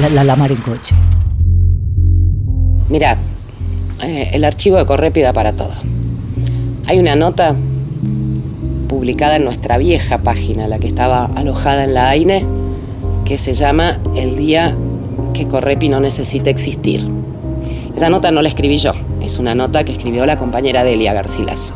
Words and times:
la, 0.00 0.24
la, 0.24 0.36
mar 0.36 0.50
en 0.50 0.58
coche. 0.58 0.94
Mira, 2.88 3.16
eh, 4.02 4.30
el 4.32 4.44
archivo 4.44 4.76
de 4.76 4.86
Corrépida 4.86 5.32
para 5.32 5.52
todo. 5.52 5.72
Hay 6.86 6.98
una 6.98 7.16
nota 7.16 7.54
publicada 8.88 9.36
en 9.36 9.44
nuestra 9.44 9.78
vieja 9.78 10.18
página, 10.18 10.68
la 10.68 10.78
que 10.78 10.88
estaba 10.88 11.26
alojada 11.34 11.84
en 11.84 11.94
la 11.94 12.08
AINE, 12.10 12.44
que 13.24 13.38
se 13.38 13.54
llama 13.54 14.00
El 14.14 14.36
día 14.36 14.76
que 15.32 15.46
Correpi 15.46 15.88
no 15.88 16.00
necesita 16.00 16.50
existir. 16.50 17.06
Esa 17.96 18.10
nota 18.10 18.30
no 18.30 18.42
la 18.42 18.48
escribí 18.48 18.78
yo, 18.78 18.92
es 19.22 19.38
una 19.38 19.54
nota 19.54 19.84
que 19.84 19.92
escribió 19.92 20.26
la 20.26 20.38
compañera 20.38 20.84
Delia 20.84 21.12
Garcilaso 21.12 21.74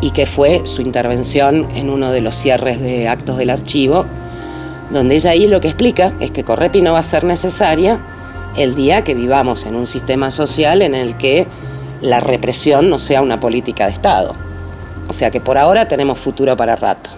y 0.00 0.12
que 0.12 0.24
fue 0.24 0.62
su 0.64 0.80
intervención 0.80 1.66
en 1.74 1.90
uno 1.90 2.10
de 2.10 2.20
los 2.20 2.34
cierres 2.34 2.80
de 2.80 3.08
actos 3.08 3.36
del 3.36 3.50
archivo, 3.50 4.06
donde 4.90 5.14
ella 5.14 5.30
ahí 5.30 5.48
lo 5.48 5.60
que 5.60 5.68
explica 5.68 6.12
es 6.20 6.30
que 6.30 6.44
Correpi 6.44 6.82
no 6.82 6.92
va 6.92 6.98
a 6.98 7.04
ser 7.04 7.24
necesaria 7.24 7.98
el 8.56 8.74
día 8.74 9.04
que 9.04 9.14
vivamos 9.14 9.64
en 9.64 9.76
un 9.76 9.86
sistema 9.86 10.30
social 10.30 10.82
en 10.82 10.94
el 10.94 11.16
que 11.16 11.46
la 12.00 12.20
represión 12.20 12.90
no 12.90 12.98
sea 12.98 13.22
una 13.22 13.40
política 13.40 13.86
de 13.86 13.92
Estado. 13.92 14.34
O 15.08 15.12
sea 15.12 15.30
que 15.30 15.40
por 15.40 15.58
ahora 15.58 15.88
tenemos 15.88 16.18
futuro 16.18 16.56
para 16.56 16.76
rato. 16.76 17.10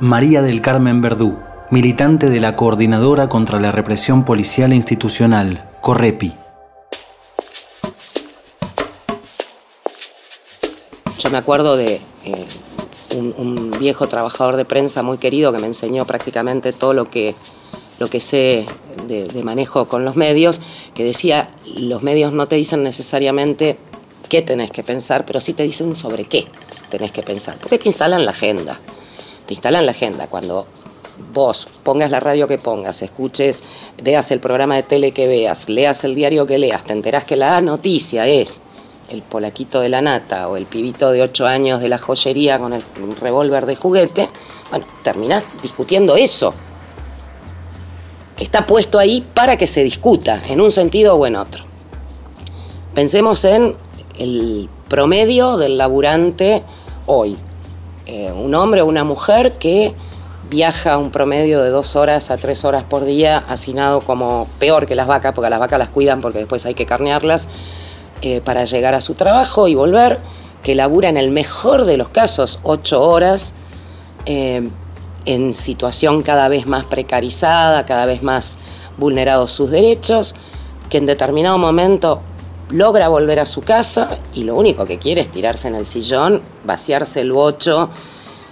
María 0.00 0.42
del 0.42 0.60
Carmen 0.60 1.00
Verdú, 1.00 1.38
militante 1.70 2.30
de 2.30 2.40
la 2.40 2.56
Coordinadora 2.56 3.28
contra 3.28 3.58
la 3.58 3.72
Represión 3.72 4.24
Policial 4.24 4.72
e 4.72 4.76
Institucional, 4.76 5.64
Correpi. 5.80 6.34
Yo 11.18 11.30
me 11.30 11.38
acuerdo 11.38 11.76
de 11.76 12.00
eh, 12.24 12.46
un, 13.16 13.70
viejo 13.78 14.08
trabajador 14.08 14.56
de 14.56 14.64
prensa 14.64 15.02
muy 15.02 15.18
querido 15.18 15.52
que 15.52 15.58
me 15.58 15.66
enseñó 15.66 16.04
prácticamente 16.04 16.72
todo 16.72 16.94
lo 16.94 17.10
que, 17.10 17.34
lo 17.98 18.08
que 18.08 18.20
sé 18.20 18.66
de, 19.06 19.28
de 19.28 19.42
manejo 19.42 19.86
con 19.86 20.04
los 20.04 20.16
medios, 20.16 20.60
que 20.94 21.04
decía, 21.04 21.48
los 21.76 22.02
medios 22.02 22.32
no 22.32 22.46
te 22.48 22.56
dicen 22.56 22.82
necesariamente 22.82 23.78
qué 24.28 24.42
tenés 24.42 24.70
que 24.70 24.82
pensar, 24.82 25.24
pero 25.24 25.40
sí 25.40 25.54
te 25.54 25.62
dicen 25.62 25.94
sobre 25.94 26.24
qué 26.24 26.46
tenés 26.90 27.12
que 27.12 27.22
pensar, 27.22 27.56
porque 27.60 27.78
te 27.78 27.88
instalan 27.88 28.24
la 28.24 28.32
agenda. 28.32 28.78
Te 29.46 29.54
instalan 29.54 29.86
la 29.86 29.92
agenda 29.92 30.26
cuando 30.26 30.66
vos 31.32 31.66
pongas 31.82 32.10
la 32.10 32.20
radio 32.20 32.46
que 32.46 32.58
pongas, 32.58 33.02
escuches, 33.02 33.62
veas 34.02 34.30
el 34.30 34.40
programa 34.40 34.76
de 34.76 34.82
tele 34.82 35.12
que 35.12 35.26
veas, 35.26 35.68
leas 35.68 36.04
el 36.04 36.14
diario 36.14 36.46
que 36.46 36.58
leas, 36.58 36.84
te 36.84 36.92
enterás 36.92 37.24
que 37.24 37.36
la 37.36 37.60
noticia 37.60 38.26
es 38.26 38.60
el 39.08 39.22
polaquito 39.22 39.80
de 39.80 39.88
la 39.88 40.00
nata 40.00 40.48
o 40.48 40.56
el 40.56 40.66
pibito 40.66 41.10
de 41.10 41.22
8 41.22 41.46
años 41.46 41.80
de 41.80 41.88
la 41.88 41.98
joyería 41.98 42.58
con 42.58 42.72
el 42.72 42.82
revólver 43.20 43.66
de 43.66 43.76
juguete, 43.76 44.28
bueno, 44.70 44.86
terminás 45.02 45.44
discutiendo 45.62 46.16
eso. 46.16 46.54
Está 48.38 48.66
puesto 48.66 48.98
ahí 48.98 49.24
para 49.34 49.56
que 49.56 49.66
se 49.66 49.82
discuta, 49.82 50.42
en 50.48 50.60
un 50.60 50.70
sentido 50.70 51.14
o 51.16 51.26
en 51.26 51.36
otro. 51.36 51.64
Pensemos 52.94 53.44
en 53.44 53.74
el 54.18 54.68
promedio 54.88 55.56
del 55.56 55.78
laburante 55.78 56.62
hoy. 57.06 57.36
Eh, 58.06 58.32
un 58.32 58.54
hombre 58.54 58.82
o 58.82 58.86
una 58.86 59.04
mujer 59.04 59.58
que 59.58 59.94
viaja 60.48 60.96
un 60.96 61.10
promedio 61.10 61.62
de 61.62 61.70
dos 61.70 61.96
horas 61.96 62.30
a 62.30 62.38
tres 62.38 62.64
horas 62.64 62.84
por 62.84 63.04
día, 63.04 63.38
hacinado 63.38 64.00
como 64.00 64.48
peor 64.58 64.86
que 64.86 64.94
las 64.94 65.06
vacas, 65.06 65.34
porque 65.34 65.50
las 65.50 65.60
vacas 65.60 65.78
las 65.78 65.90
cuidan 65.90 66.20
porque 66.20 66.38
después 66.38 66.64
hay 66.64 66.74
que 66.74 66.86
carnearlas, 66.86 67.48
eh, 68.22 68.40
para 68.44 68.64
llegar 68.64 68.94
a 68.94 69.00
su 69.00 69.14
trabajo 69.14 69.68
y 69.68 69.74
volver, 69.74 70.18
que 70.62 70.74
labura 70.74 71.08
en 71.08 71.16
el 71.16 71.30
mejor 71.30 71.84
de 71.84 71.96
los 71.96 72.08
casos 72.08 72.58
ocho 72.62 73.02
horas, 73.02 73.54
eh, 74.26 74.68
en 75.24 75.54
situación 75.54 76.22
cada 76.22 76.48
vez 76.48 76.66
más 76.66 76.86
precarizada, 76.86 77.84
cada 77.86 78.06
vez 78.06 78.22
más 78.22 78.58
vulnerados 78.96 79.52
sus 79.52 79.70
derechos, 79.70 80.34
que 80.88 80.98
en 80.98 81.06
determinado 81.06 81.58
momento 81.58 82.20
logra 82.70 83.08
volver 83.08 83.40
a 83.40 83.46
su 83.46 83.60
casa 83.60 84.18
y 84.34 84.44
lo 84.44 84.56
único 84.56 84.84
que 84.84 84.98
quiere 84.98 85.20
es 85.22 85.30
tirarse 85.30 85.68
en 85.68 85.74
el 85.74 85.86
sillón, 85.86 86.42
vaciarse 86.64 87.20
el 87.20 87.32
bocho 87.32 87.90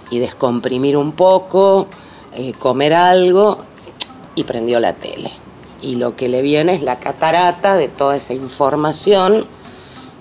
y 0.09 0.19
descomprimir 0.19 0.97
un 0.97 1.11
poco, 1.11 1.87
eh, 2.33 2.53
comer 2.57 2.93
algo 2.93 3.59
y 4.35 4.43
prendió 4.43 4.79
la 4.79 4.93
tele. 4.93 5.31
Y 5.81 5.95
lo 5.95 6.15
que 6.15 6.29
le 6.29 6.41
viene 6.41 6.75
es 6.75 6.81
la 6.81 6.99
catarata 6.99 7.75
de 7.75 7.87
toda 7.87 8.15
esa 8.15 8.33
información, 8.33 9.45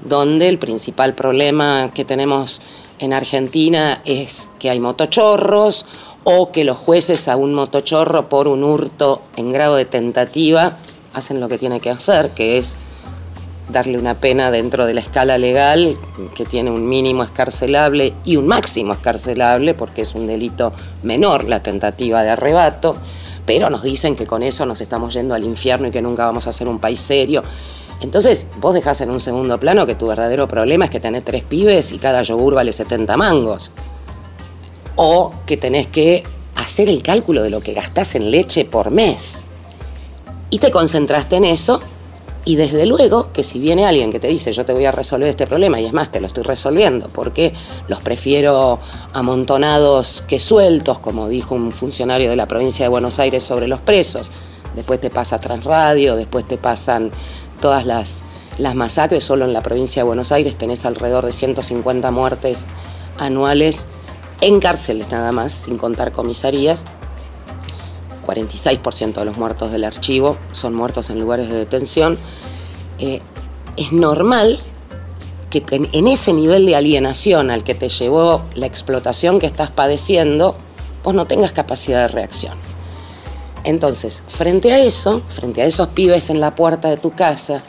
donde 0.04 0.48
el 0.48 0.58
principal 0.58 1.14
problema 1.14 1.90
que 1.92 2.04
tenemos 2.04 2.60
en 2.98 3.12
Argentina 3.12 4.00
es 4.04 4.50
que 4.58 4.70
hay 4.70 4.80
motochorros 4.80 5.86
o 6.24 6.50
que 6.50 6.64
los 6.64 6.76
jueces 6.76 7.28
a 7.28 7.36
un 7.36 7.54
motochorro 7.54 8.28
por 8.28 8.48
un 8.48 8.64
hurto 8.64 9.22
en 9.36 9.52
grado 9.52 9.76
de 9.76 9.84
tentativa 9.84 10.76
hacen 11.12 11.40
lo 11.40 11.48
que 11.48 11.58
tiene 11.58 11.80
que 11.80 11.90
hacer, 11.90 12.30
que 12.30 12.58
es 12.58 12.76
darle 13.68 13.98
una 13.98 14.14
pena 14.14 14.50
dentro 14.50 14.86
de 14.86 14.94
la 14.94 15.00
escala 15.00 15.38
legal 15.38 15.96
que 16.34 16.44
tiene 16.44 16.70
un 16.70 16.88
mínimo 16.88 17.24
escarcelable 17.24 18.12
y 18.24 18.36
un 18.36 18.46
máximo 18.46 18.92
escarcelable 18.92 19.74
porque 19.74 20.02
es 20.02 20.14
un 20.14 20.26
delito 20.26 20.72
menor 21.02 21.44
la 21.44 21.62
tentativa 21.62 22.22
de 22.22 22.30
arrebato, 22.30 22.96
pero 23.44 23.70
nos 23.70 23.82
dicen 23.82 24.14
que 24.16 24.26
con 24.26 24.42
eso 24.42 24.66
nos 24.66 24.80
estamos 24.80 25.14
yendo 25.14 25.34
al 25.34 25.44
infierno 25.44 25.88
y 25.88 25.90
que 25.90 26.02
nunca 26.02 26.24
vamos 26.24 26.46
a 26.46 26.52
ser 26.52 26.68
un 26.68 26.78
país 26.78 27.00
serio. 27.00 27.42
Entonces 28.00 28.46
vos 28.60 28.74
dejás 28.74 29.00
en 29.00 29.10
un 29.10 29.20
segundo 29.20 29.58
plano 29.58 29.86
que 29.86 29.94
tu 29.94 30.06
verdadero 30.06 30.46
problema 30.48 30.86
es 30.86 30.90
que 30.90 31.00
tenés 31.00 31.24
tres 31.24 31.42
pibes 31.44 31.92
y 31.92 31.98
cada 31.98 32.22
yogur 32.22 32.54
vale 32.54 32.72
70 32.72 33.16
mangos. 33.16 33.70
O 34.96 35.32
que 35.46 35.56
tenés 35.56 35.86
que 35.86 36.24
hacer 36.54 36.88
el 36.88 37.02
cálculo 37.02 37.42
de 37.42 37.50
lo 37.50 37.60
que 37.60 37.74
gastás 37.74 38.14
en 38.14 38.30
leche 38.30 38.64
por 38.64 38.90
mes. 38.90 39.42
Y 40.50 40.58
te 40.58 40.70
concentraste 40.70 41.36
en 41.36 41.44
eso 41.44 41.80
y 42.48 42.54
desde 42.54 42.86
luego 42.86 43.32
que 43.32 43.42
si 43.42 43.58
viene 43.58 43.84
alguien 43.86 44.12
que 44.12 44.20
te 44.20 44.28
dice 44.28 44.52
yo 44.52 44.64
te 44.64 44.72
voy 44.72 44.84
a 44.84 44.92
resolver 44.92 45.28
este 45.28 45.48
problema, 45.48 45.80
y 45.80 45.84
es 45.84 45.92
más, 45.92 46.12
te 46.12 46.20
lo 46.20 46.28
estoy 46.28 46.44
resolviendo, 46.44 47.08
porque 47.12 47.52
los 47.88 47.98
prefiero 47.98 48.78
amontonados 49.12 50.22
que 50.28 50.38
sueltos, 50.38 51.00
como 51.00 51.28
dijo 51.28 51.56
un 51.56 51.72
funcionario 51.72 52.30
de 52.30 52.36
la 52.36 52.46
provincia 52.46 52.84
de 52.84 52.88
Buenos 52.88 53.18
Aires 53.18 53.42
sobre 53.42 53.66
los 53.66 53.80
presos, 53.80 54.30
después 54.76 55.00
te 55.00 55.10
pasa 55.10 55.40
Transradio, 55.40 56.14
después 56.14 56.46
te 56.46 56.56
pasan 56.56 57.10
todas 57.60 57.84
las, 57.86 58.22
las 58.58 58.74
masacres, 58.74 59.24
solo 59.24 59.44
en 59.44 59.52
la 59.52 59.62
provincia 59.62 60.02
de 60.02 60.06
Buenos 60.06 60.32
Aires 60.32 60.56
tenés 60.56 60.84
alrededor 60.84 61.24
de 61.24 61.32
150 61.32 62.10
muertes 62.10 62.66
anuales 63.18 63.86
en 64.40 64.60
cárceles 64.60 65.10
nada 65.10 65.32
más, 65.32 65.52
sin 65.52 65.78
contar 65.78 66.12
comisarías, 66.12 66.84
46% 68.26 69.14
de 69.14 69.24
los 69.24 69.38
muertos 69.38 69.70
del 69.70 69.84
archivo 69.84 70.36
son 70.52 70.74
muertos 70.74 71.10
en 71.10 71.20
lugares 71.20 71.48
de 71.48 71.56
detención, 71.56 72.18
eh, 72.98 73.20
es 73.76 73.92
normal 73.92 74.58
que 75.50 75.62
en 75.70 76.08
ese 76.08 76.32
nivel 76.32 76.66
de 76.66 76.76
alienación 76.76 77.50
al 77.50 77.62
que 77.62 77.74
te 77.74 77.88
llevó 77.88 78.42
la 78.54 78.66
explotación 78.66 79.38
que 79.38 79.46
estás 79.46 79.70
padeciendo, 79.70 80.56
vos 81.04 81.14
no 81.14 81.26
tengas 81.26 81.52
capacidad 81.52 82.02
de 82.02 82.08
reacción. 82.08 82.75
Entonces, 83.66 84.22
frente 84.28 84.72
a 84.72 84.78
eso, 84.78 85.22
frente 85.28 85.60
a 85.60 85.66
esos 85.66 85.88
pibes 85.88 86.31
en 86.31 86.41
la 86.41 86.54
puerta 86.54 86.88
de 86.88 86.97
tu 86.99 87.10
casa, 87.10 87.60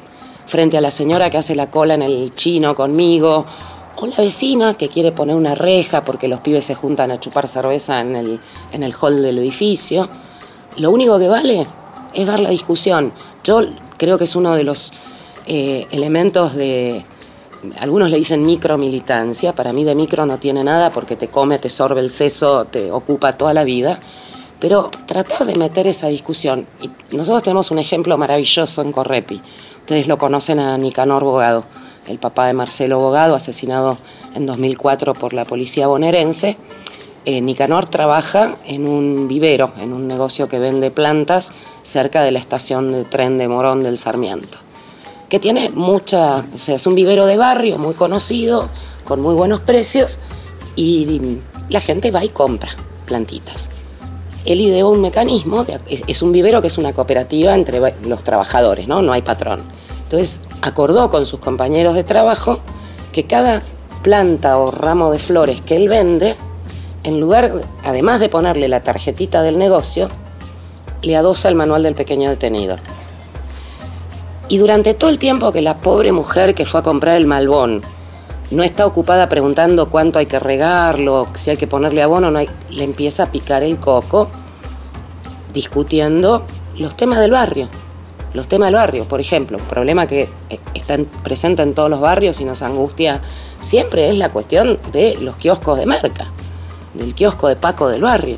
frente 0.46 0.78
a 0.78 0.82
la 0.82 0.92
señora 0.92 1.32
que 1.32 1.40
hace 1.40 1.56
la 1.56 1.72
cola 1.72 1.96
en 1.96 2.04
el 2.04 2.36
chino 2.36 2.76
conmigo, 2.76 3.48
o 3.96 4.06
la 4.06 4.18
vecina 4.18 4.76
que 4.76 4.90
quiere 4.90 5.12
poner 5.12 5.36
una 5.36 5.56
reja 5.56 6.06
porque 6.06 6.28
los 6.28 6.42
pibes 6.42 6.66
se 6.66 6.76
juntan 6.76 7.10
a 7.10 7.20
chupar 7.20 7.48
cerveza 7.48 8.00
en 8.00 8.16
el, 8.16 8.40
en 8.72 8.84
el 8.84 8.94
hall 8.94 9.24
del 9.24 9.40
edificio, 9.40 10.08
lo 10.78 10.92
único 10.92 11.18
que 11.18 11.28
vale 11.28 11.66
es 12.14 12.28
dar 12.28 12.42
la 12.42 12.52
discusión. 12.52 13.12
Yo 13.44 13.62
creo 13.98 14.20
que 14.20 14.26
es 14.26 14.36
uno 14.36 14.54
de 14.54 14.64
los 14.64 14.94
eh, 15.48 15.88
elementos 15.90 16.54
de, 16.54 17.06
algunos 17.80 18.12
le 18.12 18.18
dicen 18.18 18.44
micromilitancia, 18.44 19.54
para 19.54 19.74
mí 19.74 19.84
de 19.84 19.96
micro 19.96 20.28
no 20.28 20.38
tiene 20.38 20.64
nada 20.64 20.92
porque 20.92 21.16
te 21.16 21.30
come, 21.30 21.58
te 21.58 21.72
sorbe 21.72 22.02
el 22.02 22.12
seso, 22.12 22.66
te 22.66 22.92
ocupa 22.92 23.34
toda 23.34 23.56
la 23.56 23.64
vida, 23.64 24.00
pero 24.60 24.90
tratar 25.06 25.46
de 25.46 25.56
meter 25.56 25.88
esa 25.88 26.08
discusión. 26.08 26.66
Y 26.82 27.16
nosotros 27.16 27.44
tenemos 27.44 27.72
un 27.72 27.80
ejemplo 27.80 28.18
maravilloso 28.18 28.82
en 28.82 28.92
Correpi. 28.92 29.42
Ustedes 29.80 30.08
lo 30.08 30.18
conocen 30.18 30.60
a 30.60 30.78
Nicanor 30.78 31.24
Bogado, 31.24 31.64
el 32.08 32.18
papá 32.18 32.48
de 32.48 32.54
Marcelo 32.54 33.00
Bogado, 33.00 33.36
asesinado 33.36 33.98
en 34.34 34.46
2004 34.46 35.14
por 35.14 35.34
la 35.34 35.46
policía 35.46 35.88
bonaerense. 35.88 36.58
Eh, 37.26 37.42
Nicanor 37.42 37.88
trabaja 37.88 38.58
en 38.66 38.88
un 38.88 39.28
vivero, 39.28 39.74
en 39.78 39.94
un 39.94 40.08
negocio 40.08 40.48
que 40.48 40.60
vende 40.60 40.92
plantas 40.92 41.52
cerca 41.84 42.24
de 42.24 42.32
la 42.32 42.40
estación 42.40 42.92
de 42.94 43.04
tren 43.04 43.38
de 43.38 43.50
Morón 43.50 43.82
del 43.82 43.98
Sarmiento, 43.98 44.58
que 45.28 45.38
tiene 45.40 45.70
mucha, 45.70 46.46
o 46.54 46.58
sea, 46.58 46.76
es 46.76 46.88
un 46.88 46.96
vivero 46.96 47.26
de 47.26 47.36
barrio 47.36 47.78
muy 47.78 47.96
conocido, 47.96 48.70
con 49.04 49.22
muy 49.22 49.36
buenos 49.36 49.60
precios, 49.60 50.20
y 50.78 51.40
la 51.70 51.82
gente 51.82 52.12
va 52.12 52.24
y 52.24 52.30
compra 52.30 52.70
plantitas. 53.06 53.70
Él 54.48 54.62
ideó 54.62 54.90
un 54.90 55.02
mecanismo, 55.02 55.66
es, 55.90 56.22
un 56.22 56.32
vivero 56.32 56.62
que 56.62 56.68
es 56.68 56.78
una 56.78 56.94
cooperativa 56.94 57.54
entre 57.54 57.82
los 58.06 58.24
trabajadores, 58.24 58.88
¿no? 58.88 59.02
No 59.02 59.12
hay 59.12 59.22
patrón. 59.22 59.62
Entonces 60.06 60.40
acordó 60.62 61.12
con 61.12 61.26
sus 61.26 61.42
compañeros 61.42 61.96
de 61.96 62.06
trabajo 62.06 62.60
que 63.12 63.26
cada 63.26 63.62
planta 64.04 64.58
o 64.58 64.72
ramo 64.72 65.12
de 65.12 65.20
flores 65.20 65.60
que 65.60 65.76
él 65.76 65.90
vende 65.90 66.38
en 67.04 67.20
lugar, 67.20 67.62
además 67.84 68.22
de 68.22 68.30
ponerle 68.30 68.70
la 68.70 68.82
tarjetita 68.84 69.42
del 69.42 69.58
negocio, 69.58 70.08
le 71.02 71.18
adosa 71.18 71.50
el 71.50 71.56
manual 71.56 71.84
del 71.84 71.96
pequeño 71.96 72.30
detenido. 72.30 72.78
Y 74.48 74.60
durante 74.60 74.94
todo 74.94 75.10
el 75.10 75.20
tiempo 75.20 75.52
que 75.52 75.62
la 75.62 75.80
pobre 75.82 76.14
mujer 76.14 76.56
que 76.56 76.66
fue 76.66 76.80
a 76.80 76.84
comprar 76.84 77.18
el 77.18 77.28
malbón 77.28 77.82
no 78.52 78.64
está 78.64 78.86
ocupada 78.86 79.28
preguntando 79.28 79.90
cuánto 79.90 80.20
hay 80.20 80.26
que 80.26 80.40
regarlo, 80.40 81.28
si 81.36 81.50
hay 81.50 81.58
que 81.58 81.68
ponerle 81.68 82.02
abono, 82.02 82.32
no 82.32 82.40
hay, 82.40 82.50
le 82.70 82.84
empieza 82.84 83.24
a 83.24 83.26
picar 83.28 83.64
el 83.64 83.78
coco 83.78 84.30
discutiendo 85.54 86.46
los 86.78 86.96
temas 86.96 87.20
del 87.20 87.32
barrio. 87.32 87.68
Los 88.34 88.48
temas 88.48 88.68
del 88.68 88.76
barrio, 88.76 89.06
por 89.06 89.20
ejemplo, 89.20 89.58
un 89.58 89.64
problema 89.64 90.06
que 90.06 90.30
eh, 90.50 90.60
está 90.74 90.98
presente 91.24 91.64
en 91.64 91.74
todos 91.74 91.90
los 91.90 92.00
barrios 92.00 92.40
y 92.40 92.46
nos 92.46 92.62
angustia 92.62 93.22
siempre 93.62 94.10
es 94.10 94.18
la 94.18 94.32
cuestión 94.32 94.80
de 94.92 95.18
los 95.22 95.36
kioscos 95.38 95.78
de 95.78 95.86
merca, 95.86 96.28
del 96.94 97.16
kiosco 97.16 97.48
de 97.48 97.56
Paco 97.56 97.90
del 97.90 98.02
barrio. 98.02 98.38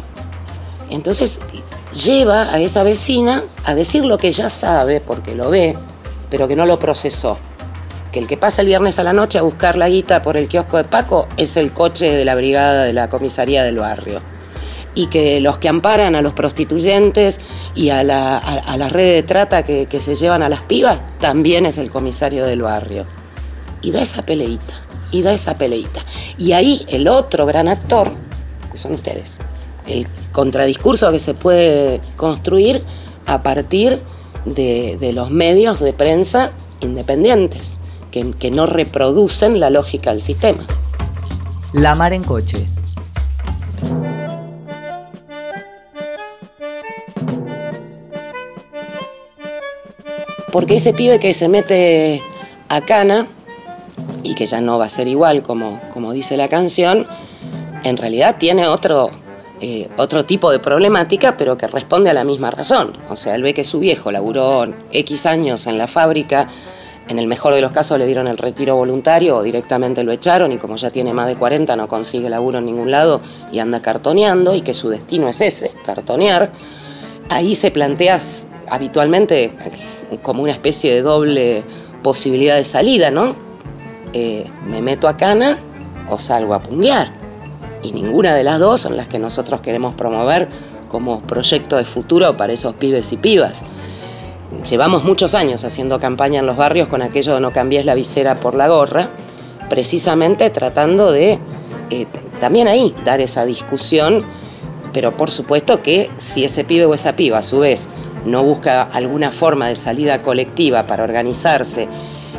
Entonces 0.90 1.40
lleva 1.94 2.54
a 2.54 2.60
esa 2.60 2.84
vecina 2.84 3.44
a 3.66 3.76
decir 3.76 4.06
lo 4.06 4.18
que 4.18 4.32
ya 4.32 4.50
sabe 4.50 5.02
porque 5.02 5.36
lo 5.36 5.50
ve, 5.50 5.78
pero 6.30 6.48
que 6.48 6.56
no 6.56 6.66
lo 6.66 6.80
procesó. 6.80 7.38
Que 8.12 8.20
el 8.20 8.28
que 8.28 8.38
pasa 8.38 8.62
el 8.62 8.68
viernes 8.68 9.00
a 9.00 9.04
la 9.04 9.14
noche 9.14 9.40
a 9.40 9.44
buscar 9.44 9.78
la 9.78 9.90
guita 9.90 10.22
por 10.22 10.38
el 10.38 10.48
kiosco 10.48 10.78
de 10.78 10.84
Paco 10.84 11.28
es 11.38 11.58
el 11.58 11.72
coche 11.72 12.10
de 12.12 12.26
la 12.26 12.36
brigada 12.36 12.84
de 12.84 12.94
la 12.94 13.10
comisaría 13.10 13.64
del 13.64 13.80
barrio. 13.80 14.22
Y 14.96 15.08
que 15.08 15.40
los 15.40 15.60
que 15.60 15.70
amparan 15.70 16.16
a 16.16 16.22
los 16.22 16.34
prostituyentes 16.34 17.40
y 17.76 17.90
a 17.90 18.04
la, 18.04 18.90
red 18.90 19.14
de 19.14 19.24
trata 19.24 19.64
que, 19.64 19.86
que 19.86 20.02
se 20.02 20.16
llevan 20.16 20.42
a 20.42 20.50
las 20.50 20.62
pibas 20.62 21.00
también 21.20 21.66
es 21.66 21.78
el 21.78 21.92
comisario 21.92 22.46
del 22.46 22.64
barrio. 22.64 23.06
Y 23.82 23.92
da 23.92 24.02
esa 24.02 24.24
peleita, 24.24 24.74
y 25.12 25.22
da 25.22 25.32
esa 25.32 25.58
peleita. 25.58 26.02
Y 26.38 26.54
ahí 26.54 26.86
el 26.90 27.08
otro 27.08 27.46
gran 27.46 27.68
actor, 27.68 28.12
que 28.72 28.78
son 28.78 28.94
ustedes, 28.94 29.40
el 29.90 30.08
contradiscurso 30.32 31.12
que 31.12 31.20
se 31.20 31.34
puede 31.34 32.02
construir 32.16 32.84
a 33.26 33.42
partir 33.44 34.00
de, 34.46 35.12
los 35.14 35.32
medios 35.32 35.80
de 35.80 35.94
prensa 35.94 36.52
independientes, 36.80 37.79
que, 38.12 38.32
que 38.32 38.52
no 38.52 38.66
reproducen 38.66 39.60
la 39.60 39.70
lógica 39.70 40.12
del 40.12 40.22
sistema. 40.22 40.66
La 41.74 41.96
mar 41.96 42.14
en 42.14 42.24
coche. 42.24 42.66
Porque 50.52 50.76
ese 50.76 50.94
pibe 50.94 51.20
que 51.20 51.34
se 51.34 51.48
mete 51.48 52.22
a 52.70 52.82
cana, 52.82 53.28
y 54.24 54.36
que 54.36 54.46
ya 54.46 54.62
no 54.62 54.78
va 54.78 54.86
a 54.86 54.90
ser 54.90 55.08
igual 55.08 55.44
como, 55.44 55.80
como 55.94 56.14
dice 56.14 56.38
la 56.38 56.48
canción, 56.48 57.08
en 57.84 57.98
realidad 57.98 58.36
tiene 58.38 58.68
otro, 58.68 59.10
eh, 59.62 59.90
otro 59.98 60.26
tipo 60.26 60.52
de 60.52 60.60
problemática, 60.60 61.38
pero 61.38 61.58
que 61.58 61.68
responde 61.68 62.10
a 62.10 62.14
la 62.14 62.24
misma 62.24 62.52
razón. 62.52 62.98
O 63.10 63.16
sea, 63.16 63.36
él 63.36 63.44
ve 63.44 63.54
que 63.54 63.64
su 63.64 63.80
viejo 63.80 64.12
laburó 64.12 64.68
X 64.92 65.26
años 65.26 65.68
en 65.68 65.78
la 65.78 65.88
fábrica, 65.88 66.48
en 67.10 67.18
el 67.18 67.26
mejor 67.26 67.56
de 67.56 67.62
los 67.62 67.72
casos 67.72 67.98
le 67.98 68.06
dieron 68.06 68.28
el 68.28 68.38
retiro 68.38 68.76
voluntario 68.76 69.38
o 69.38 69.44
directamente 69.44 70.04
lo 70.04 70.12
echaron 70.12 70.52
y 70.52 70.58
como 70.58 70.76
ya 70.76 70.92
tiene 70.92 71.12
más 71.12 71.28
de 71.28 71.36
40 71.36 71.76
no 71.76 71.88
consigue 71.88 72.30
laburo 72.30 72.60
en 72.60 72.68
ningún 72.68 72.92
lado 72.92 73.22
y 73.52 73.58
anda 73.58 73.82
cartoneando 73.82 74.54
y 74.54 74.62
que 74.62 74.76
su 74.76 74.90
destino 74.90 75.28
es 75.28 75.42
ese, 75.42 75.72
cartonear, 75.84 76.52
ahí 77.30 77.56
se 77.56 77.72
plantea 77.72 78.20
habitualmente 78.70 79.52
como 80.22 80.44
una 80.44 80.52
especie 80.52 80.94
de 80.94 81.02
doble 81.02 81.64
posibilidad 82.04 82.56
de 82.56 82.64
salida, 82.64 83.10
¿no? 83.10 83.36
Eh, 84.14 84.46
me 84.68 84.84
meto 84.84 85.08
a 85.08 85.18
cana 85.18 85.58
o 86.12 86.20
salgo 86.20 86.54
a 86.54 86.62
punguear 86.62 87.12
y 87.82 87.92
ninguna 87.92 88.36
de 88.36 88.44
las 88.44 88.60
dos 88.60 88.82
son 88.82 88.96
las 88.96 89.08
que 89.08 89.18
nosotros 89.18 89.62
queremos 89.62 89.96
promover 89.96 90.48
como 90.88 91.22
proyecto 91.22 91.78
de 91.78 91.86
futuro 91.86 92.38
para 92.38 92.54
esos 92.54 92.76
pibes 92.76 93.12
y 93.14 93.18
pibas. 93.18 93.64
Llevamos 94.68 95.04
muchos 95.04 95.36
años 95.36 95.64
haciendo 95.64 96.00
campaña 96.00 96.40
en 96.40 96.46
los 96.46 96.58
barrios 96.58 96.88
con 96.88 97.02
aquello 97.02 97.36
de 97.36 97.40
no 97.40 97.52
cambies 97.52 97.86
la 97.86 97.94
visera 97.94 98.40
por 98.40 98.56
la 98.56 98.68
gorra, 98.68 99.10
precisamente 99.70 100.50
tratando 100.50 101.12
de 101.12 101.40
eh, 101.92 102.08
también 102.42 102.68
ahí 102.68 102.96
dar 103.06 103.22
esa 103.22 103.46
discusión, 103.46 104.24
pero 104.92 105.16
por 105.16 105.30
supuesto 105.30 105.84
que 105.84 106.10
si 106.18 106.44
ese 106.44 106.64
pibe 106.64 106.86
o 106.86 106.94
esa 106.94 107.16
piba 107.16 107.38
a 107.38 107.44
su 107.44 107.60
vez 107.60 107.88
no 108.26 108.44
busca 108.44 108.82
alguna 108.82 109.32
forma 109.32 109.68
de 109.68 109.76
salida 109.76 110.22
colectiva 110.24 110.84
para 110.84 111.04
organizarse 111.04 111.88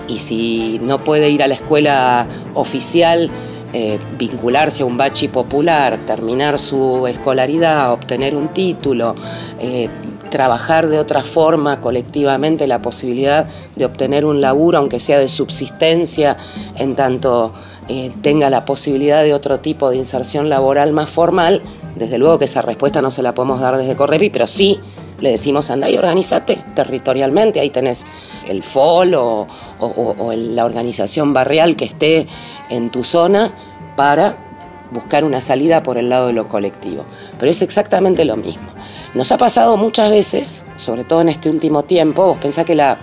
y 0.08 0.18
si 0.18 0.80
no 0.82 0.98
puede 0.98 1.30
ir 1.30 1.42
a 1.42 1.46
la 1.46 1.54
escuela 1.54 2.26
oficial 2.54 3.30
eh, 3.72 4.00
vincularse 4.18 4.82
a 4.82 4.86
un 4.86 4.96
bachi 4.96 5.28
popular, 5.28 5.96
terminar 6.04 6.58
su 6.58 7.06
escolaridad, 7.06 7.92
obtener 7.92 8.34
un 8.34 8.48
título, 8.48 9.14
eh, 9.60 9.88
trabajar 10.30 10.88
de 10.88 10.98
otra 10.98 11.22
forma 11.22 11.80
colectivamente 11.80 12.66
la 12.66 12.80
posibilidad 12.80 13.46
de 13.76 13.84
obtener 13.84 14.24
un 14.24 14.40
laburo, 14.40 14.78
aunque 14.78 15.00
sea 15.00 15.18
de 15.18 15.28
subsistencia, 15.28 16.36
en 16.76 16.96
tanto 16.96 17.52
eh, 17.88 18.12
tenga 18.22 18.48
la 18.50 18.64
posibilidad 18.64 19.22
de 19.22 19.34
otro 19.34 19.60
tipo 19.60 19.90
de 19.90 19.96
inserción 19.96 20.48
laboral 20.48 20.92
más 20.92 21.10
formal, 21.10 21.62
desde 21.96 22.18
luego 22.18 22.38
que 22.38 22.44
esa 22.44 22.62
respuesta 22.62 23.02
no 23.02 23.10
se 23.10 23.22
la 23.22 23.34
podemos 23.34 23.60
dar 23.60 23.76
desde 23.76 23.96
Correpi, 23.96 24.30
pero 24.30 24.46
sí 24.46 24.78
le 25.20 25.30
decimos 25.30 25.70
anda 25.70 25.90
y 25.90 25.96
organízate 25.96 26.64
territorialmente, 26.74 27.60
ahí 27.60 27.70
tenés 27.70 28.06
el 28.48 28.62
FOL 28.62 29.14
o, 29.14 29.46
la 30.34 30.64
organización 30.64 31.32
barrial 31.32 31.76
que 31.76 31.84
esté 31.84 32.26
en 32.68 32.90
tu 32.90 33.04
zona 33.04 33.50
para 33.96 34.36
buscar 34.90 35.24
una 35.24 35.40
salida 35.40 35.82
por 35.82 35.98
el 35.98 36.08
lado 36.08 36.28
de 36.28 36.32
lo 36.32 36.48
colectivo. 36.48 37.04
Pero 37.38 37.50
es 37.50 37.62
exactamente 37.62 38.24
lo 38.24 38.36
mismo. 38.36 38.68
Nos 39.14 39.32
ha 39.32 39.38
pasado 39.38 39.76
muchas 39.76 40.10
veces, 40.10 40.64
sobre 40.76 41.04
todo 41.04 41.20
en 41.20 41.28
este 41.30 41.50
último 41.50 41.82
tiempo, 41.82 42.26
vos 42.26 42.38
pensás 42.38 42.64
que 42.64 42.76
la, 42.76 42.98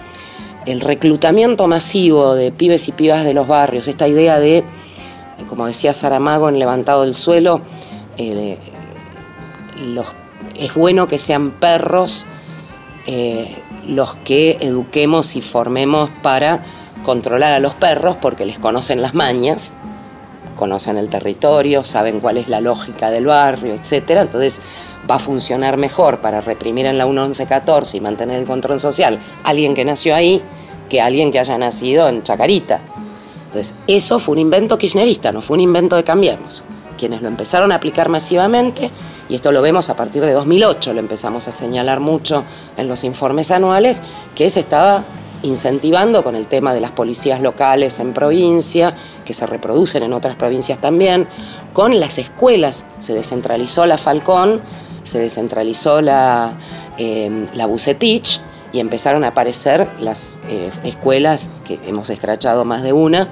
el 0.65 0.79
reclutamiento 0.79 1.67
masivo 1.67 2.33
de 2.33 2.51
pibes 2.51 2.87
y 2.87 2.93
pibas 2.93 3.25
de 3.25 3.33
los 3.33 3.47
barrios, 3.47 3.87
esta 3.87 4.07
idea 4.07 4.39
de, 4.39 4.63
como 5.49 5.67
decía 5.67 5.93
Saramago 5.93 6.47
en 6.49 6.59
Levantado 6.59 7.03
del 7.03 7.13
Suelo, 7.13 7.61
eh, 8.17 8.57
es 10.55 10.73
bueno 10.73 11.07
que 11.07 11.17
sean 11.17 11.51
perros 11.51 12.25
eh, 13.05 13.55
los 13.87 14.15
que 14.15 14.57
eduquemos 14.61 15.35
y 15.35 15.41
formemos 15.41 16.09
para 16.21 16.63
controlar 17.03 17.53
a 17.53 17.59
los 17.59 17.73
perros 17.75 18.17
porque 18.17 18.45
les 18.45 18.59
conocen 18.59 19.01
las 19.01 19.13
mañas, 19.13 19.73
conocen 20.55 20.97
el 20.97 21.09
territorio, 21.09 21.83
saben 21.83 22.19
cuál 22.19 22.37
es 22.37 22.49
la 22.49 22.59
lógica 22.59 23.09
del 23.11 23.25
barrio, 23.25 23.73
etc. 23.75 24.09
Entonces 24.09 24.59
va 25.09 25.15
a 25.15 25.19
funcionar 25.19 25.77
mejor 25.77 26.19
para 26.19 26.41
reprimir 26.41 26.85
en 26.85 26.97
la 26.97 27.05
1114 27.05 27.97
y 27.97 28.01
mantener 28.01 28.39
el 28.39 28.45
control 28.45 28.79
social 28.79 29.19
alguien 29.43 29.73
que 29.73 29.85
nació 29.85 30.15
ahí 30.15 30.41
que 30.89 31.01
alguien 31.01 31.31
que 31.31 31.39
haya 31.39 31.57
nacido 31.57 32.07
en 32.07 32.23
Chacarita. 32.23 32.79
Entonces, 33.47 33.73
eso 33.87 34.19
fue 34.19 34.33
un 34.33 34.39
invento 34.39 34.77
kirchnerista, 34.77 35.31
no 35.31 35.41
fue 35.41 35.55
un 35.55 35.61
invento 35.61 35.95
de 35.95 36.03
Cambiemos. 36.03 36.63
Quienes 36.97 37.21
lo 37.21 37.27
empezaron 37.27 37.71
a 37.71 37.75
aplicar 37.75 38.09
masivamente 38.09 38.89
y 39.29 39.35
esto 39.35 39.51
lo 39.51 39.61
vemos 39.61 39.89
a 39.89 39.95
partir 39.95 40.23
de 40.23 40.31
2008, 40.31 40.93
lo 40.93 40.99
empezamos 40.99 41.47
a 41.47 41.51
señalar 41.51 41.99
mucho 41.99 42.43
en 42.77 42.87
los 42.87 43.03
informes 43.03 43.51
anuales, 43.51 44.01
que 44.35 44.49
se 44.49 44.61
estaba 44.61 45.03
incentivando 45.43 46.23
con 46.23 46.35
el 46.35 46.47
tema 46.47 46.73
de 46.73 46.81
las 46.81 46.91
policías 46.91 47.41
locales 47.41 47.99
en 47.99 48.13
provincia, 48.13 48.95
que 49.25 49.33
se 49.33 49.45
reproducen 49.45 50.03
en 50.03 50.13
otras 50.13 50.35
provincias 50.35 50.79
también, 50.79 51.27
con 51.73 51.99
las 51.99 52.17
escuelas, 52.17 52.85
se 52.99 53.13
descentralizó 53.13 53.85
la 53.85 53.97
Falcón, 53.97 54.61
se 55.07 55.19
descentralizó 55.19 56.01
la, 56.01 56.53
eh, 56.97 57.47
la 57.53 57.65
Bucetich 57.65 58.39
y 58.73 58.79
empezaron 58.79 59.23
a 59.23 59.29
aparecer 59.29 59.87
las 59.99 60.39
eh, 60.47 60.69
escuelas, 60.83 61.49
que 61.65 61.79
hemos 61.87 62.09
escrachado 62.09 62.65
más 62.65 62.83
de 62.83 62.93
una, 62.93 63.29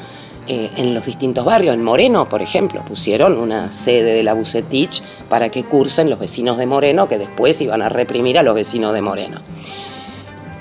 eh, 0.48 0.70
en 0.78 0.94
los 0.94 1.06
distintos 1.06 1.44
barrios. 1.44 1.74
En 1.74 1.84
Moreno, 1.84 2.30
por 2.30 2.42
ejemplo, 2.42 2.82
pusieron 2.88 3.38
una 3.38 3.72
sede 3.72 4.14
de 4.14 4.24
la 4.24 4.34
Bucetich 4.34 5.02
para 5.28 5.50
que 5.50 5.64
cursen 5.64 6.10
los 6.10 6.20
vecinos 6.20 6.58
de 6.58 6.66
Moreno, 6.66 7.08
que 7.08 7.18
después 7.18 7.60
iban 7.62 7.82
a 7.82 7.90
reprimir 7.90 8.38
a 8.38 8.44
los 8.44 8.56
vecinos 8.56 8.94
de 8.94 9.02
Moreno. 9.02 9.40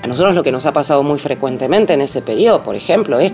A 0.03 0.07
nosotros 0.07 0.35
lo 0.35 0.43
que 0.43 0.51
nos 0.51 0.65
ha 0.65 0.71
pasado 0.71 1.03
muy 1.03 1.19
frecuentemente 1.19 1.93
en 1.93 2.01
ese 2.01 2.21
periodo, 2.21 2.63
por 2.63 2.75
ejemplo, 2.75 3.19
es 3.19 3.31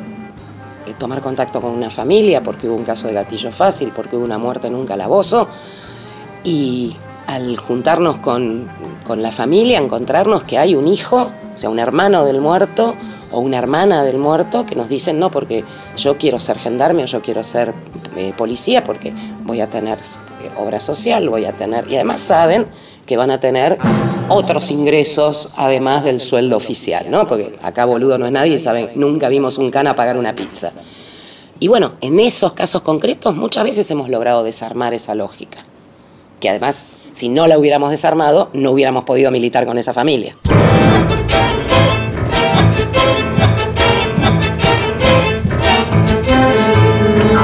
tomar 0.99 1.21
contacto 1.21 1.61
con 1.61 1.71
una 1.71 1.89
familia 1.89 2.43
porque 2.43 2.67
hubo 2.67 2.75
un 2.75 2.83
caso 2.83 3.07
de 3.07 3.13
gatillo 3.13 3.51
fácil, 3.51 3.91
porque 3.95 4.15
hubo 4.15 4.25
una 4.25 4.37
muerte 4.37 4.67
en 4.67 4.75
un 4.75 4.85
calabozo, 4.85 5.47
y 6.43 6.95
al 7.31 7.57
juntarnos 7.57 8.17
con, 8.17 8.67
con 9.05 9.21
la 9.21 9.31
familia, 9.31 9.79
encontrarnos 9.79 10.43
que 10.43 10.57
hay 10.57 10.75
un 10.75 10.87
hijo, 10.87 11.31
o 11.53 11.57
sea, 11.57 11.69
un 11.69 11.79
hermano 11.79 12.25
del 12.25 12.41
muerto, 12.41 12.95
o 13.31 13.39
una 13.39 13.57
hermana 13.57 14.03
del 14.03 14.17
muerto 14.17 14.65
que 14.65 14.75
nos 14.75 14.89
dicen 14.89 15.19
no 15.19 15.31
porque 15.31 15.63
yo 15.97 16.17
quiero 16.17 16.39
ser 16.39 16.59
gendarme 16.59 17.03
o 17.03 17.05
yo 17.05 17.21
quiero 17.21 17.43
ser 17.43 17.73
eh, 18.15 18.33
policía 18.37 18.83
porque 18.83 19.13
voy 19.43 19.61
a 19.61 19.67
tener 19.67 19.99
eh, 19.99 20.51
obra 20.57 20.79
social, 20.79 21.29
voy 21.29 21.45
a 21.45 21.53
tener 21.53 21.89
y 21.89 21.95
además 21.95 22.19
saben 22.19 22.67
que 23.05 23.17
van 23.17 23.31
a 23.31 23.39
tener 23.39 23.77
otros 24.29 24.69
ingresos 24.69 25.53
además 25.57 26.03
del 26.03 26.19
sueldo 26.19 26.55
oficial, 26.55 27.09
¿no? 27.09 27.27
Porque 27.27 27.57
acá 27.61 27.85
boludo 27.85 28.17
no 28.17 28.25
es 28.25 28.31
nadie, 28.31 28.57
saben, 28.57 28.91
nunca 28.95 29.27
vimos 29.29 29.57
un 29.57 29.71
cana 29.71 29.95
pagar 29.95 30.17
una 30.17 30.35
pizza. 30.35 30.71
Y 31.59 31.67
bueno, 31.67 31.93
en 32.01 32.19
esos 32.19 32.53
casos 32.53 32.81
concretos 32.81 33.35
muchas 33.35 33.63
veces 33.63 33.89
hemos 33.91 34.09
logrado 34.09 34.43
desarmar 34.43 34.93
esa 34.93 35.15
lógica, 35.15 35.59
que 36.39 36.49
además 36.49 36.87
si 37.13 37.29
no 37.29 37.47
la 37.47 37.57
hubiéramos 37.57 37.91
desarmado, 37.91 38.49
no 38.53 38.71
hubiéramos 38.71 39.03
podido 39.03 39.31
militar 39.31 39.65
con 39.65 39.77
esa 39.77 39.93
familia. 39.93 40.35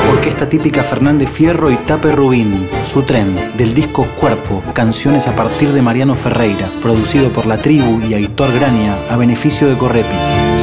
Orquesta 0.09 0.47
típica 0.49 0.83
Fernández 0.83 1.29
Fierro 1.29 1.69
y 1.69 1.75
Tape 1.75 2.13
Rubín, 2.13 2.69
su 2.83 3.03
tren, 3.03 3.35
del 3.57 3.73
disco 3.73 4.07
Cuerpo, 4.19 4.63
canciones 4.73 5.27
a 5.27 5.35
partir 5.35 5.73
de 5.73 5.81
Mariano 5.81 6.15
Ferreira, 6.15 6.69
producido 6.81 7.29
por 7.31 7.45
La 7.45 7.57
Tribu 7.57 8.01
y 8.07 8.13
Aitor 8.13 8.51
Grania, 8.53 8.95
a 9.09 9.17
beneficio 9.17 9.67
de 9.67 9.75
Correpi. 9.75 10.15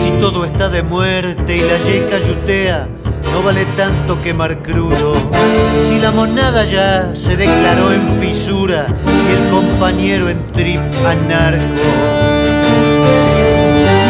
Si 0.02 0.20
todo 0.20 0.44
está 0.44 0.68
de 0.70 0.82
muerte 0.82 1.56
y 1.56 1.60
la 1.60 1.78
yeca 1.78 2.18
yutea, 2.26 2.88
no 3.32 3.42
vale 3.42 3.66
tanto 3.76 4.20
quemar 4.22 4.62
crudo. 4.62 5.16
Si 5.88 5.98
la 5.98 6.12
monada 6.12 6.64
ya 6.64 7.14
se 7.16 7.36
declaró 7.36 7.92
en 7.92 8.06
y 8.66 8.70
el 8.70 9.50
compañero 9.50 10.30
en 10.30 10.46
trip 10.46 10.80
anarco. 11.06 11.60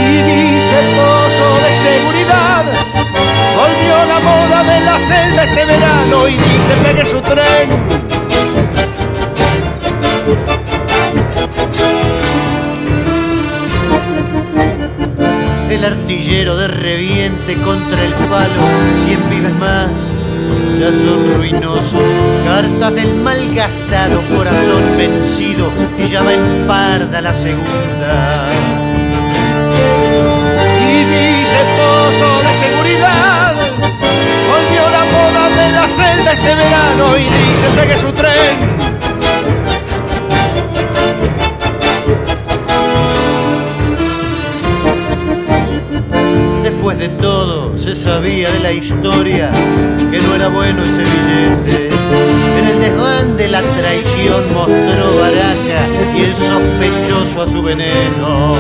Y 0.00 0.16
dice 0.30 0.78
el 0.78 0.87
pozo 0.94 1.49
de 1.64 1.73
seguridad, 1.88 2.64
volvió 3.56 3.96
la 4.06 4.20
moda 4.20 4.62
de 4.62 4.80
la 4.84 4.99
celda 4.99 5.44
este 5.44 5.64
verano 5.64 6.28
y 6.28 6.32
dice 6.34 6.76
pegue 6.84 7.04
su 7.04 7.20
tren. 7.23 8.14
el 15.70 15.84
artillero 15.84 16.56
de 16.56 16.68
reviente 16.68 17.56
contra 17.56 18.04
el 18.04 18.12
palo, 18.30 18.62
cien 19.04 19.28
vives 19.28 19.54
más, 19.56 19.90
ya 20.78 20.90
son 20.92 21.37
ruinosos, 21.37 21.92
cartas 22.44 22.94
del 22.94 23.14
malgastado 23.14 24.23
corazón 24.37 24.96
vencido 24.96 25.70
y 25.99 26.08
ya 26.11 26.23
va 26.23 26.32
en 26.32 26.66
parda 26.66 27.20
la 27.20 27.32
segunda. 27.32 28.52
Y 30.90 30.96
dice 31.04 31.58
pozo 31.76 32.30
de 32.42 32.54
seguridad, 32.66 33.54
volvió 34.50 34.82
la 34.90 35.04
moda 35.14 35.49
de 35.56 35.73
la 35.73 35.88
celda 35.88 36.32
este 36.32 36.54
verano 36.54 37.16
y 37.16 37.23
dice 37.23 37.68
pegue 37.76 37.96
su 37.96 38.12
tren. 38.12 38.73
De 47.08 47.11
todo 47.20 47.76
se 47.76 47.94
sabía 47.94 48.50
de 48.50 48.61
la 48.61 48.73
historia 48.73 49.50
que 50.11 50.18
no 50.23 50.34
era 50.37 50.49
bueno 50.49 50.82
ese 50.84 51.04
billete. 51.04 51.88
En 52.58 52.66
el 52.66 52.80
desván 52.80 53.37
de 53.37 53.49
la 53.49 53.61
traición 53.61 54.54
mostró 54.54 55.18
baraja 55.20 55.82
y 56.16 56.23
el 56.23 56.34
sospechoso 56.34 57.42
a 57.42 57.46
su 57.46 57.62
veneno. 57.62 58.56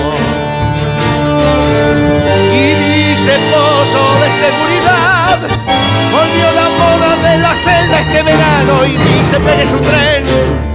Y 2.52 2.66
dice 2.84 3.32
pozo 3.50 4.04
de 4.22 4.30
seguridad, 4.44 5.38
volvió 6.12 6.46
la 6.60 6.68
moda 6.80 7.30
de 7.30 7.38
la 7.38 7.54
celda 7.54 8.00
este 8.00 8.22
verano 8.24 8.84
y 8.84 8.90
dice 8.90 9.40
pegue 9.40 9.66
su 9.66 9.78
tren. 9.78 10.73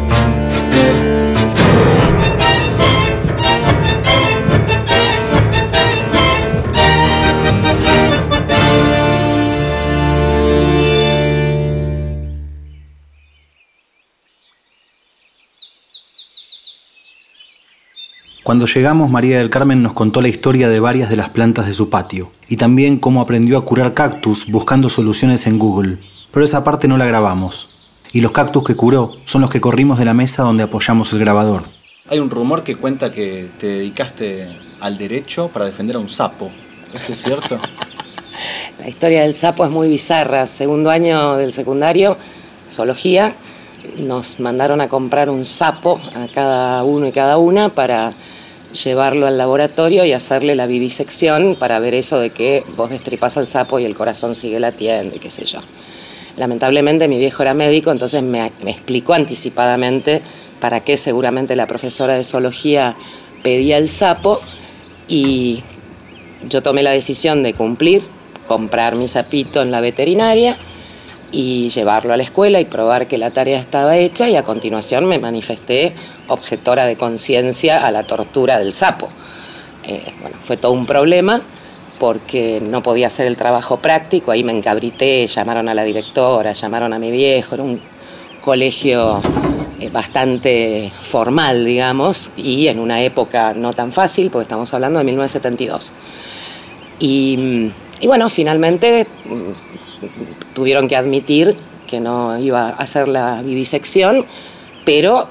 Cuando 18.50 18.65
llegamos, 18.65 19.12
María 19.12 19.38
del 19.38 19.51
Carmen 19.51 19.84
nos 19.84 19.94
contó 19.94 20.24
la 20.24 20.27
historia 20.27 20.70
de 20.70 20.79
varias 20.79 21.12
de 21.12 21.15
las 21.15 21.29
plantas 21.29 21.68
de 21.68 21.75
su 21.75 21.91
patio 21.91 22.32
y 22.48 22.58
también 22.58 22.98
cómo 22.98 23.22
aprendió 23.22 23.60
a 23.60 23.63
curar 23.63 23.94
cactus 23.94 24.48
buscando 24.50 24.89
soluciones 24.89 25.46
en 25.46 25.60
Google. 25.60 26.00
Pero 26.32 26.44
esa 26.44 26.63
parte 26.63 26.88
no 26.88 26.98
la 26.98 27.06
grabamos. 27.06 27.91
Y 28.12 28.22
los 28.22 28.32
cactus 28.32 28.63
que 28.63 28.75
curó 28.75 29.12
son 29.25 29.41
los 29.41 29.51
que 29.51 29.62
corrimos 29.62 30.00
de 30.00 30.06
la 30.06 30.15
mesa 30.15 30.41
donde 30.41 30.63
apoyamos 30.63 31.13
el 31.13 31.20
grabador. 31.20 31.65
Hay 32.10 32.18
un 32.18 32.32
rumor 32.32 32.63
que 32.63 32.75
cuenta 32.75 33.12
que 33.12 33.51
te 33.60 33.68
dedicaste 33.68 34.48
al 34.79 34.98
derecho 34.98 35.50
para 35.50 35.65
defender 35.65 35.98
a 35.98 36.00
un 36.00 36.10
sapo. 36.10 36.50
¿Esto 36.91 37.13
es 37.13 37.22
cierto? 37.22 37.60
La 38.79 38.89
historia 38.89 39.22
del 39.22 39.36
sapo 39.36 39.63
es 39.63 39.70
muy 39.70 39.88
bizarra. 39.89 40.48
Segundo 40.48 40.89
año 40.89 41.38
del 41.38 41.53
secundario, 41.53 42.18
zoología, 42.68 43.36
nos 44.00 44.39
mandaron 44.39 44.82
a 44.82 44.89
comprar 44.89 45.29
un 45.29 45.46
sapo 45.46 46.01
a 46.15 46.27
cada 46.34 46.84
uno 46.84 47.06
y 47.08 47.12
cada 47.12 47.38
una 47.38 47.70
para 47.70 48.12
llevarlo 48.74 49.28
al 49.28 49.38
laboratorio 49.38 50.06
y 50.06 50.14
hacerle 50.14 50.56
la 50.56 50.68
vivisección 50.68 51.56
para 51.56 51.80
ver 51.80 51.94
eso 51.96 52.20
de 52.20 52.30
que 52.30 52.64
vos 52.76 52.90
destripas 52.90 53.38
al 53.38 53.48
sapo 53.48 53.80
y 53.80 53.86
el 53.86 53.96
corazón 53.96 54.36
sigue 54.36 54.60
latiendo 54.60 55.16
y 55.16 55.20
qué 55.20 55.30
sé 55.30 55.46
yo. 55.46 55.60
Lamentablemente 56.38 57.08
mi 57.08 57.18
viejo 57.18 57.44
era 57.44 57.54
médico, 57.54 57.92
entonces 57.92 58.22
me, 58.24 58.52
me 58.64 58.72
explicó 58.72 59.14
anticipadamente 59.14 60.22
para 60.60 60.82
qué 60.84 60.98
seguramente 60.98 61.56
la 61.56 61.68
profesora 61.68 62.16
de 62.16 62.24
zoología 62.24 62.96
pedía 63.44 63.78
el 63.78 63.90
sapo 63.90 64.40
y 65.08 65.64
yo 66.48 66.62
tomé 66.62 66.84
la 66.84 66.92
decisión 66.92 67.44
de 67.44 67.54
cumplir, 67.54 68.04
comprar 68.48 68.96
mi 68.96 69.08
sapito 69.08 69.62
en 69.62 69.72
la 69.72 69.82
veterinaria 69.82 70.58
y 71.32 71.70
llevarlo 71.70 72.14
a 72.14 72.18
la 72.18 72.24
escuela 72.24 72.60
y 72.60 72.66
probar 72.66 73.08
que 73.08 73.18
la 73.18 73.32
tarea 73.32 73.60
estaba 73.60 73.98
hecha 73.98 74.30
y 74.30 74.36
a 74.36 74.44
continuación 74.44 75.06
me 75.06 75.20
manifesté 75.20 75.94
objetora 76.28 76.86
de 76.86 76.96
conciencia 76.96 77.86
a 77.86 77.92
la 77.92 78.04
tortura 78.04 78.58
del 78.58 78.74
sapo. 78.74 79.10
Eh, 79.84 80.14
bueno, 80.22 80.38
fue 80.44 80.58
todo 80.58 80.72
un 80.72 80.86
problema 80.86 81.42
porque 82.00 82.62
no 82.62 82.82
podía 82.82 83.08
hacer 83.08 83.28
el 83.28 83.36
trabajo 83.36 83.78
práctico, 83.78 84.32
ahí 84.32 84.44
me 84.44 84.54
encabrité, 84.54 85.28
llamaron 85.28 85.68
a 85.68 85.74
la 85.74 85.84
directora, 85.84 86.54
llamaron 86.54 86.94
a 86.94 87.00
mi 87.00 87.12
viejo, 87.12 87.56
era 87.56 87.64
un 87.64 87.82
colegio 88.42 89.20
eh, 89.80 89.90
bastante 89.90 90.92
formal, 91.02 91.66
digamos, 91.66 92.32
y 92.38 92.68
en 92.68 92.80
una 92.80 93.02
época 93.02 93.54
no 93.54 93.74
tan 93.74 93.92
fácil, 93.92 94.32
porque 94.32 94.44
estamos 94.44 94.74
hablando 94.74 95.00
de 95.00 95.06
1972. 95.06 95.94
Y, 97.00 97.72
y 98.00 98.08
bueno, 98.08 98.30
finalmente 98.30 99.06
tuvieron 100.53 100.88
que 100.88 100.96
admitir 100.96 101.56
que 101.88 102.00
no 102.00 102.38
iba 102.39 102.70
a 102.70 102.72
hacer 102.72 103.08
la 103.08 103.41
vivisección, 103.41 104.25
pero 104.86 105.27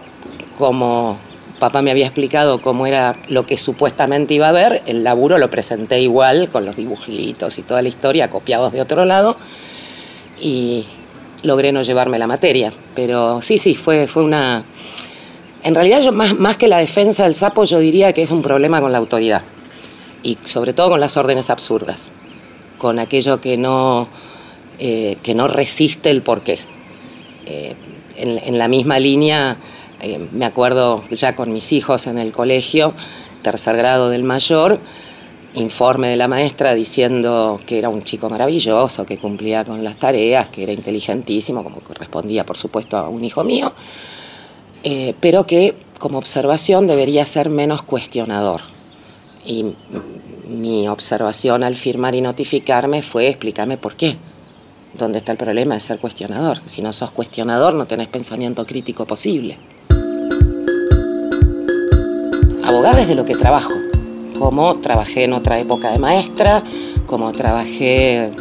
como 0.59 1.19
papá 1.59 1.83
me 1.83 1.91
había 1.91 2.07
explicado 2.07 2.61
cómo 2.61 2.87
era 2.87 3.17
lo 3.29 3.47
que 3.47 3.57
supuestamente 3.57 4.35
iba 4.35 4.49
a 4.49 4.53
ver, 4.53 4.83
el 4.87 5.05
laburo 5.05 5.39
lo 5.39 5.51
presenté 5.51 6.01
igual, 6.01 6.49
con 6.51 6.65
los 6.65 6.77
dibujitos 6.77 7.59
y 7.59 7.63
toda 7.63 7.83
la 7.83 7.89
historia 7.89 8.31
copiados 8.31 8.73
de 8.73 8.81
otro 8.81 9.05
lado, 9.05 9.37
y 10.41 10.87
logré 11.43 11.73
no 11.73 11.83
llevarme 11.83 12.19
la 12.19 12.27
materia. 12.27 12.73
Pero 12.95 13.43
sí, 13.43 13.59
sí, 13.59 13.75
fue, 13.75 14.07
fue 14.07 14.23
una... 14.23 14.65
En 15.65 15.75
realidad, 15.75 16.01
yo, 16.01 16.13
más, 16.13 16.39
más 16.39 16.57
que 16.57 16.69
la 16.69 16.79
defensa 16.79 17.25
del 17.25 17.35
sapo, 17.35 17.65
yo 17.65 17.81
diría 17.81 18.13
que 18.13 18.23
es 18.23 18.31
un 18.31 18.43
problema 18.43 18.81
con 18.81 18.93
la 18.93 18.99
autoridad, 18.99 19.43
y 20.23 20.39
sobre 20.45 20.73
todo 20.73 20.91
con 20.91 21.01
las 21.01 21.17
órdenes 21.17 21.51
absurdas, 21.51 22.13
con 22.79 22.99
aquello 22.99 23.41
que 23.41 23.57
no 23.57 24.09
eh, 24.81 25.19
que 25.25 25.35
no 25.35 25.49
resiste 25.49 26.09
el 26.09 26.23
porqué. 26.23 26.57
Eh, 27.47 27.75
en, 28.17 28.59
la 28.59 28.69
misma 28.69 29.01
línea, 29.01 29.57
eh, 30.01 30.25
me 30.31 30.45
acuerdo 30.45 31.03
ya 31.11 31.35
con 31.35 31.53
mis 31.53 31.73
hijos 31.73 32.07
en 32.07 32.17
el 32.17 32.33
colegio, 32.33 32.93
tercer 33.43 33.77
grado 33.77 34.09
del 34.09 34.23
mayor, 34.23 34.79
informe 35.55 36.11
de 36.11 36.17
la 36.17 36.29
maestra 36.29 36.75
diciendo 36.75 37.61
que 37.67 37.79
era 37.79 37.89
un 37.89 38.05
chico 38.05 38.31
maravilloso, 38.31 39.05
que 39.05 39.19
cumplía 39.19 39.65
con 39.65 39.83
las 39.83 39.97
tareas, 39.97 40.49
que 40.49 40.63
era 40.63 40.73
inteligentísimo, 40.73 41.65
como 41.65 41.81
correspondía 41.81 42.47
por 42.47 42.57
supuesto 42.57 42.99
a 42.99 43.09
un 43.09 43.25
hijo 43.25 43.43
mío, 43.43 43.73
pero 45.21 45.45
que 45.45 45.75
como 45.99 46.19
observación 46.19 46.87
debería 46.87 47.25
ser 47.25 47.51
menos 47.51 47.83
cuestionador. 47.83 48.61
Y 49.45 49.65
mi 50.49 50.87
observación 50.87 51.65
al 51.65 51.75
firmar 51.75 52.15
y 52.15 52.21
notificarme 52.21 53.03
fue 53.03 53.29
explicarme 53.29 53.77
por 53.77 53.97
qué 53.97 54.17
¿Dónde 54.99 55.19
está 55.19 55.31
el 55.31 55.39
problema 55.39 55.75
de 55.75 55.81
ser 55.81 56.01
cuestionador. 56.01 56.59
Si 56.65 56.83
no 56.83 56.93
sos 56.93 57.13
cuestionador, 57.13 57.73
no 57.73 57.87
tenés 57.87 58.09
pensamiento 58.09 58.67
crítico 58.67 59.07
posible. 59.07 59.57
Abogada 62.65 63.07
de 63.07 63.15
lo 63.15 63.25
que 63.25 63.37
trabajo. 63.37 63.71
Como 64.41 64.75
trabajé 64.81 65.23
en 65.23 65.35
otra 65.35 65.57
época 65.61 65.93
de 65.93 66.01
maestra, 66.01 66.65
como 67.07 67.33
trabajé 67.33 68.25
eh, 68.25 68.33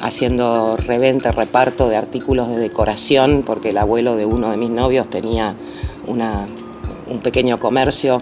haciendo 0.00 0.76
reventa, 0.76 1.30
reparto 1.30 1.88
de 1.88 1.96
artículos 1.96 2.48
de 2.48 2.58
decoración, 2.58 3.44
porque 3.46 3.70
el 3.70 3.78
abuelo 3.78 4.16
de 4.16 4.26
uno 4.26 4.50
de 4.50 4.56
mis 4.56 4.70
novios 4.70 5.08
tenía 5.08 5.54
un 6.08 7.20
pequeño 7.22 7.60
comercio 7.60 8.20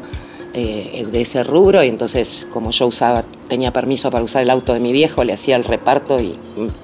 eh, 0.58 1.06
de 1.10 1.20
ese 1.20 1.44
rubro 1.44 1.84
y 1.84 1.88
entonces 1.88 2.46
como 2.50 2.70
yo 2.70 2.86
usaba, 2.86 3.24
tenía 3.46 3.72
permiso 3.72 4.10
para 4.10 4.24
usar 4.24 4.42
el 4.42 4.48
auto 4.48 4.72
de 4.72 4.80
mi 4.80 4.92
viejo, 4.92 5.22
le 5.22 5.34
hacía 5.34 5.54
el 5.56 5.64
reparto 5.64 6.18
y 6.18 6.34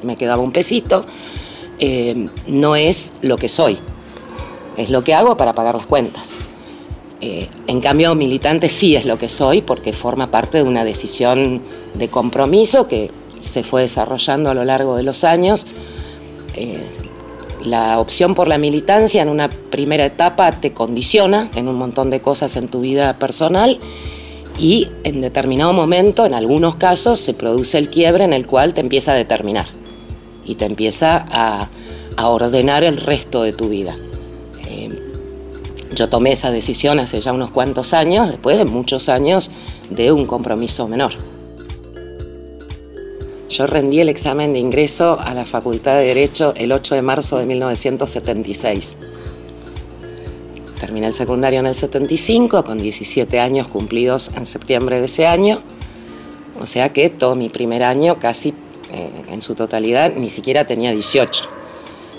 me 0.03 0.17
quedaba 0.17 0.43
un 0.43 0.53
pesito. 0.53 1.07
Eh, 1.79 2.27
no 2.47 2.77
es 2.77 3.15
lo 3.23 3.37
que 3.39 3.49
soy, 3.49 3.79
es 4.77 4.91
lo 4.91 5.03
que 5.03 5.15
hago 5.15 5.37
para 5.37 5.55
pagar 5.55 5.75
las 5.75 5.87
cuentas. 5.87 6.37
Eh, 7.23 7.49
en 7.67 7.81
cambio, 7.81 8.15
militante 8.15 8.69
sí 8.69 8.95
es 8.95 9.07
lo 9.07 9.17
que 9.17 9.29
soy 9.29 9.63
porque 9.63 9.93
forma 9.93 10.31
parte 10.31 10.59
de 10.59 10.65
una 10.65 10.85
decisión 10.85 11.63
de 11.95 12.09
compromiso 12.09 12.89
que 12.89 13.11
se 13.41 13.63
fue 13.63 13.83
desarrollando 13.83 14.51
a 14.51 14.55
lo 14.55 14.65
largo 14.65 14.97
de 14.97 15.03
los 15.03 15.25
años 15.25 15.67
eh, 16.55 16.87
la 17.65 17.99
opción 17.99 18.35
por 18.35 18.49
la 18.49 18.59
militancia 18.59 19.23
en 19.23 19.29
una 19.29 19.49
primera 19.49 20.05
etapa 20.05 20.53
te 20.53 20.73
condiciona 20.73 21.51
en 21.55 21.69
un 21.69 21.77
montón 21.77 22.11
de 22.11 22.21
cosas 22.21 22.57
en 22.57 22.69
tu 22.69 22.81
vida 22.81 23.15
personal 23.19 23.79
y 24.59 24.89
en 25.05 25.21
determinado 25.21 25.73
momento, 25.73 26.27
en 26.27 26.35
algunos 26.35 26.77
casos, 26.77 27.19
se 27.19 27.35
produce 27.35 27.79
el 27.79 27.89
quiebre 27.89 28.25
en 28.25 28.33
el 28.33 28.47
cual 28.47 28.75
te 28.75 28.81
empieza 28.81 29.13
a 29.13 29.15
determinar 29.15 29.67
y 30.45 30.57
te 30.57 30.67
empieza 30.67 31.25
a, 31.31 31.69
ordenar 32.25 32.85
el 32.85 32.99
resto 32.99 33.43
de 33.43 33.53
tu 33.53 33.71
vida. 33.71 33.97
Eh, 34.69 34.91
yo 35.95 36.09
tomé 36.09 36.33
esa 36.33 36.51
decisión 36.51 37.01
hace 37.01 37.21
ya 37.21 37.33
unos 37.33 37.51
cuantos 37.51 37.95
años, 37.95 38.29
después 38.29 38.59
de 38.59 38.65
muchos 38.65 39.09
años 39.09 39.51
de 39.91 40.13
un 40.13 40.27
compromiso 40.27 40.87
menor. 40.87 41.13
Yo 43.53 43.67
rendí 43.67 44.01
el 44.01 44.09
examen 44.09 44.55
de 44.55 44.61
ingreso 44.61 45.21
a 45.21 45.35
la 45.35 45.45
Facultad 45.45 45.97
de 45.97 46.07
Derecho 46.07 46.55
el 46.57 46.73
8 46.73 46.95
de 46.95 47.03
marzo 47.03 47.37
de 47.37 47.45
1976. 47.45 48.97
Terminé 50.81 51.09
el 51.09 51.13
secundario 51.13 51.61
en 51.61 51.67
el 51.67 51.75
75, 51.75 52.65
con 52.65 52.79
17 52.79 53.39
años 53.39 53.69
cumplidos 53.69 54.31
en 54.35 54.47
septiembre 54.47 55.01
de 55.01 55.05
ese 55.05 55.27
año. 55.27 55.61
O 56.63 56.67
sea 56.67 56.95
que 56.95 57.11
todo 57.11 57.35
mi 57.35 57.51
primer 57.51 57.83
año, 57.83 58.19
casi 58.19 58.55
eh, 58.91 59.11
en 59.31 59.43
su 59.43 59.55
totalidad, 59.55 60.15
ni 60.17 60.31
siquiera 60.31 60.65
tenía 60.65 60.93
18. 60.93 61.45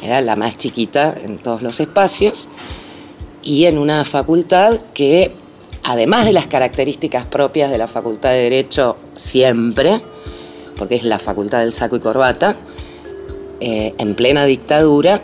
Era 0.04 0.22
la 0.22 0.36
más 0.36 0.56
chiquita 0.60 1.16
en 1.20 1.40
todos 1.40 1.64
los 1.64 1.80
espacios 1.80 2.48
y 3.42 3.66
en 3.66 3.80
una 3.80 4.06
facultad 4.06 4.80
que, 4.94 5.32
además 5.82 6.26
de 6.26 6.34
las 6.34 6.46
características 6.46 7.26
propias 7.26 7.72
de 7.72 7.80
la 7.80 7.88
Facultad 7.88 8.30
de 8.30 8.44
Derecho 8.44 8.98
siempre, 9.16 10.00
porque 10.84 10.96
es 10.96 11.06
la 11.06 11.18
facultad 11.18 11.60
del 11.60 11.72
saco 11.72 11.96
y 11.96 12.02
corbata, 12.02 12.58
eh, 13.62 13.94
en 13.98 14.16
plena 14.16 14.44
dictadura, 14.44 15.22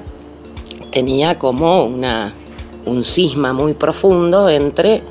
tenía 0.90 1.38
como 1.38 1.84
una, 1.84 2.34
un 2.86 3.04
cisma 3.04 3.52
muy 3.52 3.74
profundo 3.74 4.48
entre 4.48 5.04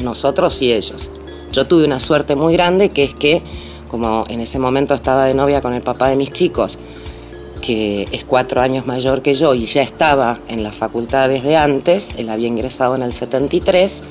nosotros 0.00 0.62
y 0.62 0.72
ellos. 0.72 1.10
Yo 1.50 1.66
tuve 1.66 1.84
una 1.84 1.98
suerte 1.98 2.36
muy 2.36 2.52
grande 2.52 2.90
que 2.90 3.02
es 3.02 3.14
que, 3.14 3.42
como 3.90 4.24
en 4.28 4.38
ese 4.38 4.60
momento 4.60 4.94
estaba 4.94 5.24
de 5.24 5.34
novia 5.34 5.60
con 5.62 5.74
el 5.74 5.82
papá 5.82 6.10
de 6.10 6.14
mis 6.14 6.30
chicos, 6.30 6.78
que 7.60 8.06
es 8.12 8.22
cuatro 8.22 8.60
años 8.60 8.86
mayor 8.86 9.20
que 9.20 9.34
yo 9.34 9.52
y 9.52 9.64
ya 9.64 9.82
estaba 9.82 10.38
en 10.46 10.62
la 10.62 10.70
facultad 10.70 11.28
desde 11.28 11.56
antes, 11.56 12.14
él 12.16 12.30
había 12.30 12.46
ingresado 12.46 12.94
en 12.94 13.02
el 13.02 13.12
73, 13.12 14.04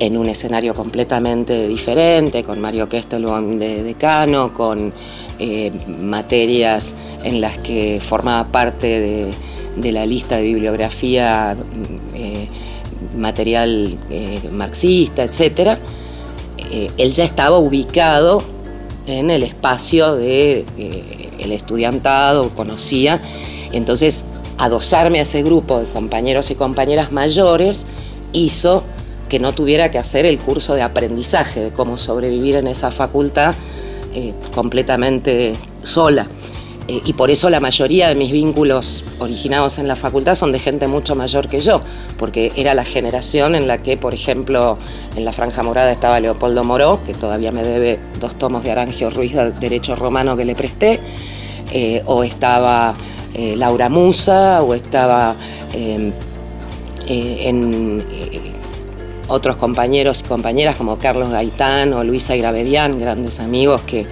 en 0.00 0.16
un 0.16 0.28
escenario 0.28 0.74
completamente 0.74 1.68
diferente, 1.68 2.42
con 2.42 2.58
Mario 2.58 2.88
Kestelbaum 2.88 3.58
de 3.58 3.82
decano, 3.82 4.52
con 4.54 4.92
eh, 5.38 5.70
materias 6.00 6.94
en 7.22 7.40
las 7.42 7.58
que 7.58 8.00
formaba 8.02 8.50
parte 8.50 9.32
de, 9.76 9.92
la 9.92 10.06
lista 10.06 10.38
de 10.38 10.42
bibliografía, 10.42 11.54
eh, 12.14 12.48
material 13.16 13.98
eh, 14.10 14.40
marxista, 14.50 15.22
etc. 15.22 15.78
él 16.96 17.12
ya 17.12 17.24
estaba 17.24 17.58
ubicado 17.58 18.42
en 19.06 19.30
el 19.30 19.42
espacio 19.42 20.16
del 20.16 20.64
el 21.38 21.52
estudiantado, 21.52 22.50
conocía, 22.50 23.20
entonces 23.72 24.24
adosarme 24.56 25.18
a 25.18 25.22
ese 25.22 25.42
grupo 25.42 25.78
de 25.78 25.86
compañeros 25.86 26.50
y 26.50 26.54
compañeras 26.54 27.12
mayores 27.12 27.86
hizo 28.32 28.82
que 29.30 29.38
no 29.38 29.52
tuviera 29.52 29.90
que 29.90 29.96
hacer 29.96 30.26
el 30.26 30.38
curso 30.38 30.74
de 30.74 30.82
aprendizaje 30.82 31.60
de 31.60 31.70
cómo 31.70 31.96
sobrevivir 31.96 32.56
en 32.56 32.66
esa 32.66 32.90
facultad 32.90 33.54
eh, 34.12 34.34
completamente 34.54 35.54
sola. 35.84 36.26
Eh, 36.88 37.00
y 37.04 37.12
por 37.12 37.30
eso 37.30 37.48
la 37.48 37.60
mayoría 37.60 38.08
de 38.08 38.16
mis 38.16 38.32
vínculos 38.32 39.04
originados 39.20 39.78
en 39.78 39.86
la 39.86 39.94
facultad 39.94 40.34
son 40.34 40.50
de 40.50 40.58
gente 40.58 40.88
mucho 40.88 41.14
mayor 41.14 41.48
que 41.48 41.60
yo, 41.60 41.80
porque 42.18 42.50
era 42.56 42.74
la 42.74 42.84
generación 42.84 43.54
en 43.54 43.68
la 43.68 43.78
que, 43.78 43.96
por 43.96 44.12
ejemplo, 44.12 44.76
en 45.14 45.24
la 45.24 45.32
Franja 45.32 45.62
Morada 45.62 45.92
estaba 45.92 46.18
Leopoldo 46.18 46.64
Moró, 46.64 46.98
que 47.06 47.14
todavía 47.14 47.52
me 47.52 47.62
debe 47.62 48.00
dos 48.18 48.36
tomos 48.36 48.64
de 48.64 48.72
Arangio 48.72 49.10
Ruiz 49.10 49.32
del 49.32 49.54
Derecho 49.60 49.94
Romano 49.94 50.36
que 50.36 50.44
le 50.44 50.56
presté, 50.56 50.98
eh, 51.72 52.02
o 52.04 52.24
estaba 52.24 52.94
Laura 53.32 53.88
Musa, 53.88 54.60
o 54.60 54.74
estaba 54.74 55.34
en 55.72 56.12
otros 59.30 59.56
compañeros 59.56 60.20
y 60.20 60.24
compañeras 60.24 60.76
como 60.76 60.98
Carlos 60.98 61.30
Gaitán 61.30 61.92
o 61.92 62.04
Luisa 62.04 62.36
Gravedian, 62.36 62.98
grandes 62.98 63.40
amigos 63.40 63.82
que, 63.82 64.06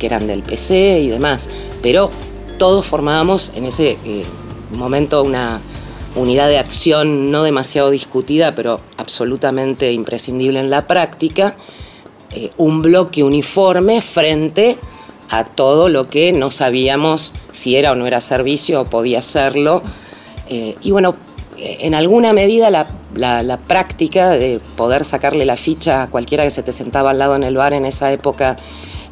eran 0.00 0.26
del 0.26 0.42
PC 0.42 0.98
y 0.98 1.10
demás. 1.10 1.48
Pero 1.80 2.10
todos 2.58 2.84
formábamos 2.84 3.52
en 3.54 3.66
ese 3.66 3.96
eh, 4.04 4.24
momento 4.72 5.22
una 5.22 5.60
unidad 6.16 6.48
de 6.48 6.58
acción 6.58 7.30
no 7.30 7.44
demasiado 7.44 7.90
discutida, 7.90 8.56
pero 8.56 8.80
absolutamente 8.96 9.92
imprescindible 9.92 10.58
en 10.58 10.70
la 10.70 10.88
práctica, 10.88 11.56
eh, 12.34 12.50
un 12.56 12.82
bloque 12.82 13.22
uniforme 13.22 14.02
frente 14.02 14.76
a 15.30 15.44
todo 15.44 15.88
lo 15.88 16.08
que 16.08 16.32
no 16.32 16.50
sabíamos 16.50 17.32
si 17.52 17.76
era 17.76 17.92
o 17.92 17.94
no 17.94 18.06
era 18.06 18.20
servicio 18.20 18.82
o 18.82 18.84
podía 18.84 19.22
serlo. 19.22 19.82
Eh, 20.48 20.74
y 20.82 20.90
bueno, 20.90 21.14
en 21.62 21.94
alguna 21.94 22.32
medida 22.32 22.70
la, 22.70 23.58
práctica 23.68 24.30
de 24.30 24.60
poder 24.76 25.04
sacarle 25.04 25.44
la 25.44 25.56
ficha 25.56 26.02
a 26.02 26.10
cualquiera 26.10 26.44
que 26.44 26.50
se 26.50 26.62
te 26.62 26.72
sentaba 26.72 27.10
al 27.10 27.18
lado 27.18 27.36
en 27.36 27.44
el 27.44 27.56
bar 27.56 27.72
en 27.72 27.84
esa 27.84 28.12
época 28.12 28.56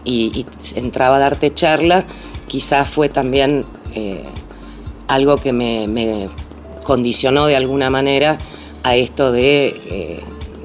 y, 0.04 0.44
entraba 0.74 1.16
a 1.16 1.18
darte 1.20 1.54
charla, 1.54 2.04
quizás 2.48 2.88
fue 2.88 3.08
también 3.08 3.64
eh, 3.94 4.24
algo 5.08 5.36
que 5.36 5.52
me, 5.52 6.28
condicionó 6.82 7.46
de 7.46 7.56
alguna 7.56 7.90
manera 7.90 8.38
a 8.82 8.96
esto 8.96 9.30
de 9.30 9.66
eh, 9.86 10.20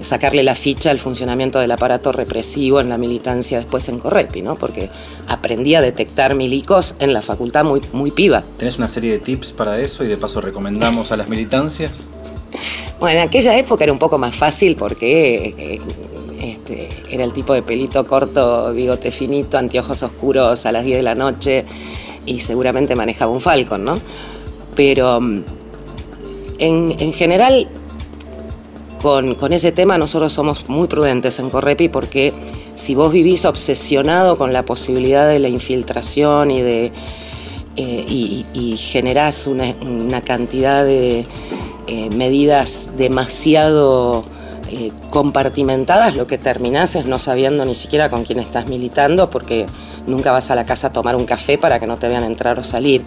sacarle 0.05 0.43
la 0.43 0.55
ficha 0.55 0.91
al 0.91 0.99
funcionamiento 0.99 1.59
del 1.59 1.71
aparato 1.71 2.11
represivo 2.11 2.79
en 2.79 2.89
la 2.89 2.97
militancia 2.97 3.59
después 3.59 3.89
en 3.89 3.99
Correpi, 3.99 4.41
¿no? 4.41 4.55
Porque 4.55 4.89
aprendí 5.27 5.75
a 5.75 5.81
detectar 5.81 6.35
milicos 6.35 6.95
en 6.99 7.13
la 7.13 7.21
facultad 7.21 7.65
muy, 7.65 7.81
muy 7.91 8.11
piba. 8.11 8.43
¿Tenés 8.57 8.77
una 8.77 8.89
serie 8.89 9.11
de 9.11 9.19
tips 9.19 9.53
para 9.53 9.79
eso 9.79 10.03
y 10.03 10.07
de 10.07 10.17
paso 10.17 10.41
recomendamos 10.41 11.11
a 11.11 11.17
las 11.17 11.29
militancias? 11.29 12.05
Bueno, 12.97 13.19
en 13.19 13.27
aquella 13.27 13.57
época 13.57 13.83
era 13.83 13.91
un 13.91 13.99
poco 13.99 14.17
más 14.17 14.33
fácil 14.33 14.77
porque 14.77 15.53
eh, 15.57 15.81
este, 16.39 16.89
era 17.09 17.25
el 17.25 17.33
tipo 17.33 17.53
de 17.53 17.61
pelito 17.61 18.05
corto, 18.05 18.73
bigote 18.73 19.11
finito, 19.11 19.57
anteojos 19.57 20.01
oscuros 20.01 20.65
a 20.65 20.71
las 20.71 20.85
10 20.85 20.97
de 20.99 21.03
la 21.03 21.13
noche 21.13 21.65
y 22.25 22.39
seguramente 22.39 22.95
manejaba 22.95 23.33
un 23.33 23.41
Falcon, 23.41 23.83
¿no? 23.83 23.99
Pero 24.75 25.19
mm, 25.19 25.43
en, 26.59 26.95
en 26.97 27.13
general 27.13 27.67
con, 29.05 29.53
ese 29.53 29.71
tema 29.71 29.99
nosotros 29.99 30.33
somos 30.33 30.67
muy 30.67 30.87
prudentes 30.87 31.37
en 31.37 31.51
Correpi 31.51 31.89
porque 31.89 32.33
si 32.75 32.95
vos 32.95 33.11
vivís 33.11 33.45
obsesionado 33.45 34.35
con 34.35 34.51
la 34.51 34.63
posibilidad 34.63 35.29
de 35.29 35.37
la 35.37 35.47
infiltración 35.47 36.49
y 36.49 36.63
de 36.63 36.91
eh, 37.75 38.05
y, 38.07 38.77
generás 38.77 39.45
una, 39.45 40.21
cantidad 40.21 40.83
de 40.83 41.23
eh, 41.85 42.09
medidas 42.15 42.97
demasiado 42.97 44.25
eh, 44.71 44.91
compartimentadas, 45.11 46.15
lo 46.15 46.25
que 46.25 46.39
terminás 46.39 46.95
es 46.95 47.05
no 47.05 47.19
sabiendo 47.19 47.63
ni 47.63 47.75
siquiera 47.75 48.09
con 48.09 48.23
quién 48.23 48.39
estás 48.39 48.67
militando 48.67 49.29
porque 49.29 49.67
nunca 50.07 50.31
vas 50.31 50.49
a 50.49 50.55
la 50.55 50.65
casa 50.65 50.87
a 50.87 50.93
tomar 50.93 51.15
un 51.15 51.25
café 51.25 51.59
para 51.59 51.79
que 51.79 51.85
no 51.85 51.97
te 51.97 52.07
vean 52.07 52.23
entrar 52.23 52.57
o 52.57 52.63
salir. 52.63 53.03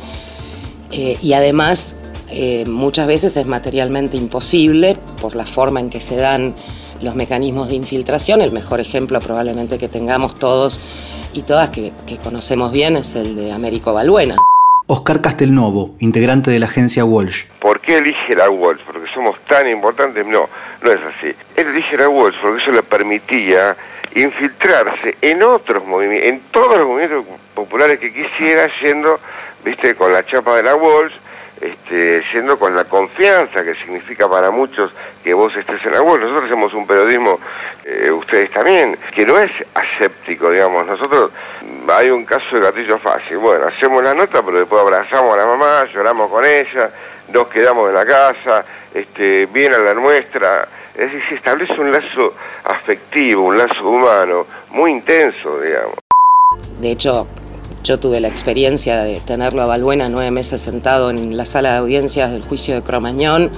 y 0.92 1.32
además 1.32 1.96
eh, 2.30 2.64
muchas 2.66 3.06
veces 3.06 3.36
es 3.36 3.46
materialmente 3.46 4.16
imposible 4.16 4.96
por 5.20 5.34
la 5.34 5.44
forma 5.44 5.80
en 5.80 5.90
que 5.90 6.00
se 6.00 6.16
dan 6.16 6.54
los 7.00 7.14
mecanismos 7.14 7.68
de 7.68 7.74
infiltración. 7.74 8.42
El 8.42 8.52
mejor 8.52 8.80
ejemplo 8.80 9.20
probablemente 9.20 9.78
que 9.78 9.88
tengamos 9.88 10.38
todos 10.38 10.80
y 11.32 11.42
todas 11.42 11.70
que, 11.70 11.92
conocemos 12.22 12.72
bien 12.72 12.96
es 12.96 13.14
el 13.14 13.36
de 13.36 13.52
Américo 13.52 13.92
Balbuena. 13.92 14.36
Oscar 14.86 15.20
Castelnovo, 15.20 15.90
integrante 16.00 16.50
de 16.50 16.58
la 16.58 16.66
agencia 16.66 17.04
Walsh. 17.04 17.44
¿Por 17.60 17.80
qué 17.80 17.98
elige 17.98 18.34
la 18.34 18.48
Walsh? 18.48 18.80
¿Porque 18.86 19.06
somos 19.12 19.36
tan 19.46 19.68
importantes? 19.68 20.26
No, 20.26 20.48
no 20.82 20.92
es 20.92 21.00
así. 21.00 21.34
Él 21.56 21.66
elige 21.68 21.96
la 21.96 22.08
Walsh 22.08 22.36
porque 22.40 22.62
eso 22.62 22.72
le 22.72 22.82
permitía 22.82 23.76
infiltrarse 24.14 25.16
en 25.20 25.42
otros 25.42 25.84
movimientos, 25.84 26.28
en 26.28 26.40
todos 26.50 26.78
los 26.78 26.88
movimientos 26.88 27.24
populares 27.54 27.98
que 27.98 28.12
quisiera, 28.12 28.70
yendo, 28.80 29.20
viste, 29.64 29.94
con 29.94 30.12
la 30.12 30.24
chapa 30.24 30.56
de 30.56 30.62
la 30.62 30.74
Walsh, 30.74 31.12
este, 31.60 32.22
siendo 32.30 32.58
con 32.58 32.74
la 32.74 32.84
confianza 32.84 33.64
que 33.64 33.74
significa 33.74 34.28
para 34.28 34.50
muchos 34.50 34.92
que 35.22 35.34
vos 35.34 35.54
estés 35.56 35.84
en 35.84 35.92
la 35.92 36.02
web. 36.02 36.20
Nosotros 36.20 36.44
hacemos 36.44 36.72
un 36.74 36.86
periodismo, 36.86 37.38
eh, 37.84 38.10
ustedes 38.10 38.50
también, 38.50 38.96
que 39.14 39.26
no 39.26 39.38
es 39.38 39.50
aséptico, 39.74 40.50
digamos. 40.50 40.86
Nosotros, 40.86 41.30
hay 41.88 42.10
un 42.10 42.24
caso 42.24 42.56
de 42.56 42.60
gatillo 42.60 42.98
fácil. 42.98 43.38
Bueno, 43.38 43.66
hacemos 43.66 44.02
la 44.02 44.14
nota, 44.14 44.42
pero 44.42 44.58
después 44.58 44.80
abrazamos 44.80 45.34
a 45.34 45.38
la 45.38 45.46
mamá, 45.46 45.84
lloramos 45.92 46.30
con 46.30 46.44
ella, 46.44 46.90
nos 47.32 47.48
quedamos 47.48 47.88
en 47.88 47.94
la 47.94 48.06
casa, 48.06 48.64
este, 48.94 49.46
viene 49.46 49.76
a 49.76 49.80
la 49.80 49.94
nuestra. 49.94 50.68
Es 50.94 51.12
decir, 51.12 51.22
se 51.28 51.34
establece 51.36 51.74
un 51.74 51.92
lazo 51.92 52.34
afectivo, 52.64 53.44
un 53.44 53.58
lazo 53.58 53.88
humano 53.88 54.46
muy 54.70 54.92
intenso, 54.92 55.60
digamos. 55.60 55.96
De 56.80 56.92
hecho, 56.92 57.26
Yo 57.88 57.98
tuve 57.98 58.20
la 58.20 58.28
experiencia 58.28 58.98
de 58.98 59.18
tenerlo 59.20 59.62
a 59.62 59.64
Balbuena 59.64 60.10
nueve 60.10 60.30
meses 60.30 60.60
sentado 60.60 61.08
en 61.08 61.38
la 61.38 61.46
sala 61.46 61.72
de 61.72 61.78
audiencias 61.78 62.30
del 62.30 62.42
juicio 62.42 62.74
de 62.74 62.82
Cromañón, 62.82 63.50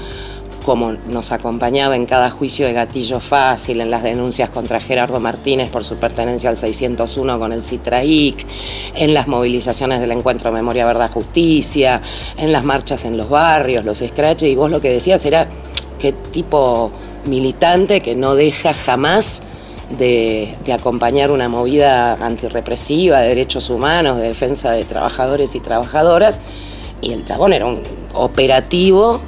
como 0.65 0.93
nos 0.93 1.33
acompañaba 1.33 1.97
en 1.97 2.07
cada 2.07 2.31
juicio 2.31 2.65
de 2.65 2.73
gatillo 2.73 3.19
fácil, 3.19 3.81
en 3.81 3.91
las 3.91 4.05
denuncias 4.05 4.49
contra 4.49 4.79
Gerardo 4.79 5.19
Martínez 5.19 5.69
por 5.69 5.83
su 5.83 5.97
pertenencia 5.97 6.49
al 6.49 6.59
601 6.59 7.41
con 7.41 7.53
el 7.53 7.65
Citraic, 7.65 8.47
en 8.95 9.15
las 9.15 9.27
movilizaciones 9.27 9.99
del 9.99 10.13
encuentro 10.13 10.53
Memoria, 10.53 10.87
Verdad, 10.87 11.11
Justicia, 11.11 12.01
en 12.37 12.53
las 12.53 12.63
marchas 12.63 13.05
en 13.05 13.17
los 13.17 13.31
barrios, 13.31 13.85
los 13.85 13.99
scratches, 13.99 14.49
y 14.49 14.55
vos 14.55 14.71
lo 14.71 14.81
que 14.81 14.91
decías 14.91 15.27
era 15.27 15.49
qué 15.99 16.13
tipo 16.13 16.93
militante 17.27 18.01
que 18.01 18.15
no 18.15 18.37
deja 18.37 18.75
jamás 18.75 19.43
de, 19.99 20.57
acompañar 20.73 21.31
una 21.31 21.49
movida 21.49 22.15
antirrepresiva 22.15 23.21
de 23.21 23.29
derechos 23.29 23.71
humanos, 23.71 24.19
de 24.19 24.29
defensa 24.29 24.71
de 24.73 24.85
trabajadores 24.85 25.55
y 25.55 25.61
trabajadoras. 25.61 26.41
Y 27.01 27.13
el 27.13 27.25
chabón 27.25 27.53
era 27.53 27.67
un 27.67 27.83
operativo 28.15 29.21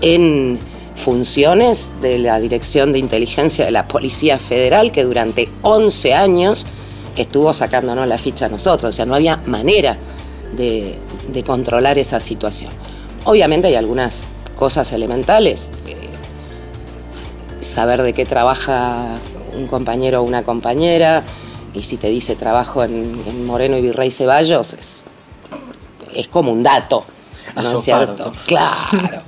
en 0.00 0.58
funciones 0.96 1.90
de 2.00 2.18
la 2.18 2.38
Dirección 2.38 2.92
de 2.92 2.98
Inteligencia 2.98 3.64
de 3.64 3.70
la 3.70 3.88
Policía 3.88 4.38
Federal 4.38 4.92
que 4.92 5.02
durante 5.02 5.48
11 5.62 6.14
años 6.14 6.66
estuvo 7.16 7.52
sacándonos 7.52 8.06
la 8.06 8.18
ficha 8.18 8.46
a 8.46 8.48
nosotros. 8.48 8.90
O 8.90 8.96
sea, 8.96 9.06
no 9.06 9.14
había 9.14 9.38
manera 9.46 9.96
de, 10.56 10.96
controlar 11.44 11.98
esa 11.98 12.20
situación. 12.20 12.70
Obviamente 13.24 13.68
hay 13.68 13.74
algunas 13.74 14.24
cosas 14.56 14.92
elementales. 14.92 15.70
Eh, 15.86 15.96
saber 17.60 18.02
de 18.02 18.12
qué 18.12 18.26
trabaja 18.26 19.08
un 19.56 19.66
compañero 19.66 20.20
o 20.20 20.22
una 20.24 20.42
compañera, 20.42 21.22
y 21.74 21.82
si 21.82 21.96
te 21.96 22.08
dice 22.08 22.36
trabajo 22.36 22.84
en, 22.84 23.46
Moreno 23.46 23.76
y 23.76 23.82
Virrey 23.82 24.10
Ceballos, 24.10 24.74
es, 24.74 25.04
como 26.28 26.52
un 26.52 26.62
dato, 26.62 27.04
¿no 27.56 27.72
es 27.72 27.80
cierto? 27.80 28.32
Claro. 28.46 28.74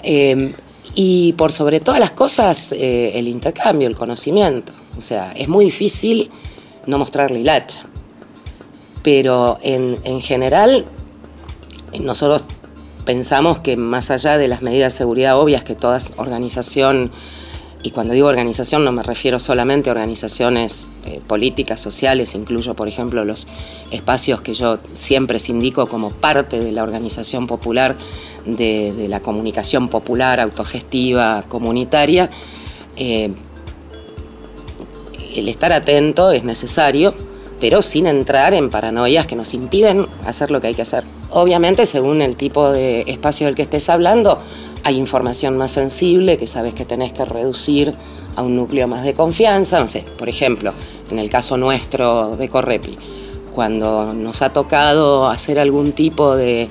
Em, 0.00 0.54
y 0.94 1.32
por 1.34 1.50
sobre 1.50 1.80
todas 1.80 1.98
las 1.98 2.12
cosas, 2.12 2.72
eh, 2.72 3.18
el 3.18 3.28
intercambio, 3.28 3.88
el 3.88 3.96
conocimiento. 3.96 4.72
O 4.96 5.00
sea, 5.00 5.32
es 5.32 5.48
muy 5.48 5.64
difícil 5.66 6.30
no 6.86 6.98
mostrarle 6.98 7.40
hilacha. 7.40 7.82
Pero 9.02 9.58
en, 9.60 9.98
en 10.04 10.20
general, 10.20 10.86
nosotros 12.00 12.44
pensamos 13.04 13.58
que 13.60 13.76
más 13.76 14.10
allá 14.10 14.38
de 14.38 14.48
las 14.48 14.62
medidas 14.62 14.92
de 14.94 14.98
seguridad 14.98 15.38
obvias 15.38 15.64
que 15.64 15.74
toda 15.74 15.98
organización 16.16 17.10
y 17.82 17.90
cuando 17.92 18.12
digo 18.12 18.26
organización 18.26 18.84
no 18.84 18.92
me 18.92 19.02
refiero 19.02 19.38
solamente 19.38 19.88
a 19.88 19.92
organizaciones 19.92 20.86
eh, 21.04 21.20
políticas, 21.26 21.80
sociales, 21.80 22.34
incluyo 22.34 22.74
por 22.74 22.88
ejemplo 22.88 23.24
los 23.24 23.46
espacios 23.90 24.40
que 24.40 24.54
yo 24.54 24.78
siempre 24.94 25.38
sindico 25.38 25.86
como 25.86 26.10
parte 26.10 26.58
de 26.60 26.72
la 26.72 26.82
organización 26.82 27.46
popular, 27.46 27.96
de, 28.44 29.06
la 29.08 29.20
comunicación 29.20 29.88
popular, 29.88 30.40
autogestiva, 30.40 31.44
comunitaria. 31.48 32.30
Eh, 32.96 33.32
el 35.34 35.48
estar 35.48 35.72
atento 35.72 36.32
es 36.32 36.42
necesario, 36.42 37.14
pero 37.60 37.82
sin 37.82 38.06
entrar 38.06 38.54
en 38.54 38.70
paranoias 38.70 39.26
que 39.26 39.36
nos 39.36 39.54
impiden 39.54 40.06
hacer 40.24 40.50
lo 40.50 40.60
que 40.60 40.68
hay 40.68 40.74
que 40.74 40.82
hacer. 40.82 41.04
Obviamente, 41.30 41.86
según 41.86 42.22
el 42.22 42.36
tipo 42.36 42.70
de 42.70 43.00
espacio 43.06 43.46
del 43.46 43.54
que 43.54 43.62
estés 43.62 43.88
hablando, 43.88 44.38
hay 44.84 44.96
información 44.96 45.56
más 45.58 45.72
sensible 45.72 46.38
que 46.38 46.46
sabes 46.46 46.74
que 46.74 46.84
tenés 46.84 47.12
que 47.12 47.24
reducir 47.24 47.92
a 48.36 48.42
un 48.42 48.54
núcleo 48.54 48.86
más 48.86 49.04
de 49.04 49.14
confianza. 49.14 49.80
No 49.80 49.88
sé, 49.88 50.04
por 50.18 50.28
ejemplo, 50.28 50.72
en 51.10 51.18
el 51.18 51.28
caso 51.30 51.56
nuestro 51.56 52.36
de 52.36 52.48
Correpi, 52.48 52.96
cuando 53.54 54.14
nos 54.14 54.40
ha 54.42 54.50
tocado 54.50 55.28
hacer 55.28 55.58
algún 55.58 55.92
tipo 55.92 56.36
de, 56.36 56.68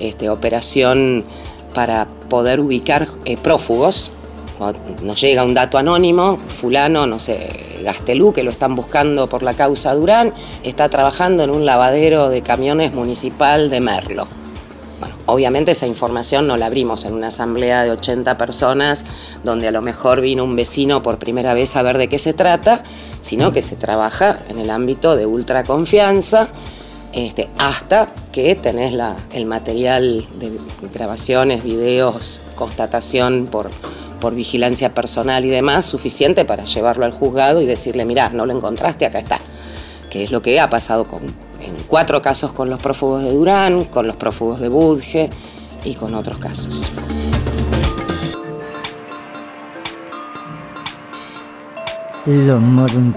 este, 0.00 0.28
operación 0.28 1.24
para 1.72 2.06
poder 2.28 2.60
ubicar 2.60 3.08
eh, 3.24 3.36
prófugos, 3.36 4.10
cuando 4.58 4.78
nos 5.02 5.20
llega 5.20 5.44
un 5.44 5.54
dato 5.54 5.78
anónimo, 5.78 6.36
fulano, 6.36 7.06
no 7.06 7.18
sé, 7.18 7.80
Gastelú, 7.82 8.32
que 8.32 8.42
lo 8.42 8.50
están 8.50 8.74
buscando 8.74 9.26
por 9.26 9.42
la 9.42 9.54
causa 9.54 9.94
Durán, 9.94 10.32
está 10.62 10.88
trabajando 10.88 11.44
en 11.44 11.50
un 11.50 11.66
lavadero 11.66 12.28
de 12.30 12.42
camiones 12.42 12.94
municipal 12.94 13.70
de 13.70 13.80
Merlo. 13.80 14.26
Bueno, 15.00 15.16
obviamente 15.26 15.72
esa 15.72 15.86
información 15.86 16.46
no 16.46 16.56
la 16.56 16.66
abrimos 16.66 17.04
en 17.04 17.14
una 17.14 17.28
asamblea 17.28 17.82
de 17.82 17.90
80 17.90 18.36
personas 18.36 19.04
donde 19.42 19.68
a 19.68 19.70
lo 19.72 19.82
mejor 19.82 20.20
vino 20.20 20.44
un 20.44 20.56
vecino 20.56 21.02
por 21.02 21.18
primera 21.18 21.52
vez 21.52 21.76
a 21.76 21.82
ver 21.82 21.98
de 21.98 22.08
qué 22.08 22.18
se 22.18 22.32
trata, 22.32 22.84
sino 23.20 23.50
que 23.52 23.60
se 23.60 23.76
trabaja 23.76 24.38
en 24.48 24.58
el 24.58 24.70
ámbito 24.70 25.16
de 25.16 25.26
ultra 25.26 25.64
confianza 25.64 26.48
este, 27.14 27.48
hasta 27.58 28.08
que 28.32 28.54
tenés 28.56 28.92
el 29.32 29.46
material 29.46 30.24
de 30.38 30.58
grabaciones, 30.92 31.62
videos, 31.62 32.40
constatación 32.56 33.46
por, 33.46 33.70
por 34.24 34.34
vigilancia 34.34 34.94
personal 34.94 35.44
y 35.44 35.50
demás 35.50 35.84
suficiente 35.84 36.46
para 36.46 36.64
llevarlo 36.64 37.04
al 37.04 37.12
juzgado 37.12 37.60
y 37.60 37.66
decirle, 37.66 38.06
mirá, 38.06 38.30
no 38.30 38.46
lo 38.46 38.56
encontraste, 38.56 39.04
acá 39.04 39.18
está. 39.18 39.38
Que 40.08 40.24
es 40.24 40.30
lo 40.30 40.40
que 40.40 40.58
ha 40.58 40.66
pasado 40.66 41.04
con 41.04 41.24
en 41.60 41.76
cuatro 41.86 42.22
casos 42.22 42.50
con 42.54 42.70
los 42.70 42.80
prófugos 42.80 43.22
de 43.22 43.30
Durán, 43.30 43.84
con 43.84 44.06
los 44.06 44.16
prófugos 44.16 44.60
de 44.60 44.70
Budge 44.70 45.28
y 45.84 45.94
con 45.94 46.14
otros 46.14 46.38
casos. 46.38 46.80
Lo 52.24 52.56
un 52.56 53.14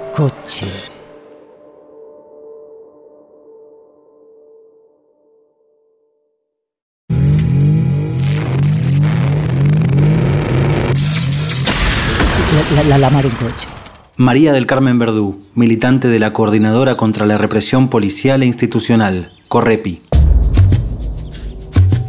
La, 12.87 12.97
la, 12.97 12.99
la, 12.99 13.09
mar 13.09 13.25
en 13.25 13.31
coche. 13.31 13.67
María 14.15 14.53
del 14.53 14.65
Carmen 14.65 14.97
Verdú, 14.97 15.41
militante 15.55 16.07
de 16.07 16.19
la 16.19 16.31
Coordinadora 16.31 16.95
contra 16.95 17.25
la 17.25 17.37
Represión 17.37 17.89
Policial 17.89 18.43
e 18.43 18.45
Institucional, 18.45 19.29
Correpi. 19.49 20.03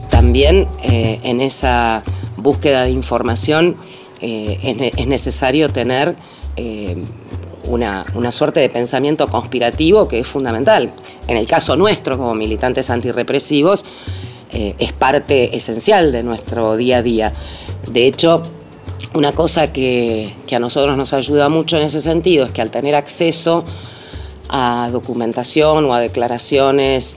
También 0.08 0.68
eh, 0.84 1.18
en 1.24 1.40
esa 1.40 2.04
búsqueda 2.36 2.84
de 2.84 2.90
información 2.90 3.76
eh, 4.20 4.92
es, 4.96 5.06
necesario 5.08 5.68
tener 5.68 6.14
eh, 6.54 6.96
una, 7.64 8.06
una, 8.14 8.30
suerte 8.30 8.60
de 8.60 8.68
pensamiento 8.68 9.26
conspirativo 9.26 10.06
que 10.06 10.20
es 10.20 10.28
fundamental. 10.28 10.92
En 11.26 11.36
el 11.36 11.48
caso 11.48 11.74
nuestro, 11.76 12.16
como 12.18 12.36
militantes 12.36 12.88
antirrepresivos, 12.88 13.84
es 14.50 14.92
parte 14.94 15.56
esencial 15.56 16.10
de 16.10 16.22
nuestro 16.22 16.76
día 16.76 16.98
a 16.98 17.02
día. 17.02 17.32
De 17.92 18.06
hecho, 18.06 18.42
una 19.14 19.33
cosa 19.33 19.73
que, 19.73 20.35
a 20.51 20.59
nosotros 20.59 20.97
nos 20.97 21.12
ayuda 21.12 21.49
mucho 21.49 21.77
en 21.77 21.85
ese 21.85 22.01
sentido 22.01 22.47
es 22.47 22.53
que 22.53 22.62
al 22.62 22.71
tener 22.71 22.94
acceso 22.94 23.64
a 24.49 24.88
documentación 24.92 25.85
o 25.87 25.94
a 25.94 26.01
declaraciones 26.01 27.16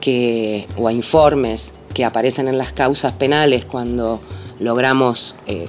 que, 0.00 0.66
o 0.76 0.88
a 0.88 0.92
informes 0.92 1.72
que 1.94 2.04
aparecen 2.04 2.48
en 2.48 2.58
las 2.58 2.72
causas 2.72 3.14
penales 3.14 3.64
cuando 3.64 4.20
logramos 4.58 5.34
eh, 5.46 5.66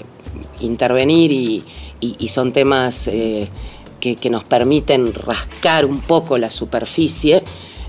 intervenir 0.60 1.32
y, 1.32 1.64
son 2.28 2.54
temas 2.54 3.08
eh, 3.08 3.50
que, 4.00 4.16
que, 4.16 4.30
nos 4.30 4.44
permiten 4.44 5.14
rascar 5.14 5.86
un 5.86 6.02
poco 6.02 6.38
la 6.38 6.50
superficie, 6.50 7.44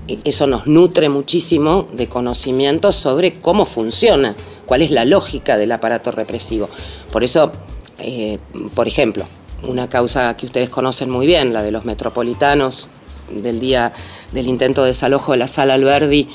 eso 0.07 0.47
nos 0.47 0.67
nutre 0.67 1.09
muchísimo 1.09 1.87
de 1.93 2.07
conocimientos 2.07 2.95
sobre 2.95 3.33
cómo 3.33 3.65
funciona, 3.65 4.35
cuál 4.65 4.81
es 4.81 4.91
la 4.91 5.05
lógica 5.05 5.57
del 5.57 5.71
aparato 5.71 6.11
represivo. 6.11 6.69
Por 7.11 7.23
eso, 7.23 7.51
eh, 7.99 8.39
por 8.75 8.87
ejemplo, 8.87 9.25
una 9.67 9.89
causa 9.89 10.35
que 10.35 10.45
ustedes 10.45 10.69
conocen 10.69 11.09
muy 11.09 11.25
bien, 11.25 11.53
la 11.53 11.63
de 11.63 11.71
los 11.71 11.85
metropolitanos 11.85 12.89
del 13.29 13.59
día 13.59 13.93
del 14.33 14.47
intento 14.47 14.81
de 14.81 14.87
desalojo 14.87 15.31
de 15.31 15.37
la 15.37 15.47
sala 15.47 15.75
Alberdi, 15.75 16.27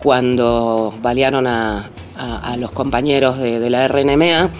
cuando 0.00 0.92
balearon 1.00 1.46
a, 1.46 1.90
los 2.58 2.72
compañeros 2.72 3.38
de, 3.38 3.70
la 3.70 3.86
RNMA, 3.88 4.50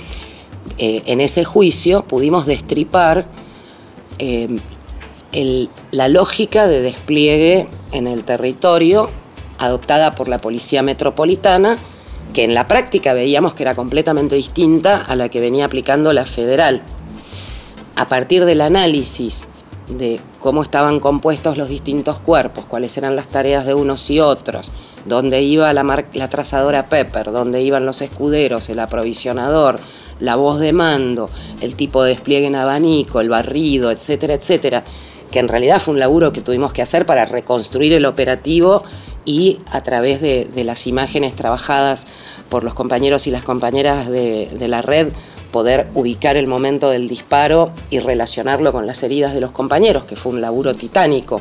eh, 0.79 1.03
en 1.07 1.21
ese 1.21 1.45
juicio 1.45 2.05
pudimos 2.05 2.47
destripar 2.47 3.27
la 5.33 6.09
lógica 6.09 6.67
de 6.67 6.83
despliegue 6.83 7.69
en 7.93 8.07
el 8.07 8.25
territorio 8.25 9.09
adoptada 9.59 10.15
por 10.15 10.29
la 10.29 10.39
Policía 10.39 10.83
Metropolitana, 10.83 11.77
que 12.33 12.45
en 12.45 12.55
la 12.55 12.67
práctica 12.67 13.13
veíamos 13.13 13.55
que 13.55 13.63
era 13.63 13.75
completamente 13.75 14.35
distinta 14.35 15.03
a 15.03 15.17
la 15.17 15.29
que 15.29 15.41
venía 15.41 15.67
aplicando 15.67 16.13
la 16.13 16.27
federal. 16.27 16.83
A 17.95 18.09
partir 18.09 18.45
del 18.45 18.61
análisis 18.61 19.47
de 19.89 20.21
cómo 20.41 20.63
estaban 20.63 21.01
compuestos 21.01 21.57
los 21.57 21.69
distintos 21.69 22.19
cuerpos, 22.19 22.65
cuáles 22.67 22.97
eran 22.97 23.17
las 23.17 23.29
tareas 23.29 23.67
de 23.67 23.75
unos 23.75 24.11
y 24.11 24.21
otros, 24.21 24.71
dónde 25.07 25.43
iba 25.43 25.73
la, 25.73 26.05
la 26.15 26.29
trazadora 26.29 26.89
Pepper, 26.89 27.33
dónde 27.33 27.63
iban 27.63 27.87
los 27.87 28.03
escuderos, 28.03 28.69
el 28.69 28.81
aprovisionador, 28.81 29.79
la 30.21 30.37
voz 30.37 30.59
de 30.59 30.73
mando, 30.73 31.29
el 31.61 31.75
tipo 31.75 32.03
de 32.03 32.11
despliegue 32.11 32.47
en 32.47 32.57
abanico, 32.57 33.21
el 33.21 33.29
barrido, 33.29 33.91
etcétera, 33.91 34.35
etcétera, 34.35 34.85
que 35.33 35.41
en 35.41 35.49
realidad 35.49 35.81
fue 35.81 35.95
un 35.95 36.01
laburo 36.01 36.33
que 36.33 36.41
tuvimos 36.41 36.73
que 36.73 36.83
hacer 36.83 37.05
para 37.07 37.25
reconstruir 37.25 37.93
el 37.95 38.07
operativo 38.07 38.85
y 39.25 39.59
a 39.71 39.83
través 39.83 40.21
de, 40.21 40.49
las 40.65 40.87
imágenes 40.87 41.35
trabajadas 41.35 42.07
por 42.49 42.63
los 42.63 42.75
compañeros 42.75 43.27
y 43.27 43.31
las 43.31 43.43
compañeras 43.43 44.09
de, 44.09 44.49
de 44.53 44.69
la 44.69 44.83
red, 44.83 45.09
poder 45.51 45.89
ubicar 45.95 46.37
el 46.37 46.47
momento 46.47 46.91
del 46.91 47.09
disparo 47.09 47.73
y 47.91 48.01
relacionarlo 48.01 48.73
con 48.73 48.87
las 48.87 49.03
heridas 49.03 49.35
de 49.35 49.41
los 49.41 49.53
compañeros, 49.53 50.05
que 50.05 50.17
fue 50.17 50.33
un 50.33 50.41
laburo 50.41 50.75
titánico, 50.75 51.41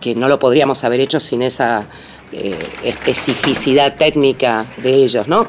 que 0.00 0.14
no 0.14 0.28
lo 0.28 0.38
podríamos 0.38 0.84
haber 0.84 1.00
hecho 1.00 1.20
sin 1.20 1.42
esa 1.42 1.86
eh, 2.32 2.58
especificidad 2.82 3.96
técnica 3.96 4.66
de 4.82 4.94
ellos, 4.94 5.28
¿no? 5.28 5.46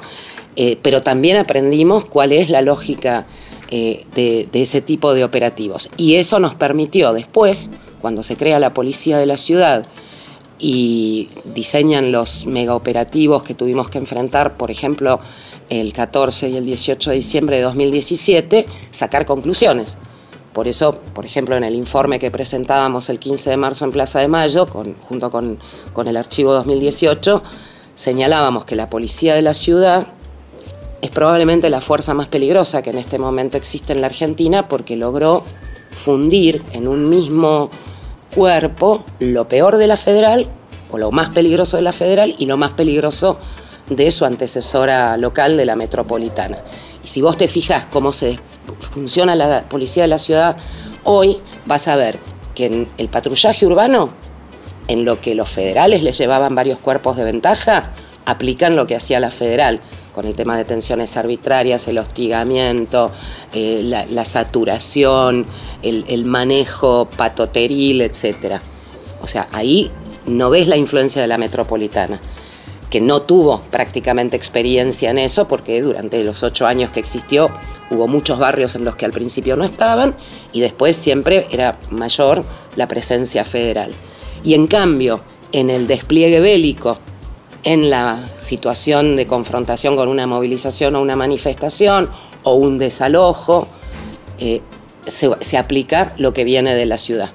Eh, 0.56 0.78
pero 0.82 1.02
también 1.04 1.38
aprendimos 1.38 2.06
cuál 2.06 2.32
es 2.32 2.50
la 2.50 2.62
lógica 2.62 3.26
eh, 3.70 4.06
de, 4.16 4.48
de 4.52 4.62
ese 4.62 4.82
tipo 4.82 5.14
de 5.14 5.24
operativos. 5.24 5.90
Y 5.98 6.16
eso 6.16 6.40
nos 6.40 6.56
permitió 6.56 7.14
después, 7.14 7.72
cuando 8.02 8.24
se 8.24 8.38
crea 8.38 8.60
la 8.60 8.74
policía 8.74 9.18
de 9.18 9.26
la 9.26 9.38
ciudad, 9.38 9.86
y 10.60 11.30
diseñan 11.54 12.12
los 12.12 12.46
megaoperativos 12.46 13.44
que 13.44 13.54
tuvimos 13.54 13.90
que 13.90 13.98
enfrentar, 13.98 14.58
por 14.58 14.72
ejemplo, 14.72 15.20
el 15.70 15.94
14 15.94 16.50
y 16.50 16.58
el 16.58 16.66
18 16.66 17.12
de 17.12 17.16
diciembre 17.16 17.58
de 17.58 17.64
2017, 17.64 18.66
sacar 18.92 19.26
conclusiones. 19.26 19.98
Por 20.54 20.68
eso, 20.68 20.94
por 21.14 21.26
ejemplo, 21.26 21.56
en 21.56 21.64
el 21.64 21.76
informe 21.76 22.18
que 22.18 22.32
presentábamos 22.32 23.10
el 23.10 23.20
15 23.20 23.52
de 23.52 23.58
marzo 23.58 23.86
en 23.86 23.92
Plaza 23.92 24.20
de 24.20 24.28
Mayo, 24.28 24.66
con, 24.66 24.96
junto 24.96 25.30
con, 25.30 25.60
con 25.94 26.08
el 26.08 26.18
archivo 26.18 26.54
2018, 26.54 27.44
señalábamos 27.94 28.66
que 28.66 28.76
la 28.76 28.90
policía 28.90 29.36
de 29.36 29.44
la 29.44 29.54
ciudad 29.54 30.08
es 31.02 31.10
probablemente 31.12 31.70
la 31.70 31.82
fuerza 31.82 32.14
más 32.14 32.28
peligrosa 32.28 32.82
que 32.82 32.90
en 32.90 32.98
este 32.98 33.20
momento 33.20 33.58
existe 33.58 33.94
en 33.94 34.02
la 34.02 34.08
Argentina 34.08 34.68
porque 34.68 34.96
logró 34.96 35.44
fundir 35.92 36.64
en 36.74 36.88
un 36.88 37.10
mismo 37.10 37.70
cuerpo 38.34 39.04
lo 39.20 39.48
peor 39.48 39.78
de 39.78 39.88
la 39.88 39.98
federal 39.98 40.48
o 40.92 40.98
lo 40.98 41.12
más 41.12 41.30
peligroso 41.30 41.78
de 41.78 41.84
la 41.84 41.94
federal 41.94 42.36
y 42.38 42.46
lo 42.46 42.58
más 42.58 42.74
peligroso 42.74 43.38
de 43.90 44.12
su 44.12 44.26
antecesora 44.26 45.18
local 45.18 45.58
de 45.58 45.66
la 45.66 45.76
metropolitana. 45.76 46.60
Y 47.04 47.08
si 47.08 47.22
vos 47.22 47.38
te 47.38 47.48
fijas 47.48 47.86
cómo 47.86 48.12
se 48.12 48.40
funciona 48.92 49.36
la 49.36 49.64
policía 49.64 50.04
de 50.04 50.10
la 50.10 50.18
ciudad 50.18 50.58
hoy, 51.04 51.38
vas 51.66 51.88
a 51.88 51.96
ver 51.96 52.18
que 52.54 52.66
en 52.66 52.88
el 52.98 53.08
patrullaje 53.08 53.66
urbano, 53.66 54.10
en 54.88 55.06
lo 55.06 55.22
que 55.22 55.36
los 55.36 55.50
federales 55.50 56.04
les 56.04 56.18
llevaban 56.18 56.56
varios 56.56 56.80
cuerpos 56.80 57.16
de 57.18 57.24
ventaja, 57.24 57.94
aplican 58.26 58.76
lo 58.76 58.88
que 58.88 58.96
hacía 58.96 59.20
la 59.20 59.32
federal, 59.32 59.80
con 60.18 60.26
el 60.26 60.34
tema 60.34 60.58
de 60.58 60.64
detenciones 60.64 61.16
arbitrarias, 61.16 61.88
el 61.88 62.00
hostigamiento, 62.00 63.12
eh, 63.54 63.82
la, 63.84 64.04
la, 64.08 64.26
saturación, 64.26 65.46
el, 65.84 66.06
el, 66.08 66.26
manejo 66.26 67.08
patoteril, 67.16 68.02
etc. 68.02 68.60
O 69.22 69.28
sea, 69.28 69.48
ahí 69.52 69.92
no 70.26 70.50
ves 70.50 70.68
la 70.68 70.76
influencia 70.76 71.22
de 71.22 71.28
la 71.28 71.38
metropolitana, 71.38 72.20
que 72.90 73.00
no 73.00 73.22
tuvo 73.22 73.62
prácticamente 73.70 74.36
experiencia 74.36 75.12
en 75.12 75.20
eso, 75.20 75.48
porque 75.48 75.84
durante 75.84 76.24
los 76.24 76.42
ocho 76.42 76.66
años 76.66 76.90
que 76.92 77.00
existió 77.00 77.52
hubo 77.92 78.08
muchos 78.08 78.40
barrios 78.40 78.74
en 78.74 78.86
los 78.86 78.96
que 78.96 79.06
al 79.06 79.12
principio 79.12 79.56
no 79.56 79.66
estaban 79.66 80.16
y 80.52 80.62
después 80.62 80.98
siempre 80.98 81.46
era 81.52 81.78
mayor 81.92 82.44
la 82.76 82.88
presencia 82.88 83.46
federal. 83.46 83.92
Y 84.44 84.56
en 84.56 84.66
cambio, 84.66 85.22
en 85.52 85.70
el 85.70 85.86
despliegue 85.86 86.40
bélico, 86.40 86.98
en 87.68 87.90
la 87.90 88.24
situación 88.38 89.18
de 89.18 89.28
confrontación 89.28 89.98
con 89.98 90.08
una 90.08 90.26
movilización 90.26 90.96
o 90.96 91.02
una 91.02 91.18
manifestación 91.18 92.10
o 92.44 92.54
un 92.54 92.78
desalojo, 92.78 93.68
eh, 94.40 94.62
se, 95.06 95.58
aplica 95.58 96.14
lo 96.18 96.34
que 96.34 96.46
viene 96.46 96.76
de 96.76 96.86
la 96.86 96.98
ciudad, 96.98 97.30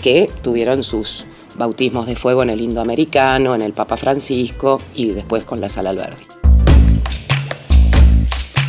que 0.00 0.30
tuvieron 0.40 0.84
sus 0.84 1.24
bautismos 1.56 2.06
de 2.06 2.14
fuego 2.14 2.44
en 2.44 2.50
el 2.50 2.60
indoamericano, 2.60 3.56
en 3.56 3.62
el 3.62 3.72
Papa 3.72 3.96
Francisco 3.96 4.80
y 4.94 5.06
después 5.06 5.42
con 5.42 5.60
la 5.60 5.68
Sala 5.68 5.90
Alberdi. 5.90 6.22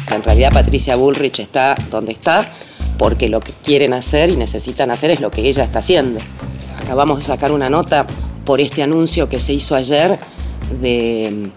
En 0.10 0.24
realidad 0.24 0.52
Patricia 0.52 0.96
Bullrich 0.96 1.42
está 1.42 1.76
donde 1.92 2.14
está 2.14 2.42
porque 2.98 3.30
lo 3.30 3.40
que 3.40 3.54
quieren 3.64 3.94
hacer 3.94 4.32
y 4.32 4.36
necesitan 4.36 4.90
hacer 4.90 5.12
es 5.12 5.22
lo 5.22 5.30
que 5.30 5.48
ella 5.48 5.64
está 5.64 5.78
haciendo. 5.78 6.22
Acabamos 6.82 7.20
de 7.20 7.26
sacar 7.26 7.52
una 7.52 7.70
nota 7.70 8.08
por 8.46 8.62
este 8.62 8.82
anuncio 8.82 9.30
que 9.30 9.40
se 9.40 9.54
hizo 9.54 9.76
ayer 9.76 10.18
de 10.70 11.52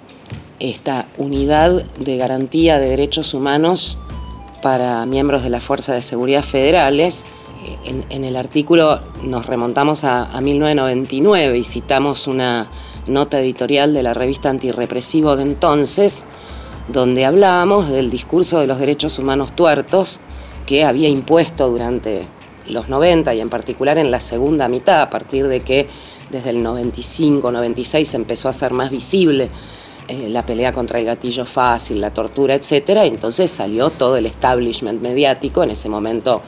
esta 0.61 1.07
unidad 1.17 1.85
de 1.99 2.17
garantía 2.17 2.79
de 2.79 2.89
derechos 2.89 3.35
humanos 3.35 3.99
para 4.63 5.07
miembros 5.07 5.43
de 5.43 5.51
la 5.51 5.61
Fuerza 5.61 5.95
de 5.95 6.03
Seguridad 6.03 6.43
Federales. 6.43 7.25
En, 7.85 8.05
en 8.11 8.25
el 8.25 8.37
artículo 8.37 9.01
nos 9.23 9.47
remontamos 9.47 10.05
a, 10.05 10.25
a, 10.25 10.41
1999 10.41 11.59
y 11.59 11.65
citamos 11.65 12.27
una 12.27 12.69
nota 13.09 13.41
editorial 13.41 13.95
de 13.95 14.03
la 14.03 14.15
revista 14.15 14.51
Antirrepresivo 14.51 15.37
de 15.37 15.43
entonces, 15.43 16.25
donde 16.89 17.25
hablábamos 17.25 17.89
del 17.89 18.11
discurso 18.11 18.61
de 18.61 18.67
los 18.67 18.79
derechos 18.79 19.19
humanos 19.19 19.55
tuertos 19.55 20.21
que 20.67 20.85
había 20.85 21.09
impuesto 21.09 21.69
durante 21.69 22.27
los 22.67 22.89
90 22.89 23.35
y 23.35 23.41
en 23.41 23.49
particular 23.49 23.99
en 23.99 24.11
la 24.11 24.21
segunda 24.21 24.69
mitad, 24.69 25.01
a 25.01 25.11
partir 25.11 25.49
de 25.49 25.61
que 25.61 25.89
desde 26.31 26.51
el 26.51 26.63
95, 26.63 27.51
96 27.51 28.09
se 28.09 28.17
empezó 28.17 28.49
a 28.49 28.51
hacer 28.51 28.73
más 28.73 28.91
visible 28.91 29.51
eh, 30.09 30.29
la 30.29 30.45
pelea 30.45 30.73
contra 30.73 30.99
el 30.99 31.05
gatillo 31.05 31.45
fácil, 31.45 32.01
la 32.01 32.13
tortura, 32.13 32.55
etc. 32.55 33.03
Entonces 33.05 33.51
salió 33.51 33.91
todo 33.91 34.17
el 34.17 34.27
establishment 34.27 35.03
mediático, 35.03 35.63
en 35.63 35.71
ese 35.71 35.89
momento 35.89 36.43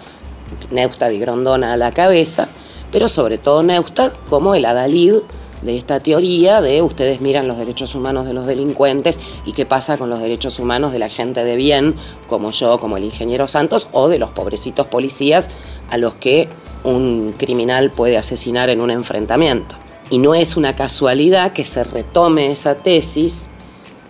Neustadt 0.70 1.12
y 1.12 1.18
Grondona 1.18 1.74
a 1.74 1.76
la 1.76 1.92
cabeza, 1.92 2.48
pero 2.90 3.06
sobre 3.08 3.38
todo 3.38 3.62
Neustadt 3.62 4.14
como 4.28 4.54
el 4.54 4.64
adalid 4.64 5.16
de 5.62 5.76
esta 5.76 6.00
teoría 6.00 6.62
de 6.62 6.80
ustedes 6.82 7.20
miran 7.20 7.46
los 7.46 7.58
derechos 7.58 7.94
humanos 7.94 8.26
de 8.26 8.32
los 8.32 8.46
delincuentes 8.46 9.20
y 9.44 9.52
qué 9.52 9.66
pasa 9.66 9.98
con 9.98 10.08
los 10.08 10.20
derechos 10.20 10.58
humanos 10.58 10.92
de 10.92 10.98
la 10.98 11.08
gente 11.08 11.44
de 11.44 11.56
bien, 11.56 11.96
como 12.28 12.50
yo, 12.50 12.78
como 12.78 12.96
el 12.96 13.04
ingeniero 13.04 13.46
Santos, 13.46 13.88
o 13.92 14.08
de 14.08 14.18
los 14.18 14.30
pobrecitos 14.30 14.86
policías 14.86 15.50
a 15.90 15.98
los 15.98 16.14
que 16.14 16.48
un 16.84 17.34
criminal 17.36 17.90
puede 17.90 18.16
asesinar 18.16 18.70
en 18.70 18.80
un 18.80 18.90
enfrentamiento. 18.90 19.76
Y 20.08 20.18
no 20.18 20.34
es 20.34 20.56
una 20.56 20.74
casualidad 20.74 21.52
que 21.52 21.64
se 21.64 21.84
retome 21.84 22.50
esa 22.50 22.76
tesis, 22.76 23.48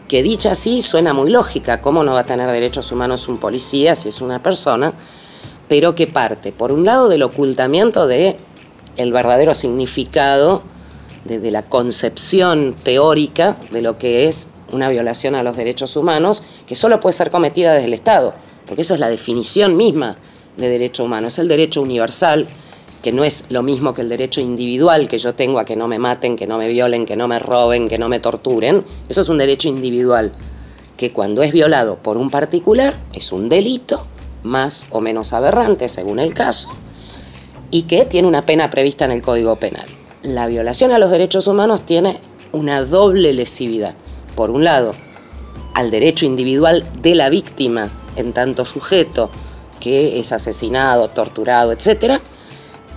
que 0.08 0.22
dicha 0.22 0.52
así 0.52 0.82
suena 0.82 1.12
muy 1.12 1.30
lógica, 1.30 1.80
¿cómo 1.80 2.02
no 2.02 2.14
va 2.14 2.20
a 2.20 2.24
tener 2.24 2.50
derechos 2.50 2.90
humanos 2.90 3.28
un 3.28 3.38
policía 3.38 3.96
si 3.96 4.08
es 4.08 4.20
una 4.20 4.42
persona? 4.42 4.94
Pero 5.68 5.94
que 5.94 6.06
parte, 6.06 6.52
por 6.52 6.72
un 6.72 6.84
lado, 6.84 7.08
del 7.08 7.22
ocultamiento 7.22 8.06
de 8.06 8.36
el 8.96 9.12
verdadero 9.12 9.54
significado 9.54 10.62
de, 11.24 11.38
de 11.38 11.50
la 11.50 11.62
concepción 11.62 12.74
teórica 12.82 13.56
de 13.70 13.82
lo 13.82 13.98
que 13.98 14.26
es 14.26 14.48
una 14.72 14.88
violación 14.88 15.34
a 15.34 15.42
los 15.42 15.56
derechos 15.56 15.96
humanos, 15.96 16.42
que 16.66 16.74
solo 16.74 16.98
puede 16.98 17.12
ser 17.12 17.30
cometida 17.30 17.72
desde 17.74 17.86
el 17.86 17.94
Estado, 17.94 18.34
porque 18.66 18.82
eso 18.82 18.94
es 18.94 19.00
la 19.00 19.10
definición 19.10 19.76
misma 19.76 20.16
de 20.60 20.68
derecho 20.68 21.04
humano, 21.04 21.28
es 21.28 21.38
el 21.38 21.48
derecho 21.48 21.82
universal, 21.82 22.46
que 23.02 23.12
no 23.12 23.24
es 23.24 23.46
lo 23.48 23.62
mismo 23.62 23.94
que 23.94 24.02
el 24.02 24.08
derecho 24.08 24.40
individual 24.40 25.08
que 25.08 25.18
yo 25.18 25.34
tengo 25.34 25.58
a 25.58 25.64
que 25.64 25.76
no 25.76 25.88
me 25.88 25.98
maten, 25.98 26.36
que 26.36 26.46
no 26.46 26.58
me 26.58 26.68
violen, 26.68 27.06
que 27.06 27.16
no 27.16 27.28
me 27.28 27.38
roben, 27.38 27.88
que 27.88 27.98
no 27.98 28.08
me 28.08 28.20
torturen. 28.20 28.84
Eso 29.08 29.22
es 29.22 29.28
un 29.28 29.38
derecho 29.38 29.68
individual, 29.68 30.32
que 30.96 31.12
cuando 31.12 31.42
es 31.42 31.52
violado 31.52 31.96
por 31.96 32.18
un 32.18 32.30
particular 32.30 32.94
es 33.12 33.32
un 33.32 33.48
delito, 33.48 34.06
más 34.42 34.86
o 34.90 35.00
menos 35.00 35.32
aberrante 35.32 35.88
según 35.88 36.18
el 36.18 36.34
caso, 36.34 36.68
y 37.70 37.82
que 37.82 38.04
tiene 38.04 38.28
una 38.28 38.42
pena 38.42 38.70
prevista 38.70 39.06
en 39.06 39.12
el 39.12 39.22
Código 39.22 39.56
Penal. 39.56 39.86
La 40.22 40.46
violación 40.46 40.92
a 40.92 40.98
los 40.98 41.10
derechos 41.10 41.46
humanos 41.46 41.86
tiene 41.86 42.18
una 42.52 42.82
doble 42.84 43.32
lesividad. 43.32 43.94
Por 44.34 44.50
un 44.50 44.64
lado, 44.64 44.92
al 45.74 45.90
derecho 45.90 46.26
individual 46.26 46.84
de 47.00 47.14
la 47.14 47.30
víctima 47.30 47.90
en 48.16 48.32
tanto 48.32 48.64
sujeto, 48.64 49.30
que 49.80 50.20
es 50.20 50.32
asesinado, 50.32 51.08
torturado, 51.08 51.72
etc. 51.72 52.20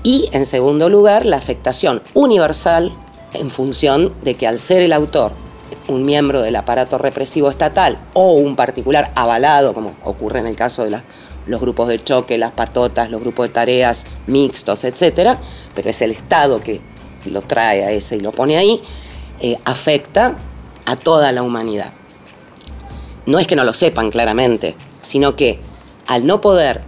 Y 0.04 0.30
en 0.34 0.46
segundo 0.46 0.90
lugar, 0.90 1.26
la 1.26 1.38
afectación 1.38 2.02
universal 2.14 2.92
en 3.34 3.50
función 3.50 4.14
de 4.24 4.36
que 4.36 4.46
al 4.46 4.60
ser 4.60 4.84
el 4.84 4.94
autor 4.94 5.32
un 5.88 6.06
miembro 6.06 6.42
del 6.42 6.56
aparato 6.56 6.98
represivo 6.98 7.50
estatal 7.50 7.98
o 8.14 8.34
un 8.34 8.56
particular 8.56 9.12
avalado, 9.16 9.74
como 9.74 9.96
ocurre 10.04 10.40
en 10.40 10.48
el 10.48 10.56
caso 10.56 10.86
de 10.86 11.02
los 11.48 11.62
grupos 11.62 11.88
de 11.88 12.04
choque, 12.04 12.38
las 12.38 12.52
patotas, 12.52 13.10
los 13.10 13.22
grupos 13.22 13.48
de 13.48 13.54
tareas 13.54 14.06
mixtos, 14.28 14.84
etc., 14.84 15.38
pero 15.74 15.90
es 15.90 16.02
el 16.02 16.12
Estado 16.12 16.62
que 16.62 16.82
lo 17.26 17.42
trae 17.42 17.84
a 17.84 17.92
ese 17.92 18.18
y 18.18 18.20
lo 18.20 18.32
pone 18.32 18.58
ahí, 18.58 18.82
eh, 19.40 19.58
afecta 19.66 20.36
a 20.86 20.96
toda 20.96 21.32
la 21.32 21.44
humanidad. 21.44 21.94
No 23.26 23.40
es 23.40 23.48
que 23.48 23.56
no 23.56 23.64
lo 23.64 23.74
sepan 23.74 24.12
claramente, 24.12 24.76
sino 25.02 25.36
que 25.36 25.60
al 26.08 26.26
no 26.26 26.42
poder 26.42 26.82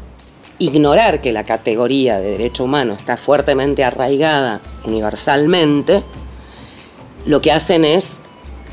ignorar 0.60 1.22
que 1.22 1.32
la 1.32 1.44
categoría 1.44 2.20
de 2.20 2.32
derecho 2.32 2.64
humano 2.64 2.94
está 2.94 3.18
fuertemente 3.18 3.84
arraigada 3.84 4.62
universalmente, 4.86 6.04
lo 7.26 7.42
que 7.42 7.52
hacen 7.52 7.86
es 7.86 8.20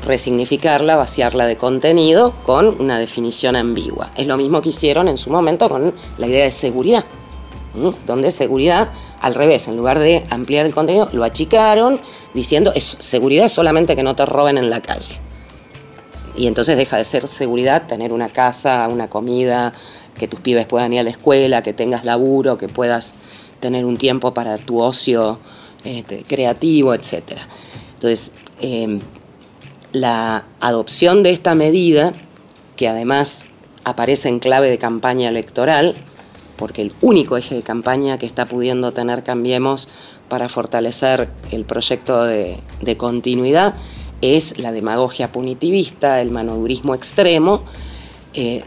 resignificarla, 0.05 0.95
vaciarla 0.95 1.45
de 1.45 1.57
contenido 1.57 2.33
con 2.43 2.79
una 2.81 2.99
definición 2.99 3.55
ambigua. 3.55 4.11
Es 4.15 4.27
lo 4.27 4.37
mismo 4.37 4.61
que 4.61 4.69
hicieron 4.69 5.07
en 5.07 5.17
su 5.17 5.29
momento 5.29 5.69
con 5.69 5.93
la 6.17 6.27
idea 6.27 6.45
de 6.45 6.51
seguridad. 6.51 7.05
donde 8.05 8.29
seguridad, 8.29 8.89
al 9.19 9.33
revés, 9.33 9.67
en 9.67 9.75
lugar 9.75 9.97
de 9.97 10.27
ampliar 10.29 10.67
el 10.67 10.75
contenido, 10.75 11.09
lo 11.11 11.23
achicaron 11.23 11.99
diciendo 12.35 12.71
es 12.75 12.97
seguridad 12.99 13.47
solamente 13.47 13.95
que 13.95 14.03
no 14.03 14.15
te 14.15 14.27
roben 14.27 14.59
en 14.59 14.69
la 14.69 14.81
calle. 14.81 15.15
Y 16.35 16.47
entonces 16.47 16.77
deja 16.77 16.97
de 16.97 17.03
ser 17.03 17.27
seguridad 17.27 17.87
tener 17.87 18.13
una 18.13 18.29
casa, 18.29 18.87
una 18.87 19.07
comida, 19.07 19.73
que 20.17 20.27
tus 20.27 20.39
pibes 20.39 20.65
puedan 20.65 20.93
ir 20.93 20.99
a 20.99 21.03
la 21.03 21.09
escuela, 21.09 21.63
que 21.63 21.73
tengas 21.73 22.05
laburo, 22.05 22.57
que 22.57 22.67
puedas 22.67 23.15
tener 23.59 23.85
un 23.85 23.97
tiempo 23.97 24.33
para 24.33 24.57
tu 24.57 24.81
ocio 24.81 25.39
este, 25.83 26.23
creativo, 26.23 26.93
etc. 26.93 27.37
Entonces, 27.95 28.31
eh, 28.59 28.99
la 29.91 30.45
adopción 30.59 31.23
de 31.23 31.31
esta 31.31 31.55
medida, 31.55 32.13
que 32.75 32.87
además 32.87 33.45
aparece 33.83 34.29
en 34.29 34.39
clave 34.39 34.69
de 34.69 34.77
campaña 34.77 35.29
electoral, 35.29 35.95
porque 36.57 36.81
el 36.81 36.93
único 37.01 37.37
eje 37.37 37.55
de 37.55 37.63
campaña 37.63 38.17
que 38.17 38.25
está 38.25 38.45
pudiendo 38.45 38.91
tener 38.91 39.23
Cambiemos 39.23 39.89
para 40.29 40.49
fortalecer 40.49 41.29
el 41.51 41.65
proyecto 41.65 42.23
de, 42.23 42.59
de 42.81 42.97
continuidad 42.97 43.75
es 44.21 44.57
la 44.57 44.71
demagogia 44.71 45.31
punitivista, 45.31 46.21
el 46.21 46.31
manodurismo 46.31 46.95
extremo, 46.95 47.65
eh, 48.33 48.63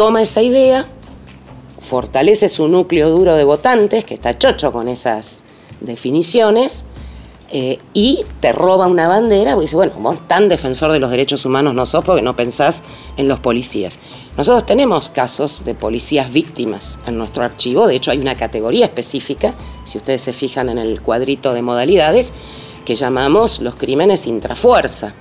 toma 0.00 0.22
esa 0.22 0.40
idea, 0.40 0.86
fortalece 1.78 2.48
su 2.48 2.68
núcleo 2.68 3.10
duro 3.10 3.34
de 3.34 3.44
votantes, 3.44 4.02
que 4.06 4.14
está 4.14 4.38
chocho 4.38 4.72
con 4.72 4.88
esas 4.88 5.42
definiciones, 5.82 6.84
eh, 7.50 7.78
y 7.92 8.24
te 8.40 8.52
roba 8.52 8.86
una 8.86 9.08
bandera, 9.08 9.50
porque 9.50 9.64
dice, 9.64 9.76
bueno, 9.76 9.92
vos 9.98 10.26
tan 10.26 10.48
defensor 10.48 10.90
de 10.90 11.00
los 11.00 11.10
derechos 11.10 11.44
humanos 11.44 11.74
no 11.74 11.84
sos 11.84 12.02
porque 12.02 12.22
no 12.22 12.34
pensás 12.34 12.82
en 13.18 13.28
los 13.28 13.40
policías. 13.40 13.98
Nosotros 14.38 14.64
tenemos 14.64 15.10
casos 15.10 15.66
de 15.66 15.74
policías 15.74 16.32
víctimas 16.32 16.98
en 17.06 17.18
nuestro 17.18 17.44
archivo, 17.44 17.86
de 17.86 17.96
hecho 17.96 18.10
hay 18.10 18.20
una 18.20 18.36
categoría 18.36 18.86
específica, 18.86 19.52
si 19.84 19.98
ustedes 19.98 20.22
se 20.22 20.32
fijan 20.32 20.70
en 20.70 20.78
el 20.78 21.02
cuadrito 21.02 21.52
de 21.52 21.60
modalidades, 21.60 22.32
que 22.86 22.94
llamamos 22.94 23.60
los 23.60 23.76
crímenes 23.76 24.26
intrafuerza. 24.26 25.12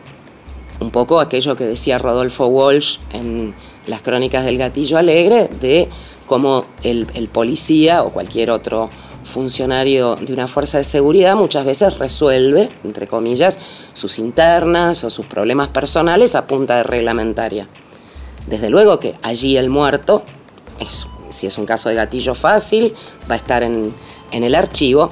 Un 0.80 0.92
poco 0.92 1.20
aquello 1.20 1.56
que 1.56 1.66
decía 1.66 1.98
Rodolfo 1.98 2.48
Walsh 2.48 3.00
en 3.12 3.54
las 3.88 4.02
crónicas 4.02 4.46
del 4.46 4.58
gatillo 4.58 4.98
alegre, 4.98 5.50
de 5.60 5.90
cómo 6.26 6.66
el, 6.84 7.06
policía 7.34 8.04
o 8.04 8.12
cualquier 8.12 8.52
otro 8.52 8.90
funcionario 9.24 10.16
de 10.16 10.32
una 10.32 10.48
fuerza 10.48 10.78
de 10.78 10.84
seguridad 10.86 11.36
muchas 11.36 11.66
veces 11.66 12.00
resuelve, 12.00 12.70
entre 12.84 13.08
comillas, 13.08 13.60
sus 13.94 14.20
internas 14.20 15.04
o 15.04 15.10
sus 15.10 15.26
problemas 15.26 15.68
personales 15.68 16.36
a 16.36 16.48
punta 16.48 16.78
de 16.78 16.84
reglamentaria. 16.84 17.68
Desde 18.48 18.70
luego 18.70 19.00
que 19.00 19.16
allí 19.22 19.58
el 19.58 19.70
muerto, 19.70 20.24
si 21.30 21.48
es 21.48 21.58
un 21.58 21.66
caso 21.66 21.90
de 21.90 21.96
gatillo 21.96 22.34
fácil, 22.36 22.94
va 23.30 23.36
a 23.36 23.38
estar 23.38 23.64
en 23.64 23.94
el 24.32 24.56
archivo, 24.56 25.12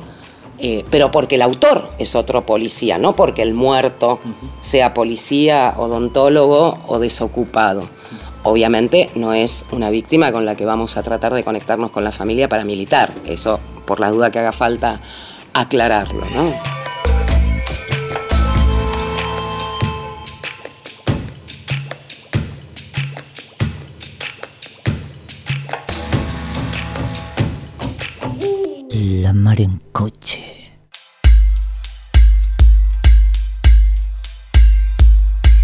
eh, 0.59 0.85
pero 0.89 1.11
porque 1.11 1.35
el 1.35 1.41
autor 1.41 1.89
es 1.99 2.15
otro 2.15 2.45
policía, 2.45 2.97
no 2.97 3.15
porque 3.15 3.41
el 3.41 3.53
muerto 3.53 4.19
sea 4.61 4.93
policía, 4.93 5.73
odontólogo 5.77 6.79
o 6.87 6.99
desocupado. 6.99 7.87
Obviamente 8.43 9.09
no 9.15 9.33
es 9.33 9.65
una 9.71 9.89
víctima 9.89 10.31
con 10.31 10.45
la 10.45 10.55
que 10.55 10.65
vamos 10.65 10.97
a 10.97 11.03
tratar 11.03 11.33
de 11.33 11.43
conectarnos 11.43 11.91
con 11.91 12.03
la 12.03 12.11
familia 12.11 12.47
para 12.47 12.63
militar. 12.63 13.11
Eso, 13.25 13.59
por 13.85 13.99
la 13.99 14.09
duda 14.09 14.31
que 14.31 14.39
haga 14.39 14.51
falta, 14.51 15.01
aclararlo. 15.53 16.23
¿no? 16.33 16.86
La 29.09 29.31
mar 29.31 29.61
en 29.61 29.79
coche. 29.93 30.43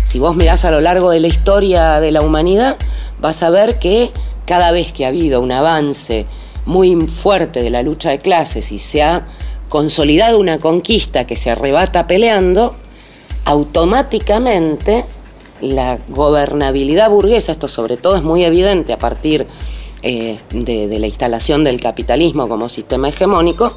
Si 0.06 0.18
vos 0.18 0.34
mirás 0.38 0.64
a 0.64 0.72
lo 0.72 0.80
largo 0.80 1.10
de 1.10 1.20
la 1.20 1.28
historia 1.28 2.00
de 2.00 2.12
la 2.12 2.22
humanidad, 2.22 2.78
vas 3.20 3.44
a 3.44 3.50
ver 3.50 3.80
que 3.80 4.12
cada 4.46 4.72
vez 4.72 4.94
que 4.94 5.04
ha 5.04 5.10
habido 5.10 5.42
un 5.42 5.52
avance 5.52 6.26
muy 6.66 6.96
fuerte 7.08 7.62
de 7.62 7.70
la 7.70 7.84
lucha 7.84 8.12
de 8.12 8.20
clases 8.20 8.72
y 8.72 8.80
se 8.80 9.04
ha 9.04 9.28
consolidado 9.68 10.40
una 10.40 10.58
conquista 10.60 11.28
que 11.28 11.36
se 11.36 11.50
arrebata 11.50 12.08
peleando, 12.08 12.76
automáticamente 13.44 15.04
la 15.60 15.98
gobernabilidad 16.08 17.10
burguesa, 17.10 17.52
esto 17.52 17.68
sobre 17.68 17.98
todo 17.98 18.16
es 18.16 18.24
muy 18.24 18.46
evidente 18.46 18.94
a 18.94 18.98
partir 18.98 19.48
eh, 20.04 20.40
de, 20.52 21.00
la 21.00 21.08
instalación 21.08 21.64
del 21.64 21.80
capitalismo 21.80 22.50
como 22.50 22.68
sistema 22.68 23.10
hegemónico, 23.10 23.74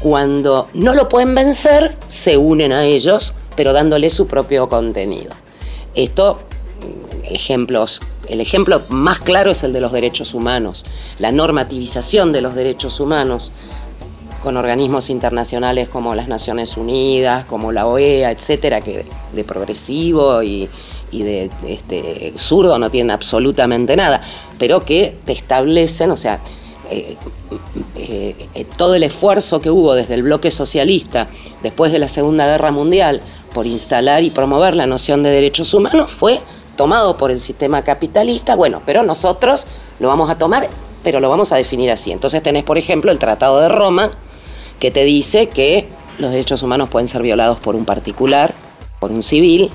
cuando 0.00 0.68
no 0.74 0.94
lo 0.94 1.08
pueden 1.08 1.34
vencer, 1.34 1.96
se 2.08 2.36
unen 2.36 2.72
a 2.72 2.84
ellos, 2.84 3.34
pero 3.56 3.72
dándole 3.72 4.10
su 4.10 4.26
propio 4.26 4.68
contenido. 4.68 5.32
Esto, 5.94 6.40
ejemplos, 7.22 8.00
el 8.28 8.40
ejemplo 8.40 8.82
más 8.88 9.20
claro 9.20 9.52
es 9.52 9.62
el 9.62 9.72
de 9.72 9.80
los 9.80 9.92
derechos 9.92 10.34
humanos, 10.34 10.84
la 11.18 11.30
normativización 11.30 12.32
de 12.32 12.40
los 12.40 12.54
derechos 12.54 12.98
humanos 12.98 13.52
con 14.42 14.58
organismos 14.58 15.08
internacionales 15.08 15.88
como 15.88 16.14
las 16.14 16.28
Naciones 16.28 16.76
Unidas, 16.76 17.46
como 17.46 17.72
la 17.72 17.86
OEA, 17.86 18.30
etcétera, 18.30 18.82
que 18.82 19.06
de 19.32 19.44
progresivo 19.44 20.42
y, 20.42 20.68
y 21.14 21.22
de 21.22 21.50
este, 21.66 22.34
zurdo 22.36 22.76
no 22.78 22.90
tienen 22.90 23.12
absolutamente 23.12 23.94
nada, 23.96 24.20
pero 24.58 24.80
que 24.80 25.16
te 25.24 25.32
establecen, 25.32 26.10
o 26.10 26.16
sea, 26.16 26.40
eh, 26.90 27.16
eh, 27.96 28.48
eh, 28.54 28.66
todo 28.76 28.96
el 28.96 29.04
esfuerzo 29.04 29.60
que 29.60 29.70
hubo 29.70 29.94
desde 29.94 30.14
el 30.14 30.24
bloque 30.24 30.50
socialista 30.50 31.28
después 31.62 31.92
de 31.92 31.98
la 31.98 32.08
Segunda 32.08 32.46
Guerra 32.46 32.72
Mundial 32.72 33.20
por 33.54 33.66
instalar 33.66 34.24
y 34.24 34.30
promover 34.30 34.74
la 34.74 34.86
noción 34.86 35.22
de 35.22 35.30
derechos 35.30 35.72
humanos 35.72 36.10
fue 36.10 36.40
tomado 36.76 37.16
por 37.16 37.30
el 37.30 37.38
sistema 37.40 37.84
capitalista, 37.84 38.56
bueno, 38.56 38.82
pero 38.84 39.04
nosotros 39.04 39.66
lo 40.00 40.08
vamos 40.08 40.28
a 40.28 40.36
tomar, 40.36 40.68
pero 41.04 41.20
lo 41.20 41.28
vamos 41.28 41.52
a 41.52 41.56
definir 41.56 41.92
así. 41.92 42.10
Entonces 42.10 42.42
tenés, 42.42 42.64
por 42.64 42.76
ejemplo, 42.76 43.12
el 43.12 43.20
Tratado 43.20 43.60
de 43.60 43.68
Roma, 43.68 44.10
que 44.80 44.90
te 44.90 45.04
dice 45.04 45.46
que 45.46 45.86
los 46.18 46.32
derechos 46.32 46.64
humanos 46.64 46.90
pueden 46.90 47.06
ser 47.06 47.22
violados 47.22 47.60
por 47.60 47.76
un 47.76 47.84
particular, 47.84 48.52
por 48.98 49.12
un 49.12 49.22
civil, 49.22 49.70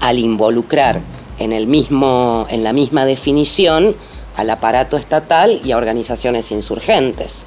al 0.00 0.18
involucrar 0.18 1.00
en, 1.38 1.52
el 1.52 1.66
mismo, 1.66 2.46
en 2.50 2.64
la 2.64 2.72
misma 2.72 3.04
definición 3.04 3.96
al 4.36 4.50
aparato 4.50 4.96
estatal 4.96 5.60
y 5.64 5.72
a 5.72 5.76
organizaciones 5.76 6.50
insurgentes. 6.52 7.46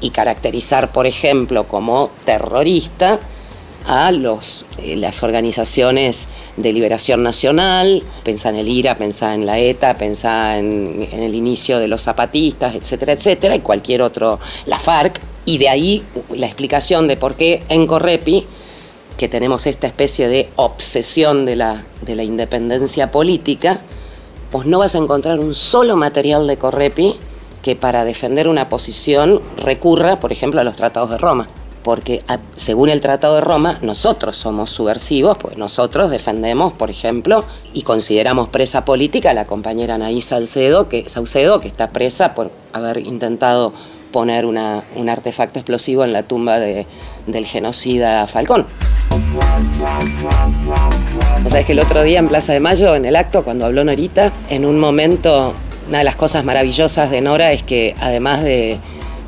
Y 0.00 0.10
caracterizar, 0.10 0.92
por 0.92 1.06
ejemplo, 1.06 1.68
como 1.68 2.10
terrorista 2.24 3.20
a 3.86 4.10
los, 4.10 4.64
eh, 4.78 4.96
las 4.96 5.22
organizaciones 5.22 6.28
de 6.56 6.72
liberación 6.72 7.22
nacional, 7.22 8.02
pensá 8.22 8.48
en 8.48 8.56
el 8.56 8.68
IRA, 8.68 8.96
pensá 8.96 9.34
en 9.34 9.44
la 9.44 9.58
ETA, 9.58 9.94
pensá 9.94 10.58
en, 10.58 11.06
en, 11.10 11.22
el 11.22 11.34
inicio 11.34 11.78
de 11.78 11.88
los 11.88 12.02
zapatistas, 12.02 12.74
etcétera, 12.74 13.12
etcétera, 13.12 13.54
y 13.56 13.60
cualquier 13.60 14.00
otro, 14.00 14.40
la 14.66 14.78
FARC, 14.78 15.20
y 15.44 15.58
de 15.58 15.68
ahí 15.68 16.02
la 16.30 16.46
explicación 16.46 17.06
de 17.06 17.18
por 17.18 17.34
qué 17.34 17.62
en 17.68 17.86
Correpi, 17.86 18.46
que 19.16 19.28
tenemos 19.28 19.66
esta 19.66 19.86
especie 19.86 20.28
de 20.28 20.48
obsesión 20.56 21.44
de 21.44 21.56
la, 21.56 21.84
de 22.02 22.16
la 22.16 22.22
independencia 22.22 23.10
política, 23.10 23.80
pues 24.50 24.66
no 24.66 24.78
vas 24.78 24.94
a 24.94 24.98
encontrar 24.98 25.40
un 25.40 25.54
solo 25.54 25.96
material 25.96 26.46
de 26.46 26.58
Correpi 26.58 27.14
que 27.62 27.76
para 27.76 28.04
defender 28.04 28.48
una 28.48 28.68
posición 28.68 29.40
recurra, 29.56 30.20
por 30.20 30.32
ejemplo, 30.32 30.60
a 30.60 30.64
los 30.64 30.76
tratados 30.76 31.10
de 31.10 31.18
Roma 31.18 31.48
porque 31.84 32.22
según 32.56 32.88
el 32.88 33.02
Tratado 33.02 33.36
de 33.36 33.40
Roma 33.42 33.78
nosotros 33.82 34.38
somos 34.38 34.70
subversivos, 34.70 35.36
pues 35.36 35.58
nosotros 35.58 36.10
defendemos, 36.10 36.72
por 36.72 36.90
ejemplo, 36.90 37.44
y 37.74 37.82
consideramos 37.82 38.48
presa 38.48 38.86
política 38.86 39.30
a 39.30 39.34
la 39.34 39.44
compañera 39.44 39.96
Anaís 39.96 40.24
Salcedo, 40.24 40.88
que, 40.88 41.08
Saucedo, 41.10 41.60
que 41.60 41.68
está 41.68 41.90
presa 41.90 42.34
por 42.34 42.50
haber 42.72 42.98
intentado 42.98 43.74
poner 44.12 44.46
un 44.46 44.56
artefacto 45.08 45.58
explosivo 45.58 46.04
en 46.04 46.14
la 46.14 46.22
tumba 46.22 46.58
de, 46.58 46.86
del 47.26 47.44
genocida 47.44 48.26
Falcón. 48.26 48.64
O 51.44 51.50
sea, 51.50 51.60
es 51.60 51.66
que 51.66 51.72
el 51.72 51.80
otro 51.80 52.02
día 52.02 52.18
en 52.18 52.28
Plaza 52.28 52.52
de 52.52 52.60
Mayo, 52.60 52.94
en 52.94 53.04
el 53.04 53.16
acto, 53.16 53.44
cuando 53.44 53.66
habló 53.66 53.84
Norita, 53.84 54.32
en 54.48 54.64
un 54.64 54.78
momento, 54.78 55.54
una 55.88 55.98
de 55.98 56.04
las 56.04 56.16
cosas 56.16 56.44
maravillosas 56.44 57.10
de 57.10 57.20
Nora 57.20 57.52
es 57.52 57.62
que 57.62 57.94
además 58.00 58.42
de 58.42 58.78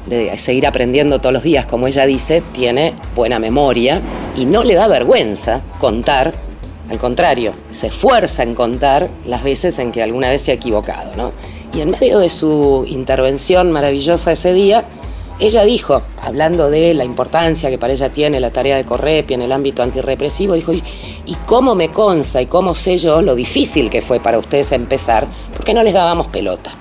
de 0.07 0.37
seguir 0.39 0.67
aprendiendo 0.67 1.19
todos 1.19 1.33
los 1.33 1.43
días, 1.43 1.67
como 1.67 1.87
ella 1.89 2.07
dice, 2.07 2.43
tiene 2.53 2.95
buena 3.15 3.39
memoria 3.39 4.01
y 4.37 4.47
no 4.47 4.63
le 4.63 4.75
da 4.75 4.89
vergüenza 4.89 5.61
contar, 5.81 6.33
al 6.91 6.99
contrario, 6.99 7.53
se 7.73 7.89
esfuerza 7.89 8.43
en 8.43 8.55
contar 8.55 9.09
las 9.27 9.43
veces 9.43 9.79
en 9.79 9.93
que 9.93 10.03
alguna 10.03 10.31
vez 10.31 10.43
se 10.43 10.53
ha 10.53 10.55
equivocado. 10.55 11.11
¿no? 11.17 11.33
Y 11.75 11.81
en 11.81 11.91
medio 11.91 12.21
de 12.21 12.31
su 12.31 12.85
intervención 12.89 13.73
maravillosa 13.73 14.33
ese 14.33 14.53
día, 14.53 14.85
ella 15.39 15.65
dijo, 15.65 16.03
hablando 16.23 16.71
de 16.71 16.95
la 16.95 17.05
importancia 17.05 17.69
que 17.69 17.79
para 17.79 17.93
ella 17.93 18.11
tiene 18.11 18.41
la 18.41 18.51
tarea 18.51 18.77
de 18.77 18.85
Correpi 18.85 19.35
en 19.35 19.43
el 19.43 19.53
ámbito 19.53 19.83
antirrepresivo, 19.83 20.55
dijo, 20.55 20.73
¿y 20.73 21.35
cómo 21.47 21.75
me 21.75 21.91
consta 21.91 22.41
y 22.41 22.47
cómo 22.47 22.75
sé 22.75 22.97
yo 22.97 23.21
lo 23.21 23.35
difícil 23.35 23.91
que 23.91 24.01
fue 24.01 24.19
para 24.19 24.39
ustedes 24.39 24.73
empezar? 24.73 25.27
Porque 25.55 25.75
no 25.75 25.83
les 25.83 25.93
dábamos 25.93 26.29
pelota. 26.29 26.73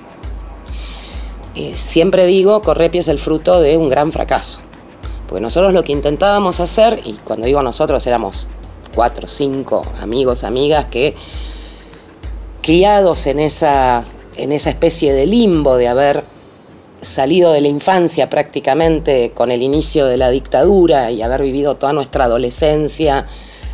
eh, 1.54 1.72
siempre 1.74 2.26
digo, 2.26 2.62
Correpi 2.62 2.98
es 2.98 3.08
el 3.08 3.18
fruto 3.18 3.60
de 3.60 3.76
un 3.76 3.88
gran 3.88 4.12
fracaso. 4.12 4.60
Porque 5.28 5.42
nosotros 5.42 5.72
lo 5.72 5.82
que 5.82 5.92
intentábamos 5.92 6.60
hacer, 6.60 7.00
y 7.04 7.14
cuando 7.14 7.46
digo 7.46 7.60
nosotros 7.62 8.06
éramos 8.06 8.46
cuatro, 8.94 9.28
cinco 9.28 9.82
amigos, 10.00 10.44
amigas 10.44 10.86
que 10.86 11.14
criados 12.62 13.26
en 13.26 13.40
esa, 13.40 14.04
en 14.36 14.52
esa 14.52 14.70
especie 14.70 15.12
de 15.12 15.26
limbo 15.26 15.76
de 15.76 15.88
haber 15.88 16.24
salido 17.00 17.52
de 17.52 17.60
la 17.60 17.68
infancia 17.68 18.30
prácticamente 18.30 19.32
con 19.34 19.50
el 19.50 19.62
inicio 19.62 20.06
de 20.06 20.16
la 20.16 20.30
dictadura 20.30 21.10
y 21.10 21.22
haber 21.22 21.42
vivido 21.42 21.76
toda 21.76 21.92
nuestra 21.92 22.24
adolescencia 22.24 23.26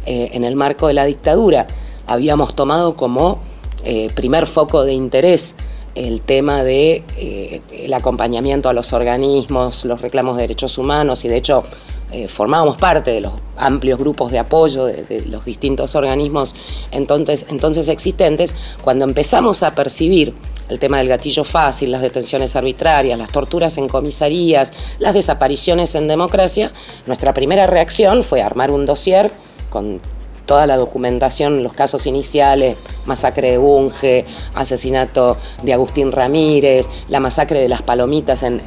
eh, 0.07 0.31
en 0.33 0.45
el 0.45 0.57
marco 0.57 0.89
de 0.89 0.95
la 0.95 1.05
dictadura, 1.05 1.67
habíamos 2.07 2.55
tomado 2.55 2.97
como 2.97 3.41
eh, 3.85 4.09
primer 4.15 4.47
foco 4.47 4.85
de 4.85 4.93
interés 4.93 5.57
el 5.95 6.21
tema 6.23 6.65
de 6.65 7.03
eh, 7.19 7.61
el 7.73 7.93
acompañamiento 7.93 8.69
a 8.69 8.73
los 8.73 8.93
organismos, 8.93 9.85
los 9.85 10.01
reclamos 10.01 10.37
de 10.37 10.43
derechos 10.43 10.79
humanos 10.79 11.25
y 11.25 11.29
de 11.29 11.37
hecho 11.37 11.65
eh, 12.13 12.29
formábamos 12.29 12.77
parte 12.77 13.11
de 13.11 13.21
los 13.21 13.33
amplios 13.57 13.99
grupos 13.99 14.33
de 14.33 14.39
apoyo 14.39 14.85
de, 14.85 15.25
los 15.27 15.45
distintos 15.45 15.95
organismos 15.95 16.55
entonces, 16.91 17.47
entonces 17.49 17.89
existentes, 17.89 18.55
cuando 18.83 19.05
empezamos 19.05 19.63
a 19.63 19.75
percibir 19.75 20.35
el 20.69 20.79
tema 20.79 20.99
del 20.99 21.09
gatillo 21.09 21.45
fácil, 21.45 21.91
las 21.93 22.03
detenciones 22.03 22.57
arbitrarias, 22.57 23.19
las 23.19 23.31
torturas 23.31 23.77
en 23.79 23.89
comisarías, 23.89 24.73
las 24.99 25.15
desapariciones 25.15 25.95
en 25.95 26.09
democracia, 26.09 26.73
nuestra 27.07 27.35
primera 27.35 27.67
reacción 27.67 28.25
fue 28.25 28.43
armar 28.43 28.71
un 28.71 28.87
dossier 28.87 29.31
con 29.71 30.01
toda 30.47 30.67
la 30.67 30.77
documentación, 30.77 31.63
los 31.63 31.73
casos 31.73 32.07
iniciales, 32.07 32.77
masacre 33.07 33.53
de 33.53 33.59
Bunge, 33.59 34.25
asesinato 34.55 35.37
de 35.63 35.73
Agustín 35.73 36.13
Ramírez, 36.13 36.89
la 37.09 37.21
masacre 37.21 37.61
de 37.61 37.69
las 37.69 37.83
Palomitas 37.83 38.43
en, 38.43 38.61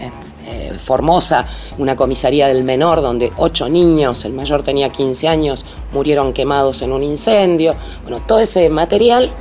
Formosa, 0.84 1.48
una 1.80 1.96
comisaría 1.96 2.48
del 2.48 2.64
menor 2.64 3.02
donde 3.02 3.32
ocho 3.38 3.68
niños, 3.68 4.26
el 4.26 4.34
mayor 4.34 4.62
tenía 4.62 4.90
15 4.90 5.28
años, 5.28 5.66
murieron 5.92 6.34
quemados 6.34 6.84
en 6.84 6.92
un 6.92 7.02
incendio. 7.02 7.74
Bueno, 8.04 8.20
todo 8.28 8.40
ese 8.40 8.70
material 8.70 9.32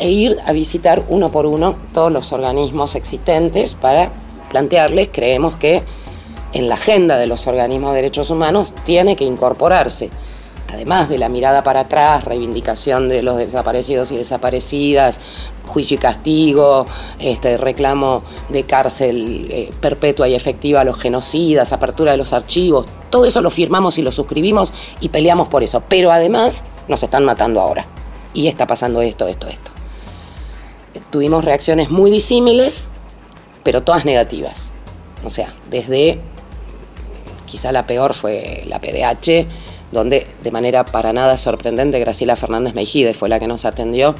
e 0.00 0.10
ir 0.10 0.38
a 0.44 0.52
visitar 0.52 1.04
uno 1.08 1.28
por 1.30 1.46
uno 1.46 1.76
todos 1.94 2.10
los 2.10 2.32
organismos 2.32 2.94
existentes 2.94 3.74
para 3.74 4.10
plantearles, 4.48 5.10
creemos 5.12 5.54
que 5.56 5.82
en 6.52 6.68
la 6.68 6.74
agenda 6.74 7.16
de 7.16 7.28
los 7.28 7.46
organismos 7.46 7.92
de 7.92 7.96
derechos 7.96 8.30
humanos 8.30 8.74
tiene 8.84 9.14
que 9.14 9.24
incorporarse 9.24 10.10
además 10.72 11.08
de 11.08 11.18
la 11.18 11.28
mirada 11.28 11.62
para 11.62 11.80
atrás, 11.80 12.24
reivindicación 12.24 13.08
de 13.08 13.22
los 13.22 13.36
desaparecidos 13.36 14.12
y 14.12 14.16
desaparecidas, 14.16 15.20
juicio 15.66 15.96
y 15.96 15.98
castigo, 15.98 16.86
este, 17.18 17.56
reclamo 17.56 18.22
de 18.48 18.64
cárcel 18.64 19.48
eh, 19.50 19.70
perpetua 19.80 20.28
y 20.28 20.34
efectiva 20.34 20.80
a 20.80 20.84
los 20.84 20.98
genocidas, 20.98 21.72
apertura 21.72 22.12
de 22.12 22.18
los 22.18 22.32
archivos, 22.32 22.86
todo 23.10 23.24
eso 23.24 23.40
lo 23.40 23.50
firmamos 23.50 23.98
y 23.98 24.02
lo 24.02 24.12
suscribimos 24.12 24.72
y 25.00 25.08
peleamos 25.08 25.48
por 25.48 25.62
eso. 25.62 25.82
Pero 25.88 26.12
además 26.12 26.64
nos 26.88 27.02
están 27.02 27.24
matando 27.24 27.60
ahora. 27.60 27.86
Y 28.32 28.46
está 28.46 28.66
pasando 28.66 29.02
esto, 29.02 29.26
esto, 29.26 29.48
esto. 29.48 29.69
Tuvimos 31.10 31.44
reacciones 31.44 31.90
muy 31.90 32.10
disímiles, 32.10 32.88
pero 33.64 33.82
todas 33.82 34.04
negativas. 34.04 34.72
O 35.24 35.30
sea, 35.30 35.52
desde, 35.68 36.18
quizá 37.46 37.72
la 37.72 37.86
peor 37.86 38.14
fue 38.14 38.64
la 38.66 38.80
PDH, 38.80 39.46
donde 39.92 40.26
de 40.42 40.50
manera 40.50 40.84
para 40.84 41.12
nada 41.12 41.36
sorprendente 41.36 41.98
Graciela 41.98 42.36
Fernández 42.36 42.74
Meijide 42.74 43.12
fue 43.12 43.28
la 43.28 43.40
que 43.40 43.46
nos 43.46 43.64
atendió 43.64 44.14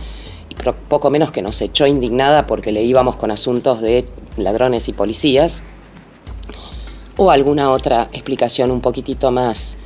y 0.49 0.55
poco 0.89 1.11
menos 1.11 1.31
que 1.31 1.43
nos 1.43 1.61
echó 1.63 1.87
indignada 1.87 2.47
porque 2.47 2.73
le 2.73 2.83
íbamos 2.83 3.17
con 3.17 3.31
asuntos 3.31 3.81
de 3.81 4.07
ladrones 4.37 4.89
y 4.89 4.93
policías 4.93 5.63
o 7.17 7.31
alguna 7.31 7.71
otra 7.71 8.09
explicación 8.13 8.71
un 8.71 8.81
poquitito 8.81 9.31
más 9.31 9.77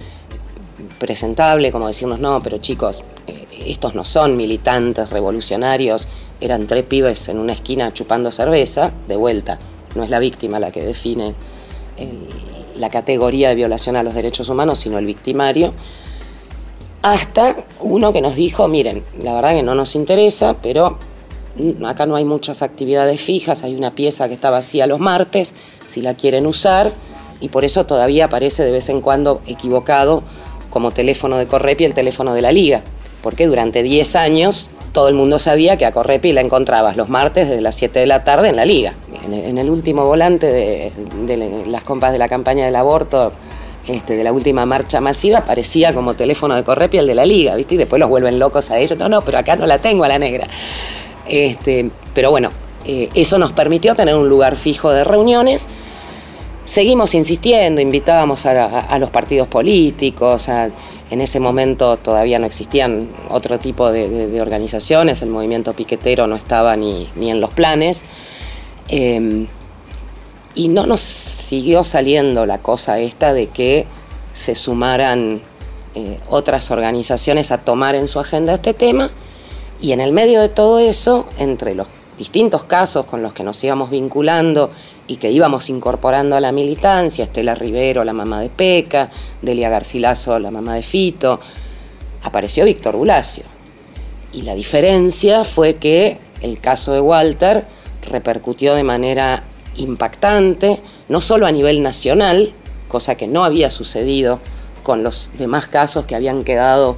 presentable, 0.98 1.72
como 1.72 1.88
decirnos, 1.88 2.20
no, 2.20 2.40
pero 2.40 2.58
chicos, 2.58 3.02
eh, 3.26 3.46
estos 3.66 3.94
no 3.94 4.04
son 4.04 4.36
militantes 4.36 5.10
revolucionarios, 5.10 6.08
eran 6.46 6.66
tres 6.66 6.84
pibes 6.84 7.28
en 7.28 7.38
una 7.38 7.52
esquina 7.52 7.92
chupando 7.92 8.30
cerveza, 8.30 8.92
de 9.08 9.16
vuelta, 9.16 9.58
no 9.94 10.02
es 10.02 10.10
la 10.10 10.18
víctima 10.18 10.58
la 10.58 10.70
que 10.70 10.82
define 10.84 11.34
la 12.76 12.88
categoría 12.88 13.48
de 13.50 13.54
violación 13.54 13.96
a 13.96 14.02
los 14.02 14.14
derechos 14.14 14.48
humanos, 14.48 14.80
sino 14.80 14.98
el 14.98 15.06
victimario, 15.06 15.72
hasta 17.02 17.54
uno 17.80 18.12
que 18.12 18.20
nos 18.20 18.34
dijo, 18.34 18.66
miren, 18.66 19.04
la 19.22 19.34
verdad 19.34 19.50
que 19.52 19.62
no 19.62 19.74
nos 19.74 19.94
interesa, 19.94 20.56
pero 20.60 20.98
acá 21.86 22.06
no 22.06 22.16
hay 22.16 22.24
muchas 22.24 22.62
actividades 22.62 23.20
fijas, 23.20 23.62
hay 23.62 23.74
una 23.74 23.94
pieza 23.94 24.26
que 24.26 24.34
está 24.34 24.50
vacía 24.50 24.86
los 24.86 24.98
martes, 24.98 25.54
si 25.86 26.00
la 26.00 26.14
quieren 26.14 26.46
usar, 26.46 26.90
y 27.40 27.48
por 27.48 27.64
eso 27.64 27.84
todavía 27.86 28.24
aparece 28.24 28.64
de 28.64 28.72
vez 28.72 28.88
en 28.88 29.00
cuando 29.00 29.40
equivocado 29.46 30.22
como 30.70 30.90
teléfono 30.90 31.36
de 31.36 31.46
Correpi 31.46 31.84
el 31.84 31.94
teléfono 31.94 32.34
de 32.34 32.42
la 32.42 32.50
liga, 32.50 32.82
porque 33.22 33.46
durante 33.46 33.82
10 33.82 34.16
años 34.16 34.70
todo 34.94 35.08
el 35.08 35.14
mundo 35.14 35.40
sabía 35.40 35.76
que 35.76 35.84
a 35.84 35.92
Correpi 35.92 36.32
la 36.32 36.40
encontrabas 36.40 36.96
los 36.96 37.08
martes 37.08 37.48
desde 37.48 37.60
las 37.60 37.74
7 37.74 37.98
de 37.98 38.06
la 38.06 38.22
tarde 38.22 38.48
en 38.48 38.56
la 38.56 38.64
liga. 38.64 38.94
En 39.26 39.58
el, 39.58 39.68
último 39.68 40.06
volante 40.06 40.46
de, 40.46 41.64
las 41.66 41.82
compas 41.82 42.12
de 42.12 42.18
la 42.18 42.28
campaña 42.28 42.64
del 42.64 42.76
aborto, 42.76 43.32
este, 43.88 44.16
de 44.16 44.22
la 44.22 44.32
última 44.32 44.64
marcha 44.66 45.00
masiva, 45.00 45.40
parecía 45.44 45.92
como 45.92 46.14
teléfono 46.14 46.54
de 46.54 46.62
Correpi 46.62 46.98
el 46.98 47.08
de 47.08 47.14
la 47.16 47.26
liga, 47.26 47.56
¿viste? 47.56 47.74
Y 47.74 47.78
después 47.78 47.98
los 47.98 48.08
vuelven 48.08 48.38
locos 48.38 48.70
a 48.70 48.78
ellos. 48.78 48.96
No, 48.96 49.08
no, 49.08 49.20
pero 49.22 49.38
acá 49.38 49.56
no 49.56 49.66
la 49.66 49.78
tengo 49.78 50.04
a 50.04 50.08
la 50.08 50.20
negra. 50.20 50.46
Este, 51.26 51.90
pero 52.14 52.30
bueno, 52.30 52.50
eh, 52.86 53.08
eso 53.14 53.36
nos 53.36 53.50
permitió 53.50 53.96
tener 53.96 54.14
un 54.14 54.28
lugar 54.28 54.54
fijo 54.54 54.92
de 54.92 55.02
reuniones. 55.02 55.68
Seguimos 56.66 57.14
insistiendo, 57.14 57.82
invitábamos 57.82 58.46
a, 58.46 58.98
los 58.98 59.10
partidos 59.10 59.48
políticos, 59.48 60.48
en 60.48 61.20
ese 61.20 61.38
momento 61.38 61.98
todavía 61.98 62.38
no 62.38 62.46
existían 62.46 63.10
otro 63.28 63.58
tipo 63.58 63.92
de, 63.92 64.40
organizaciones, 64.40 65.20
el 65.20 65.28
movimiento 65.28 65.74
piquetero 65.74 66.26
no 66.26 66.36
estaba 66.36 66.74
ni, 66.76 67.10
en 67.20 67.40
los 67.40 67.52
planes. 67.52 68.04
Em, 68.88 69.46
y 70.54 70.68
no 70.68 70.86
nos 70.86 71.00
siguió 71.00 71.84
saliendo 71.84 72.46
la 72.46 72.58
cosa 72.58 72.98
esta 72.98 73.34
de 73.34 73.48
que 73.48 73.86
se 74.32 74.54
sumaran 74.54 75.42
eh, 75.94 76.18
otras 76.28 76.70
organizaciones 76.70 77.50
a 77.50 77.58
tomar 77.58 77.94
en 77.94 78.08
su 78.08 78.20
agenda 78.20 78.54
este 78.54 78.72
tema. 78.72 79.10
Y 79.80 79.92
en 79.92 80.00
el 80.00 80.12
medio 80.12 80.40
de 80.40 80.48
todo 80.48 80.78
eso, 80.78 81.26
entre 81.38 81.74
los 81.74 81.88
distintos 82.18 82.64
casos 82.64 83.06
con 83.06 83.22
los 83.22 83.32
que 83.32 83.42
nos 83.42 83.62
íbamos 83.64 83.90
vinculando 83.90 84.70
y 85.06 85.16
que 85.16 85.30
íbamos 85.30 85.68
incorporando 85.68 86.36
a 86.36 86.40
la 86.40 86.52
militancia, 86.52 87.24
Estela 87.24 87.54
Rivero, 87.54 88.04
la 88.04 88.12
mamá 88.12 88.40
de 88.40 88.48
Peca, 88.48 89.10
Delia 89.42 89.68
Garcilaso, 89.68 90.38
la 90.38 90.50
mamá 90.50 90.74
de 90.74 90.82
Fito, 90.82 91.40
apareció 92.22 92.64
Víctor 92.64 92.96
Bulacio. 92.96 93.44
Y 94.32 94.42
la 94.42 94.54
diferencia 94.54 95.44
fue 95.44 95.76
que 95.76 96.18
el 96.40 96.60
caso 96.60 96.92
de 96.92 97.00
Walter 97.00 97.64
repercutió 98.10 98.74
de 98.74 98.84
manera 98.84 99.44
impactante, 99.76 100.82
no 101.08 101.20
solo 101.20 101.46
a 101.46 101.52
nivel 101.52 101.82
nacional, 101.82 102.52
cosa 102.88 103.14
que 103.16 103.26
no 103.26 103.44
había 103.44 103.70
sucedido 103.70 104.40
con 104.82 105.02
los 105.02 105.30
demás 105.38 105.66
casos 105.66 106.04
que 106.04 106.14
habían 106.14 106.44
quedado 106.44 106.96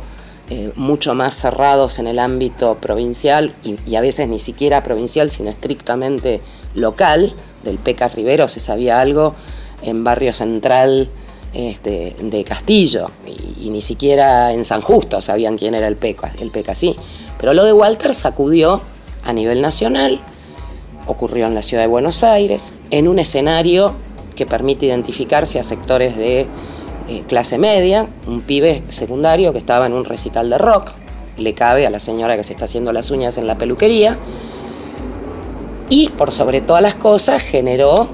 eh, 0.49 0.73
mucho 0.77 1.15
más 1.15 1.35
cerrados 1.35 1.99
en 1.99 2.07
el 2.07 2.21
ámbito 2.21 2.77
provincial 2.77 3.53
y, 3.65 3.97
a 3.97 4.01
veces 4.01 4.29
ni 4.29 4.39
siquiera 4.39 4.85
provincial, 4.85 5.29
sino 5.29 5.51
estrictamente 5.51 6.41
local. 6.75 7.35
Del 7.65 7.79
PECA 7.79 8.09
Rivero 8.09 8.47
se 8.47 8.61
sabía 8.61 9.01
algo 9.01 9.35
en 9.83 10.05
Barrio 10.05 10.33
Central 10.33 11.09
este, 11.53 12.15
de 12.21 12.45
Castillo 12.45 13.11
y, 13.59 13.71
ni 13.71 13.81
siquiera 13.81 14.53
en 14.53 14.63
San 14.65 14.83
Justo 14.83 15.21
sabían 15.21 15.59
quién 15.59 15.75
era 15.75 15.89
el 15.89 15.97
PECA, 15.97 16.33
el 16.41 16.53
PECA. 16.53 16.75
Pero 17.39 17.53
lo 17.53 17.65
de 17.65 17.73
Walter 17.73 18.15
sacudió 18.15 18.83
a 19.25 19.33
nivel 19.33 19.61
nacional, 19.61 20.21
ocurrió 21.09 21.47
en 21.47 21.57
la 21.57 21.63
ciudad 21.63 21.83
de 21.83 21.89
Buenos 21.89 22.23
Aires, 22.23 22.75
en 22.91 23.09
un 23.09 23.19
escenario 23.19 23.95
que 24.37 24.47
permite 24.47 24.87
identificarse 24.87 25.59
a 25.59 25.65
sectores 25.65 26.17
de 26.17 26.47
eh, 27.09 27.23
clase 27.27 27.59
media, 27.59 28.07
un 28.27 28.41
pibe 28.41 28.83
secundario 28.89 29.53
que 29.53 29.59
estaba 29.59 29.87
en 29.87 29.93
un 29.93 30.05
recital 30.05 30.51
de 30.51 30.59
rock, 30.59 30.93
le 31.37 31.55
cabe 31.55 31.87
a 31.87 31.91
la 31.91 32.01
señora 32.01 32.37
que 32.37 32.45
se 32.45 32.53
está 32.53 32.65
haciendo 32.65 32.93
las 32.93 33.11
uñas 33.11 33.39
en 33.39 33.47
la 33.47 33.57
peluquería, 33.57 34.19
y 35.89 36.09
por 36.11 36.33
sobre 36.33 36.61
todas 36.61 36.83
las 36.83 36.97
cosas 36.97 37.43
generó 37.43 38.09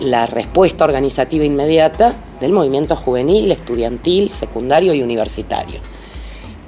la 0.00 0.26
respuesta 0.26 0.84
organizativa 0.84 1.44
inmediata 1.44 2.14
del 2.40 2.52
movimiento 2.52 2.96
juvenil, 2.96 3.50
estudiantil, 3.52 4.30
secundario 4.30 4.92
y 4.94 5.02
universitario. 5.02 5.80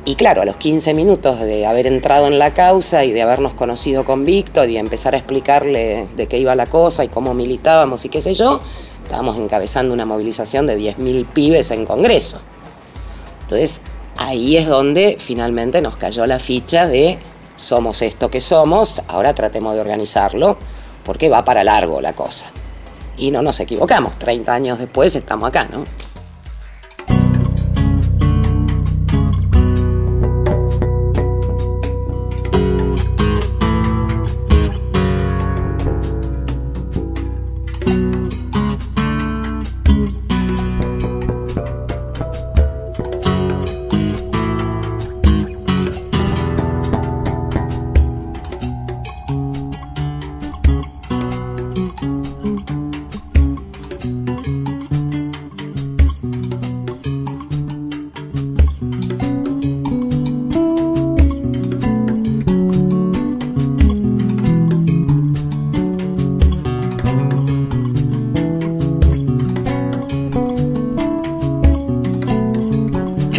Y 0.07 0.17
claro, 0.17 0.43
a 0.43 0.45
los 0.45 0.57
15 0.57 0.93
minutos 0.93 1.41
de 1.41 1.67
haber 1.67 1.87
entrado 1.87 2.27
en 2.27 2.39
la 2.39 2.53
causa 2.53 3.05
y 3.05 3.13
de 3.13 3.23
habernos 3.23 3.55
conocido 3.55 4.05
con 4.05 4.25
Víctor 4.25 4.69
y 4.69 4.77
empezar 4.77 5.15
a 5.15 5.19
explicarle 5.19 6.09
de 6.15 6.27
qué 6.27 6.39
iba 6.39 6.55
la 6.55 6.67
cosa 6.67 7.05
y 7.05 7.09
cómo 7.09 7.33
militábamos 7.33 8.05
y 8.05 8.11
qué 8.11 8.21
sé 8.21 8.35
yo, 8.35 8.61
Estábamos 9.05 9.39
encabezando 9.39 9.95
una 9.95 10.07
movilización 10.07 10.67
de 10.67 10.79
10.000 10.79 11.27
pibes 11.27 11.71
en 11.71 11.87
Congreso. 11.87 12.39
Entonces, 13.43 13.81
ahí 14.17 14.57
es 14.57 14.67
donde 14.67 15.19
finalmente 15.21 15.81
nos 15.81 15.97
cayó 15.97 16.27
la 16.27 16.39
ficha 16.39 16.87
de 16.87 17.19
somos 17.57 18.03
esto 18.03 18.31
que 18.31 18.41
somos, 18.41 19.01
ahora 19.07 19.35
tratemos 19.35 19.75
de 19.75 19.81
organizarlo 19.81 20.57
porque 21.05 21.29
va 21.29 21.45
para 21.45 21.63
largo 21.63 22.01
la 22.01 22.15
cosa. 22.15 22.47
Y 23.17 23.31
no 23.31 23.43
nos 23.43 23.61
equivocamos, 23.61 24.19
30 24.19 24.53
años 24.53 24.79
después 24.79 25.15
estamos 25.15 25.49
acá, 25.49 25.69
¿no? 25.71 25.85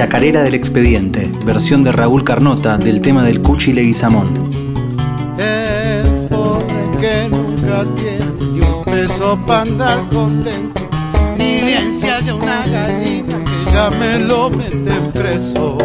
Chacarera 0.06 0.43
del 0.43 0.53
Expediente, 0.53 1.32
versión 1.47 1.84
de 1.84 1.91
Raúl 1.91 2.24
Carnota 2.24 2.78
del 2.78 3.01
tema 3.01 3.24
del 3.24 3.41
Cuchi 3.41 3.74
Leguizamón. 3.74 4.51
El 5.39 6.28
pobre 6.28 6.91
que 6.99 7.28
nunca 7.28 7.84
tiene 7.95 8.32
ni 8.53 8.62
un 8.62 8.86
peso 8.86 9.36
para 9.47 9.62
andar 9.62 10.08
contento, 10.10 10.88
ni 11.39 11.60
bien 11.64 11.99
se 11.99 12.12
haya 12.12 12.36
una 12.36 12.68
gallina 12.68 13.43
que 13.45 13.72
ya 13.72 13.89
me 13.89 14.20
lo 14.20 14.51
meten 14.51 15.12
preso. 15.12 15.76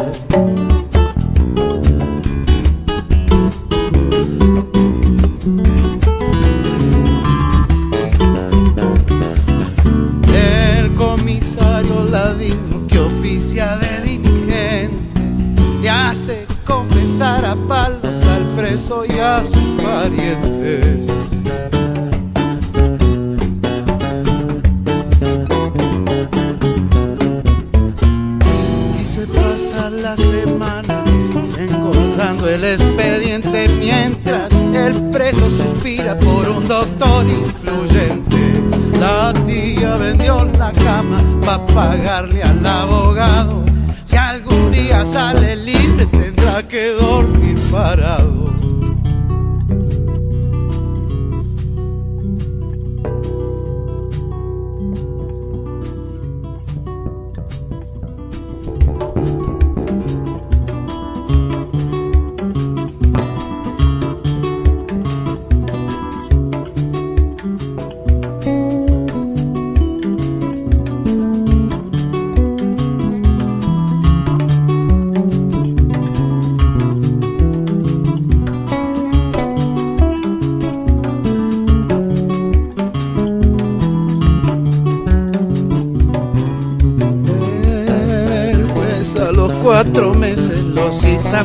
Cuatro 89.62 90.14
meses 90.14 90.62
lo 90.62 90.92
cita 90.92 91.44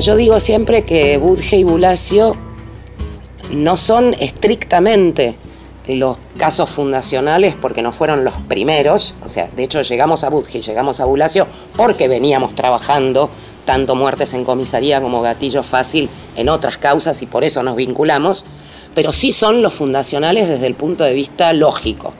yo 0.00 0.16
digo 0.16 0.40
siempre 0.40 0.82
que 0.82 1.18
Budge 1.18 1.58
y 1.58 1.64
Bulacio 1.64 2.34
no 3.50 3.76
son 3.76 4.14
estrictamente 4.18 5.36
los 5.86 6.18
casos 6.36 6.70
fundacionales 6.70 7.54
porque 7.60 7.82
no 7.82 7.92
fueron 7.92 8.24
los 8.24 8.34
primeros, 8.34 9.16
o 9.22 9.28
sea, 9.28 9.48
de 9.48 9.64
hecho 9.64 9.82
llegamos 9.82 10.24
a 10.24 10.30
Budge 10.30 10.58
y 10.58 10.62
llegamos 10.62 11.00
a 11.00 11.04
Bulacio 11.04 11.46
porque 11.76 12.08
veníamos 12.08 12.54
trabajando 12.54 13.28
tanto 13.64 13.94
muertes 13.94 14.32
en 14.32 14.44
comisaría 14.44 15.02
como 15.02 15.20
gatillo 15.20 15.62
fácil 15.62 16.08
en 16.36 16.48
otras 16.48 16.78
causas 16.78 17.20
y 17.22 17.26
por 17.26 17.44
eso 17.44 17.62
nos 17.62 17.76
vinculamos, 17.76 18.46
pero 18.94 19.12
sí 19.12 19.32
son 19.32 19.62
los 19.62 19.74
fundacionales 19.74 20.48
desde 20.48 20.66
el 20.66 20.74
punto 20.74 21.04
de 21.04 21.12
vista 21.12 21.52
lógico, 21.52 22.14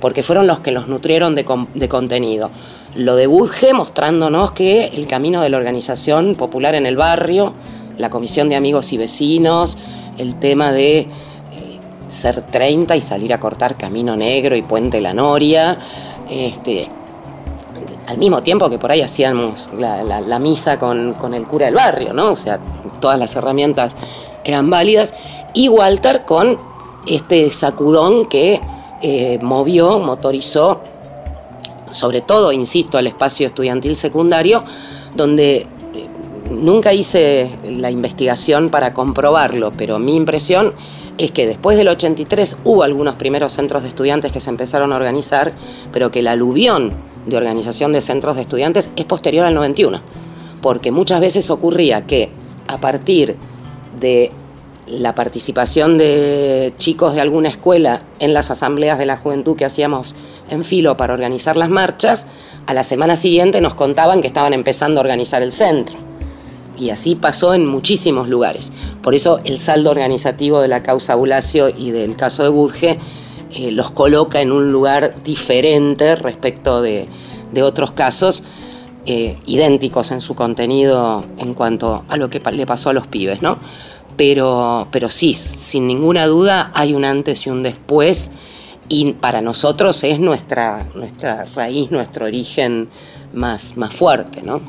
porque 0.00 0.22
fueron 0.22 0.46
los 0.46 0.60
que 0.60 0.70
los 0.70 0.86
nutrieron 0.86 1.34
de, 1.34 1.44
de 1.74 1.88
contenido. 1.88 2.50
Lo 2.94 3.16
de 3.16 3.26
Budge 3.26 3.72
mostrándonos 3.74 4.52
que 4.52 4.86
el 4.86 5.06
camino 5.06 5.42
de 5.42 5.48
la 5.48 5.56
organización 5.56 6.36
popular 6.36 6.74
en 6.74 6.86
el 6.86 6.96
barrio, 6.96 7.52
la 7.98 8.08
comisión 8.08 8.48
de 8.48 8.56
amigos 8.56 8.92
y 8.92 8.98
vecinos, 8.98 9.78
el 10.16 10.36
tema 10.38 10.72
de 10.72 10.98
eh, 10.98 11.08
ser 12.08 12.42
30 12.42 12.94
y 12.96 13.00
salir 13.00 13.34
a 13.34 13.40
cortar 13.40 13.76
Camino 13.76 14.16
Negro 14.16 14.54
y 14.54 14.62
Puente 14.62 15.00
La 15.00 15.12
Noria, 15.12 15.76
este, 16.30 16.88
al 18.06 18.18
mismo 18.18 18.42
tiempo 18.42 18.70
que 18.70 18.78
por 18.78 18.92
ahí 18.92 19.00
hacíamos 19.00 19.68
la, 19.76 20.38
misa 20.38 20.78
con, 20.78 21.14
con 21.14 21.34
el 21.34 21.48
cura 21.48 21.66
del 21.66 21.74
barrio, 21.74 22.12
¿no? 22.12 22.32
O 22.32 22.36
sea, 22.36 22.60
todas 23.00 23.18
las 23.18 23.34
herramientas 23.34 23.94
eran 24.44 24.70
válidas. 24.70 25.14
Y 25.52 25.68
Walter 25.68 26.24
con 26.24 26.58
este 27.06 27.50
sacudón 27.50 28.26
que 28.26 28.60
eh, 29.02 29.38
movió, 29.42 29.98
motorizó, 29.98 30.80
sobre 31.94 32.20
todo, 32.20 32.52
insisto, 32.52 32.98
al 32.98 33.06
espacio 33.06 33.46
estudiantil 33.46 33.96
secundario, 33.96 34.64
donde 35.14 35.56
eh, 35.56 35.66
nunca 36.50 36.92
hice 36.92 37.58
la 37.64 37.90
investigación 37.90 38.68
para 38.68 38.92
comprobarlo, 38.92 39.70
pero 39.70 39.98
mi 39.98 40.16
impresión 40.16 40.74
es 41.16 41.30
que 41.30 41.46
después 41.46 41.76
del 41.76 41.88
83 41.88 42.56
hubo 42.64 42.82
algunos 42.82 43.14
primeros 43.14 43.52
centros 43.52 43.82
de 43.82 43.88
estudiantes 43.88 44.32
que 44.32 44.40
se 44.40 44.50
empezaron 44.50 44.92
a 44.92 44.96
organizar, 44.96 45.54
pero 45.92 46.10
que 46.10 46.20
el 46.20 46.26
aluvión 46.26 46.90
de 47.26 47.36
organización 47.36 47.92
de 47.92 48.00
centros 48.00 48.36
de 48.36 48.42
estudiantes 48.42 48.90
es 48.96 49.04
posterior 49.04 49.46
al 49.46 49.54
91, 49.54 50.00
porque 50.60 50.90
muchas 50.90 51.20
veces 51.20 51.48
ocurría 51.50 52.06
que 52.06 52.30
a 52.66 52.78
partir 52.78 53.36
de 54.00 54.32
la 54.86 55.14
participación 55.14 55.96
de 55.96 56.74
chicos 56.78 57.14
de 57.14 57.20
alguna 57.20 57.48
escuela 57.48 58.02
en 58.18 58.34
las 58.34 58.50
asambleas 58.50 58.98
de 58.98 59.06
la 59.06 59.16
juventud 59.16 59.56
que 59.56 59.64
hacíamos 59.64 60.14
en 60.50 60.64
filo 60.64 60.96
para 60.96 61.14
organizar 61.14 61.56
las 61.56 61.70
marchas, 61.70 62.26
a 62.66 62.74
la 62.74 62.84
semana 62.84 63.16
siguiente 63.16 63.60
nos 63.60 63.74
contaban 63.74 64.20
que 64.20 64.26
estaban 64.26 64.52
empezando 64.52 65.00
a 65.00 65.02
organizar 65.02 65.42
el 65.42 65.52
centro. 65.52 65.96
Y 66.76 66.90
así 66.90 67.14
pasó 67.14 67.54
en 67.54 67.66
muchísimos 67.66 68.28
lugares. 68.28 68.72
Por 69.02 69.14
eso 69.14 69.38
el 69.44 69.60
saldo 69.60 69.90
organizativo 69.90 70.60
de 70.60 70.68
la 70.68 70.82
causa 70.82 71.14
Bulacio 71.14 71.68
y 71.68 71.92
del 71.92 72.16
caso 72.16 72.42
de 72.42 72.48
Budge 72.48 72.98
eh, 73.52 73.70
los 73.70 73.90
coloca 73.90 74.40
en 74.40 74.50
un 74.50 74.72
lugar 74.72 75.22
diferente 75.22 76.16
respecto 76.16 76.82
de, 76.82 77.08
otros 77.62 77.92
casos 77.92 78.42
eh, 79.06 79.38
idénticos 79.46 80.10
en 80.10 80.20
su 80.20 80.34
contenido 80.34 81.24
en 81.38 81.54
cuanto 81.54 82.04
a 82.08 82.16
lo 82.16 82.28
que 82.28 82.40
le 82.40 82.66
pasó 82.66 82.90
a 82.90 82.92
los 82.92 83.06
pibes, 83.06 83.42
¿no? 83.42 83.58
Pero, 84.16 84.88
pero 84.90 85.08
sí, 85.08 85.34
sin 85.34 85.86
ninguna 85.86 86.26
duda 86.26 86.70
hay 86.74 86.94
un 86.94 87.04
antes 87.04 87.46
y 87.46 87.50
un 87.50 87.62
después 87.62 88.30
y 88.88 89.12
para 89.14 89.40
nosotros 89.40 90.04
es 90.04 90.20
nuestra, 90.20 90.84
nuestra 90.94 91.44
raíz, 91.54 91.90
nuestro 91.90 92.26
origen 92.26 92.88
más, 93.32 93.76
más 93.76 93.94
fuerte, 93.94 94.42
¿no? 94.42 94.60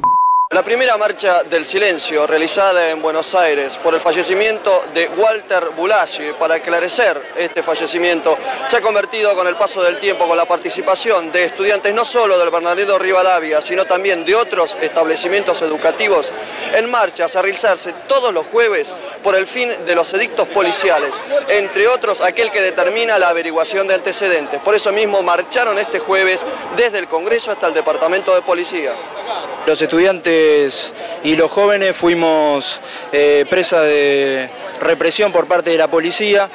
La 0.56 0.64
primera 0.64 0.96
marcha 0.96 1.44
del 1.44 1.66
silencio 1.66 2.26
realizada 2.26 2.90
en 2.90 3.02
Buenos 3.02 3.36
Aires 3.36 3.76
por 3.76 3.94
el 3.94 4.00
fallecimiento 4.00 4.86
de 4.94 5.10
Walter 5.10 5.72
Bulassi, 5.76 6.32
para 6.40 6.56
esclarecer 6.56 7.22
este 7.36 7.62
fallecimiento, 7.62 8.38
se 8.66 8.78
ha 8.78 8.82
convertido 8.82 9.36
con 9.36 9.48
el 9.48 9.58
paso 9.58 9.84
del 9.84 10.00
tiempo, 10.00 10.26
con 10.26 10.38
la 10.38 10.46
participación 10.46 11.30
de 11.30 11.44
estudiantes 11.44 11.94
no 11.94 12.06
solo 12.06 12.40
del 12.40 12.52
Bernardino 12.52 12.98
Rivadavia, 12.98 13.60
sino 13.60 13.84
también 13.84 14.24
de 14.24 14.34
otros 14.34 14.78
establecimientos 14.80 15.62
educativos, 15.62 16.32
en 16.74 16.90
marchas 16.90 17.36
a 17.36 17.42
realizarse 17.42 17.92
todos 18.08 18.34
los 18.34 18.48
jueves 18.48 18.96
por 19.22 19.36
el 19.36 19.48
fin 19.48 19.70
de 19.86 19.94
los 19.94 20.14
edictos 20.14 20.48
policiales, 20.48 21.20
entre 21.50 21.90
otros 21.90 22.22
aquel 22.22 22.50
que 22.50 22.62
determina 22.62 23.20
la 23.20 23.28
averiguación 23.28 23.90
de 23.90 23.96
antecedentes. 23.96 24.62
Por 24.62 24.74
eso 24.74 24.94
mismo 24.94 25.22
marcharon 25.22 25.78
este 25.78 26.00
jueves 26.00 26.46
desde 26.78 27.00
el 27.00 27.10
Congreso 27.10 27.52
hasta 27.52 27.68
el 27.68 27.74
Departamento 27.74 28.34
de 28.34 28.42
Policía. 28.42 28.94
Los 29.66 29.82
estudiantes 29.82 30.45
y 31.24 31.36
los 31.36 31.52
jóvenes 31.52 31.96
fuimos 31.96 32.82
eh, 33.12 33.46
presa 33.50 33.82
de 33.82 34.50
represión 34.80 35.32
por 35.32 35.48
parte 35.48 35.72
de 35.72 35.78
la 35.78 35.90
policía, 35.90 36.50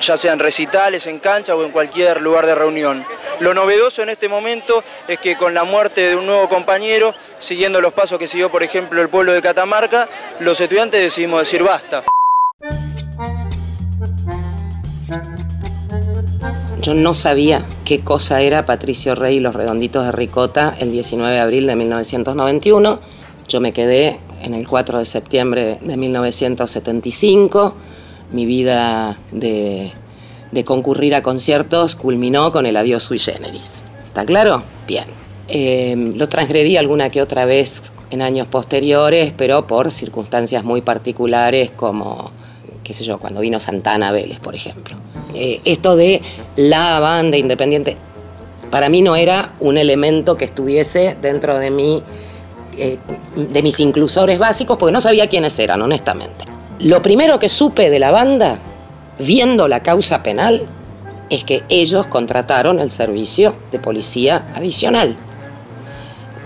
ya 0.00 0.16
sea 0.16 0.32
en 0.32 0.38
recitales, 0.38 1.06
en 1.06 1.18
cancha 1.18 1.54
o 1.54 1.64
en 1.64 1.70
cualquier 1.70 2.20
lugar 2.20 2.46
de 2.46 2.54
reunión. 2.54 3.04
Lo 3.40 3.54
novedoso 3.54 4.02
en 4.02 4.08
este 4.08 4.28
momento 4.28 4.82
es 5.06 5.18
que 5.18 5.36
con 5.36 5.54
la 5.54 5.64
muerte 5.64 6.00
de 6.08 6.16
un 6.16 6.26
nuevo 6.26 6.48
compañero, 6.48 7.14
siguiendo 7.38 7.80
los 7.80 7.92
pasos 7.92 8.18
que 8.18 8.26
siguió 8.26 8.50
por 8.50 8.62
ejemplo 8.62 9.00
el 9.00 9.08
pueblo 9.08 9.32
de 9.32 9.42
Catamarca, 9.42 10.08
los 10.40 10.60
estudiantes 10.60 11.00
decidimos 11.00 11.40
decir 11.40 11.62
basta. 11.62 12.04
Yo 16.80 16.94
no 16.94 17.12
sabía 17.12 17.62
qué 17.84 18.02
cosa 18.02 18.40
era 18.40 18.64
Patricio 18.64 19.14
Rey 19.14 19.36
y 19.36 19.40
los 19.40 19.54
redonditos 19.54 20.04
de 20.06 20.12
Ricota 20.12 20.74
el 20.78 20.90
19 20.90 21.34
de 21.34 21.40
abril 21.40 21.66
de 21.66 21.76
1991. 21.76 23.17
Yo 23.48 23.60
me 23.60 23.72
quedé 23.72 24.18
en 24.42 24.52
el 24.52 24.68
4 24.68 24.98
de 24.98 25.04
septiembre 25.06 25.78
de 25.80 25.96
1975. 25.96 27.74
Mi 28.30 28.44
vida 28.44 29.16
de, 29.32 29.90
concurrir 30.66 31.14
a 31.14 31.22
conciertos 31.22 31.96
culminó 31.96 32.52
con 32.52 32.66
el 32.66 32.76
adiós 32.76 33.04
sui 33.04 33.18
generis. 33.18 33.84
¿Está 34.06 34.26
claro? 34.26 34.62
Bien. 34.86 35.04
Em, 35.48 36.14
lo 36.16 36.28
transgredí 36.28 36.76
alguna 36.76 37.08
que 37.08 37.22
otra 37.22 37.46
vez 37.46 37.90
en 38.10 38.20
años 38.20 38.46
posteriores, 38.48 39.32
pero 39.34 39.66
por 39.66 39.90
circunstancias 39.90 40.62
muy 40.62 40.82
particulares 40.82 41.70
como, 41.70 42.30
qué 42.84 42.92
sé 42.92 43.02
yo, 43.02 43.18
cuando 43.18 43.40
vino 43.40 43.58
Santana 43.58 44.12
Vélez, 44.12 44.40
por 44.40 44.54
ejemplo. 44.54 44.96
Eh, 45.34 45.60
esto 45.64 45.96
de 45.96 46.20
la 46.56 47.00
banda 47.00 47.38
independiente, 47.38 47.96
para 48.70 48.90
mí 48.90 49.00
no 49.00 49.16
era 49.16 49.54
un 49.60 49.78
elemento 49.78 50.36
que 50.36 50.44
estuviese 50.44 51.16
dentro 51.22 51.58
de, 51.58 51.70
mí, 51.70 52.02
eh, 52.78 52.98
de 53.36 53.62
mis 53.62 53.80
inclusores 53.80 54.38
básicos, 54.38 54.76
porque 54.78 54.92
no 54.92 55.00
sabía 55.00 55.28
quiénes 55.28 55.58
eran, 55.58 55.82
honestamente. 55.82 56.44
Lo 56.80 57.02
primero 57.02 57.38
que 57.38 57.48
supe 57.48 57.90
de 57.90 57.98
la 57.98 58.10
banda, 58.10 58.58
viendo 59.18 59.68
la 59.68 59.82
causa 59.82 60.22
penal, 60.22 60.62
es 61.30 61.44
que 61.44 61.62
ellos 61.68 62.06
contrataron 62.06 62.80
el 62.80 62.90
servicio 62.90 63.54
de 63.70 63.78
policía 63.78 64.46
adicional 64.54 65.16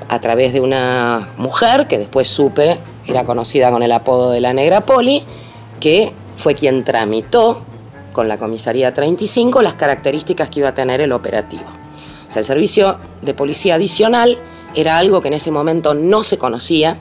a 0.09 0.21
través 0.21 0.53
de 0.53 0.61
una 0.61 1.29
mujer 1.39 1.87
que 1.87 1.99
después 1.99 2.29
supe 2.29 2.79
era 3.07 3.25
conocida 3.25 3.71
con 3.71 3.83
el 3.83 3.93
apodo 3.93 4.31
de 4.31 4.41
la 4.41 4.53
Negra 4.53 4.83
Poli, 4.83 5.25
que 5.81 6.13
fue 6.37 6.55
quien 6.55 6.85
tramitó 6.85 7.63
con 8.13 8.29
la 8.29 8.37
comisaría 8.37 8.93
35 8.93 9.63
las 9.63 9.75
características 9.75 10.51
que 10.51 10.61
iba 10.61 10.69
a 10.69 10.75
tener 10.75 11.01
el 11.01 11.13
operativo. 11.13 11.65
O 12.29 12.33
sea, 12.33 12.41
el 12.41 12.47
servicio 12.47 12.99
de 13.23 13.35
policía 13.35 13.77
adicional 13.77 14.39
era 14.75 14.99
algo 14.99 15.21
que 15.21 15.29
en 15.29 15.35
ese 15.35 15.51
momento 15.51 15.95
no 15.95 16.23
se 16.23 16.39
conocía. 16.39 16.97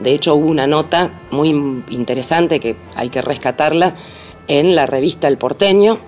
De 0.00 0.12
hecho, 0.12 0.34
hubo 0.34 0.48
una 0.48 0.66
nota 0.66 1.10
muy 1.30 1.48
interesante 1.90 2.60
que 2.60 2.76
hay 2.94 3.10
que 3.10 3.22
rescatarla 3.22 3.94
en 4.48 4.74
la 4.74 4.86
revista 4.86 5.28
El 5.28 5.38
Porteño, 5.38 5.98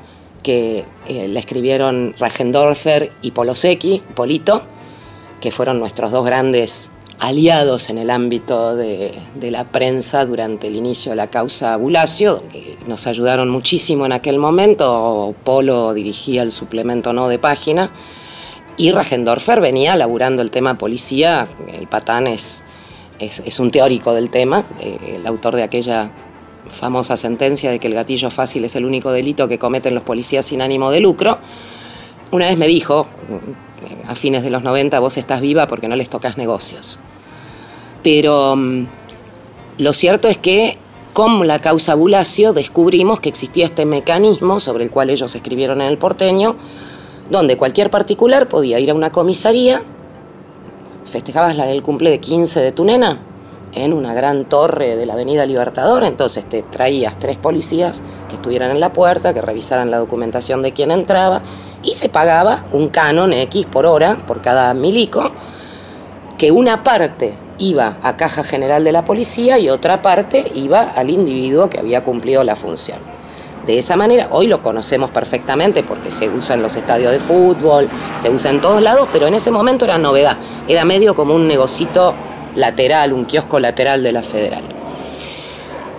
que 0.42 0.84
eh, 1.06 1.28
la 1.28 1.38
escribieron 1.38 2.14
Ragendorfer 2.18 3.12
y 3.22 3.30
Polosecki, 3.30 4.02
Polito, 4.14 4.62
que 5.40 5.50
fueron 5.50 5.78
nuestros 5.78 6.10
dos 6.10 6.24
grandes 6.24 6.90
aliados 7.18 7.88
en 7.88 7.98
el 7.98 8.10
ámbito 8.10 8.74
de, 8.74 9.14
la 9.40 9.64
prensa 9.64 10.24
durante 10.24 10.66
el 10.66 10.74
inicio 10.74 11.10
de 11.10 11.16
la 11.16 11.28
causa 11.28 11.76
Bulacio, 11.76 12.42
nos 12.88 13.06
ayudaron 13.06 13.48
muchísimo 13.48 14.06
en 14.06 14.12
aquel 14.12 14.38
momento. 14.38 15.32
Polo 15.44 15.94
dirigía 15.94 16.42
el 16.42 16.50
suplemento 16.50 17.12
no 17.12 17.28
de 17.28 17.38
página 17.38 17.92
y 18.76 18.92
Ragendorfer 18.92 19.60
venía 19.60 19.96
laburando 19.96 20.42
el 20.42 20.50
tema 20.50 20.78
policía. 20.78 21.46
El 21.68 21.86
patán 21.86 22.26
es, 22.26 22.64
es, 23.18 23.60
un 23.60 23.70
teórico 23.70 24.14
del 24.14 24.30
tema, 24.30 24.64
eh, 24.80 25.16
el 25.16 25.26
autor 25.26 25.56
de 25.56 25.62
aquella 25.62 26.10
famosa 26.70 27.16
sentencia 27.16 27.70
de 27.70 27.78
que 27.78 27.88
el 27.88 27.94
gatillo 27.94 28.30
fácil 28.30 28.64
es 28.64 28.76
el 28.76 28.84
único 28.84 29.12
delito 29.12 29.48
que 29.48 29.58
cometen 29.58 29.94
los 29.94 30.04
policías 30.04 30.46
sin 30.46 30.62
ánimo 30.62 30.90
de 30.90 31.00
lucro. 31.00 31.38
Una 32.30 32.48
vez 32.48 32.56
me 32.56 32.66
dijo, 32.66 33.06
a 34.06 34.14
fines 34.14 34.42
de 34.42 34.50
los 34.50 34.62
90, 34.62 34.98
vos 35.00 35.16
estás 35.16 35.40
viva 35.40 35.66
porque 35.66 35.88
no 35.88 35.96
les 35.96 36.08
tocas 36.08 36.38
negocios. 36.38 36.98
Pero 38.02 38.56
mm, 38.56 38.86
lo 39.78 39.92
cierto 39.92 40.28
es 40.28 40.38
que 40.38 40.76
con 41.12 41.46
la 41.46 41.60
causa 41.60 41.94
Bulacio 41.94 42.52
descubrimos 42.52 43.20
que 43.20 43.28
existía 43.28 43.66
este 43.66 43.84
mecanismo 43.84 44.60
sobre 44.60 44.84
el 44.84 44.90
cual 44.90 45.10
ellos 45.10 45.34
escribieron 45.34 45.80
en 45.80 45.88
el 45.88 45.98
porteño, 45.98 46.56
donde 47.30 47.56
cualquier 47.56 47.90
particular 47.90 48.48
podía 48.48 48.78
ir 48.78 48.90
a 48.90 48.94
una 48.94 49.10
comisaría, 49.10 49.82
festejabas 51.04 51.56
la 51.56 51.66
del 51.66 51.82
cumple 51.82 52.10
de 52.10 52.20
15 52.20 52.60
de 52.60 52.72
tu 52.72 52.84
nena 52.84 53.18
en 53.74 53.92
una 53.92 54.12
gran 54.12 54.44
torre 54.44 54.96
de 54.96 55.06
la 55.06 55.14
Avenida 55.14 55.46
Libertador, 55.46 56.04
entonces 56.04 56.44
te 56.46 56.62
traías 56.62 57.18
tres 57.18 57.36
policías 57.36 58.02
que 58.28 58.34
estuvieran 58.36 58.70
en 58.70 58.80
la 58.80 58.92
puerta, 58.92 59.32
que 59.32 59.40
revisaran 59.40 59.90
la 59.90 59.98
documentación 59.98 60.62
de 60.62 60.72
quien 60.72 60.90
entraba, 60.90 61.42
y 61.82 61.94
se 61.94 62.08
pagaba 62.08 62.66
un 62.72 62.88
canon 62.88 63.32
X 63.32 63.66
por 63.66 63.86
hora 63.86 64.18
por 64.26 64.42
cada 64.42 64.74
milico, 64.74 65.32
que 66.36 66.50
una 66.50 66.82
parte 66.82 67.34
iba 67.58 67.98
a 68.02 68.16
Caja 68.16 68.42
General 68.42 68.84
de 68.84 68.92
la 68.92 69.04
Policía 69.04 69.58
y 69.58 69.68
otra 69.68 70.02
parte 70.02 70.50
iba 70.54 70.80
al 70.80 71.10
individuo 71.10 71.70
que 71.70 71.78
había 71.78 72.04
cumplido 72.04 72.44
la 72.44 72.56
función. 72.56 73.11
De 73.66 73.78
esa 73.78 73.96
manera, 73.96 74.28
hoy 74.30 74.48
lo 74.48 74.60
conocemos 74.60 75.10
perfectamente 75.10 75.84
porque 75.84 76.10
se 76.10 76.28
usa 76.28 76.56
en 76.56 76.62
los 76.62 76.74
estadios 76.74 77.12
de 77.12 77.20
fútbol, 77.20 77.88
se 78.16 78.28
usa 78.28 78.50
en 78.50 78.60
todos 78.60 78.82
lados, 78.82 79.08
pero 79.12 79.28
en 79.28 79.34
ese 79.34 79.50
momento 79.50 79.84
era 79.84 79.98
novedad, 79.98 80.38
era 80.66 80.84
medio 80.84 81.14
como 81.14 81.34
un 81.34 81.46
negocito 81.46 82.12
lateral, 82.56 83.12
un 83.12 83.24
kiosco 83.24 83.60
lateral 83.60 84.02
de 84.02 84.12
la 84.12 84.22
Federal. 84.22 84.64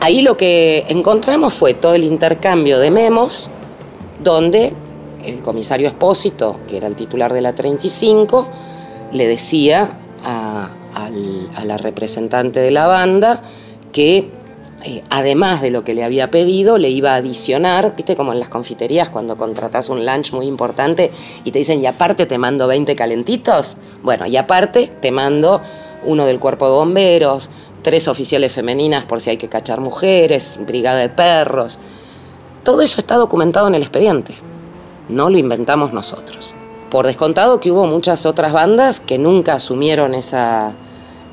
Ahí 0.02 0.22
lo 0.22 0.36
que 0.36 0.86
encontramos 0.90 1.54
fue 1.54 1.74
todo 1.74 1.94
el 1.94 2.04
intercambio 2.04 2.80
de 2.80 2.92
memos 2.92 3.50
donde 4.22 4.74
el 5.24 5.42
comisario 5.42 5.88
Espósito, 5.88 6.60
que 6.68 6.76
era 6.78 6.88
el 6.88 6.96
titular 6.96 7.32
de 7.32 7.42
la 7.42 7.56
35, 7.56 8.48
le 9.14 9.28
decía 9.28 9.92
a, 10.24 10.70
la 11.64 11.78
representante 11.78 12.60
de 12.60 12.72
la 12.72 12.88
banda 12.88 13.44
que 13.94 14.30
eh, 14.86 15.02
además 15.10 15.62
de 15.62 15.72
lo 15.72 15.86
que 15.86 15.94
le 15.94 16.04
había 16.04 16.30
pedido, 16.30 16.78
le 16.78 16.90
iba 16.90 17.14
a 17.14 17.16
adicionar, 17.16 17.96
viste 17.96 18.18
como 18.18 18.34
en 18.34 18.40
las 18.40 18.50
confiterías 18.50 19.10
cuando 19.10 19.38
contratas 19.38 19.88
un 19.88 20.06
lunch 20.06 20.34
muy 20.34 20.46
importante 20.46 21.12
y 21.46 21.52
te 21.52 21.60
dicen, 21.60 21.82
y 21.82 21.86
aparte 21.86 22.26
te 22.26 22.38
mando 22.38 22.68
20 22.68 22.94
calentitos, 22.96 23.78
bueno, 24.02 24.26
y 24.26 24.36
aparte 24.36 24.92
te 25.02 25.12
mando 25.12 25.62
uno 26.04 26.26
del 26.26 26.40
cuerpo 26.40 26.66
de 26.66 26.72
bomberos, 26.74 27.50
tres 27.82 28.10
oficiales 28.10 28.52
femeninas 28.52 29.06
por 29.06 29.22
si 29.22 29.30
hay 29.30 29.38
que 29.38 29.48
cachar 29.48 29.80
mujeres, 29.80 30.60
brigada 30.66 31.00
de 31.00 31.10
perros. 31.10 31.80
Todo 32.64 32.82
eso 32.82 33.00
está 33.00 33.16
documentado 33.16 33.68
en 33.68 33.76
el 33.76 33.84
expediente, 33.84 34.36
no 35.08 35.30
lo 35.30 35.38
inventamos 35.38 35.94
nosotros. 35.94 36.54
Por 36.90 37.08
descontado 37.08 37.62
que 37.62 37.72
hubo 37.72 37.88
muchas 37.88 38.26
otras 38.26 38.52
bandas 38.52 39.00
que 39.00 39.18
nunca 39.18 39.54
asumieron 39.56 40.14
e, 40.14 40.22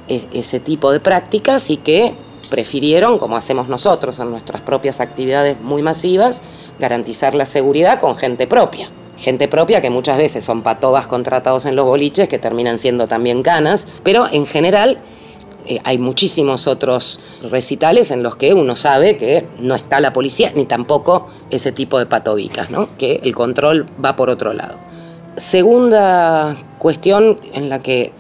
ese 0.09 0.61
tipo 0.61 0.93
de 0.93 1.01
prácticas 1.01 1.69
y 1.69 1.77
que 1.77 2.15
prefirieron, 2.51 3.19
como 3.19 3.37
hacemos 3.37 3.69
nosotros 3.69 4.19
en 4.19 4.31
nuestras 4.31 4.61
propias 4.61 5.01
actividades 5.01 5.61
muy 5.61 5.83
masivas, 5.83 6.43
garantizar 6.79 7.35
la 7.35 7.47
seguridad 7.47 8.01
con 8.01 8.17
gente 8.17 8.47
propia. 8.47 8.91
Gente 9.17 9.49
propia 9.49 9.81
que 9.81 9.91
muchas 9.91 10.19
veces 10.19 10.45
son 10.45 10.63
patobas 10.63 11.07
contratados 11.07 11.67
en 11.67 11.77
los 11.77 11.85
boliches 11.87 12.29
que 12.29 12.39
terminan 12.39 12.79
siendo 12.79 13.07
también 13.07 13.43
canas, 13.43 13.87
pero 14.03 14.27
en 14.31 14.47
general 14.47 14.99
eh, 15.67 15.79
hay 15.85 15.99
muchísimos 15.99 16.67
otros 16.67 17.21
recitales 17.43 18.11
en 18.11 18.23
los 18.23 18.37
que 18.37 18.55
uno 18.55 18.77
sabe 18.77 19.19
que 19.19 19.47
no 19.59 19.75
está 19.75 20.01
la 20.01 20.13
policía 20.13 20.53
ni 20.55 20.65
tampoco 20.65 21.29
ese 21.51 21.71
tipo 21.71 21.99
de 21.99 22.07
patobicas, 22.07 22.71
¿no? 22.71 22.89
que 22.97 23.21
el 23.23 23.35
control 23.35 23.87
va 24.03 24.17
por 24.17 24.31
otro 24.31 24.53
lado. 24.53 24.79
Segunda 25.37 26.57
cuestión 26.79 27.39
en 27.53 27.69
la 27.69 27.81
que 27.81 28.13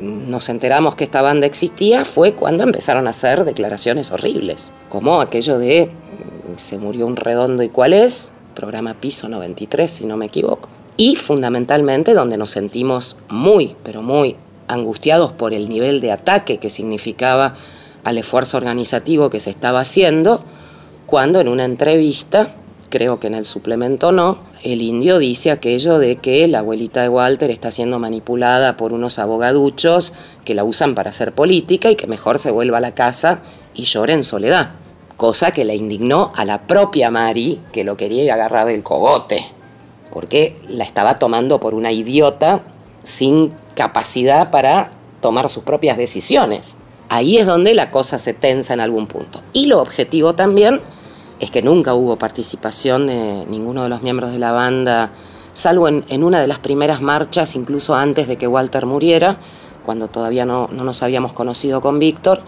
nos 0.00 0.48
enteramos 0.48 0.94
que 0.96 1.04
esta 1.04 1.22
banda 1.22 1.46
existía 1.46 2.04
fue 2.04 2.34
cuando 2.34 2.64
empezaron 2.64 3.06
a 3.06 3.10
hacer 3.10 3.44
declaraciones 3.44 4.10
horribles, 4.10 4.72
como 4.88 5.20
aquello 5.20 5.58
de 5.58 5.90
se 6.56 6.78
murió 6.78 7.06
un 7.06 7.16
redondo 7.16 7.62
y 7.62 7.68
cuál 7.68 7.92
es, 7.92 8.32
programa 8.54 8.94
Piso 8.94 9.28
93 9.28 9.90
si 9.90 10.06
no 10.06 10.16
me 10.16 10.26
equivoco, 10.26 10.68
y 10.96 11.16
fundamentalmente 11.16 12.14
donde 12.14 12.36
nos 12.36 12.50
sentimos 12.50 13.16
muy, 13.28 13.76
pero 13.84 14.02
muy 14.02 14.36
angustiados 14.66 15.32
por 15.32 15.54
el 15.54 15.68
nivel 15.68 16.00
de 16.00 16.12
ataque 16.12 16.58
que 16.58 16.70
significaba 16.70 17.54
al 18.04 18.18
esfuerzo 18.18 18.56
organizativo 18.56 19.30
que 19.30 19.40
se 19.40 19.50
estaba 19.50 19.80
haciendo, 19.80 20.44
cuando 21.06 21.40
en 21.40 21.48
una 21.48 21.64
entrevista 21.64 22.54
creo 22.88 23.20
que 23.20 23.26
en 23.26 23.34
el 23.34 23.46
suplemento 23.46 24.12
no, 24.12 24.38
el 24.62 24.82
indio 24.82 25.18
dice 25.18 25.50
aquello 25.50 25.98
de 25.98 26.16
que 26.16 26.46
la 26.48 26.60
abuelita 26.60 27.02
de 27.02 27.08
Walter 27.08 27.50
está 27.50 27.70
siendo 27.70 27.98
manipulada 27.98 28.76
por 28.76 28.92
unos 28.92 29.18
abogaduchos 29.18 30.12
que 30.44 30.54
la 30.54 30.64
usan 30.64 30.94
para 30.94 31.10
hacer 31.10 31.32
política 31.32 31.90
y 31.90 31.96
que 31.96 32.06
mejor 32.06 32.38
se 32.38 32.50
vuelva 32.50 32.78
a 32.78 32.82
la 32.82 32.94
casa 32.94 33.40
y 33.74 33.84
llore 33.84 34.14
en 34.14 34.24
soledad. 34.24 34.70
Cosa 35.16 35.50
que 35.50 35.64
le 35.64 35.76
indignó 35.76 36.32
a 36.36 36.44
la 36.44 36.66
propia 36.66 37.10
Mari, 37.10 37.60
que 37.72 37.84
lo 37.84 37.96
quería 37.96 38.22
ir 38.22 38.32
a 38.32 38.64
del 38.64 38.82
cogote, 38.82 39.46
porque 40.12 40.56
la 40.68 40.84
estaba 40.84 41.18
tomando 41.18 41.60
por 41.60 41.74
una 41.74 41.92
idiota 41.92 42.62
sin 43.02 43.52
capacidad 43.74 44.50
para 44.50 44.90
tomar 45.20 45.48
sus 45.48 45.64
propias 45.64 45.96
decisiones. 45.96 46.76
Ahí 47.08 47.38
es 47.38 47.46
donde 47.46 47.74
la 47.74 47.90
cosa 47.90 48.18
se 48.18 48.34
tensa 48.34 48.74
en 48.74 48.80
algún 48.80 49.06
punto. 49.06 49.40
Y 49.52 49.66
lo 49.66 49.80
objetivo 49.80 50.34
también 50.34 50.80
es 51.40 51.50
que 51.50 51.62
nunca 51.62 51.94
hubo 51.94 52.16
participación 52.16 53.06
de 53.06 53.46
ninguno 53.48 53.82
de 53.82 53.88
los 53.88 54.02
miembros 54.02 54.32
de 54.32 54.38
la 54.38 54.52
banda, 54.52 55.10
salvo 55.52 55.88
en, 55.88 56.24
una 56.24 56.40
de 56.40 56.46
las 56.46 56.58
primeras 56.58 57.00
marchas, 57.00 57.54
incluso 57.56 57.94
antes 57.94 58.28
de 58.28 58.36
que 58.36 58.46
Walter 58.46 58.86
muriera, 58.86 59.38
cuando 59.84 60.08
todavía 60.08 60.44
no, 60.44 60.68
no 60.72 60.84
nos 60.84 61.02
habíamos 61.02 61.32
conocido 61.32 61.80
con 61.80 61.98
Víctor. 61.98 62.42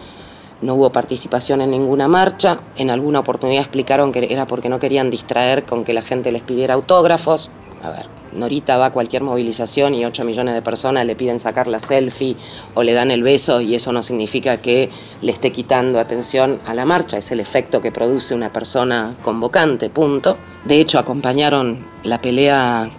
No 0.61 0.75
hubo 0.75 0.91
participación 0.91 1.61
en 1.61 1.71
ninguna 1.71 2.07
marcha. 2.07 2.59
En 2.77 2.91
alguna 2.91 3.19
oportunidad 3.19 3.63
explicaron 3.63 4.11
que 4.11 4.31
era 4.31 4.45
porque 4.45 4.69
no 4.69 4.77
querían 4.77 5.09
distraer 5.09 5.63
con 5.63 5.83
que 5.83 5.91
la 5.93 6.03
gente 6.03 6.31
les 6.31 6.43
pidiera 6.43 6.75
autógrafos. 6.75 7.49
A 7.81 7.89
ver, 7.89 8.20
Norita 8.33 8.77
va 8.77 8.87
a 8.87 8.91
cualquier 8.91 9.23
movilización 9.23 9.93
y 9.95 10.05
8 10.05 10.23
millones 10.23 10.53
de 10.53 10.61
personas 10.61 11.05
le 11.05 11.15
piden 11.15 11.39
sacar 11.39 11.67
la 11.67 11.79
selfie 11.79 12.35
o 12.73 12.83
le 12.83 12.93
dan 12.93 13.11
el 13.11 13.23
beso 13.23 13.61
y 13.61 13.75
eso 13.75 13.91
no 13.91 14.03
significa 14.03 14.57
que 14.57 14.89
le 15.21 15.31
esté 15.31 15.51
quitando 15.51 15.99
atención 15.99 16.59
a 16.65 16.73
la 16.73 16.85
marcha, 16.85 17.17
es 17.17 17.31
el 17.31 17.39
efecto 17.39 17.81
que 17.81 17.91
produce 17.91 18.33
una 18.33 18.51
persona 18.51 19.15
convocante, 19.21 19.89
punto. 19.89 20.37
De 20.65 20.79
hecho, 20.79 20.99
acompañaron 20.99 21.85
la 22.03 22.21
pelea 22.21 22.89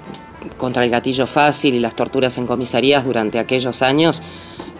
contra 0.57 0.85
el 0.85 0.91
gatillo 0.91 1.27
fácil 1.27 1.75
y 1.75 1.81
las 1.81 1.95
torturas 1.95 2.37
en 2.39 2.47
comisarías 2.47 3.05
durante 3.05 3.39
aquellos 3.39 3.83
años 3.83 4.23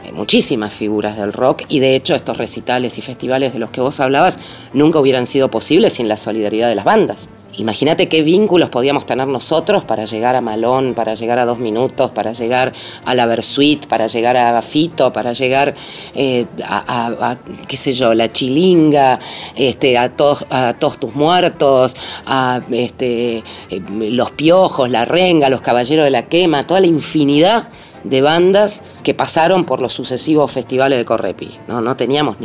eh, 0.05 0.13
muchísimas 0.13 0.73
figuras 0.73 1.17
del 1.17 1.33
rock 1.33 1.63
y 1.69 1.79
de 1.79 1.95
hecho 1.95 2.15
estos 2.15 2.37
recitales 2.37 2.99
y 2.99 3.03
festivales 3.03 3.53
de 3.53 3.61
los 3.61 3.71
que 3.71 3.81
vos 3.81 4.01
hablabas 4.01 4.39
nunca 4.73 4.99
hubieran 4.99 5.27
sido 5.27 5.49
posibles 5.49 5.95
sin 5.95 6.09
la 6.09 6.17
solidaridad 6.17 6.69
de 6.69 6.75
las 6.75 6.85
bandas. 6.85 7.29
Imagínate 7.59 8.09
qué 8.09 8.23
vínculos 8.23 8.71
podíamos 8.71 9.05
tener 9.05 9.29
nosotros 9.29 9.85
para 9.85 10.07
llegar 10.07 10.37
a 10.37 10.41
Malón, 10.41 10.95
para 10.95 11.15
llegar 11.15 11.39
a 11.39 11.45
Dos 11.45 11.59
Minutos, 11.59 12.11
para 12.11 12.33
llegar 12.33 12.73
a 13.05 13.15
la 13.15 13.27
Versuit, 13.27 13.87
para 13.87 14.07
llegar 14.07 14.39
a 14.39 14.63
Fito, 14.63 15.13
para 15.13 15.35
llegar 15.35 15.75
eh, 16.15 16.47
a, 16.65 17.37
qué 17.69 17.77
sé 17.77 17.93
yo, 17.93 18.15
la 18.15 18.33
Chilinga, 18.33 19.19
este, 19.55 19.99
a, 19.99 20.17
todos, 20.17 20.47
a 20.49 20.75
todos 20.79 20.99
tus 20.99 21.15
muertos, 21.15 21.95
a 22.25 22.63
este, 22.71 23.39
eh, 23.69 23.83
Los 23.91 24.31
Piojos, 24.31 24.89
La 24.89 25.05
Renga, 25.05 25.51
Los 25.51 25.61
Caballeros 25.61 26.05
de 26.05 26.11
la 26.11 26.29
Quema, 26.29 26.67
toda 26.67 26.81
la 26.81 26.87
infinidad 26.87 27.69
de 28.03 28.23
bandas 28.23 28.83
que 29.03 29.13
pasaron 29.13 29.67
por 29.67 29.83
los 29.83 29.93
sucesivos 29.93 30.51
festivales 30.51 30.99
de 30.99 31.05
Correpi. 31.05 31.51
No, 31.69 31.83
no 31.83 31.97
teníamos 31.97 32.37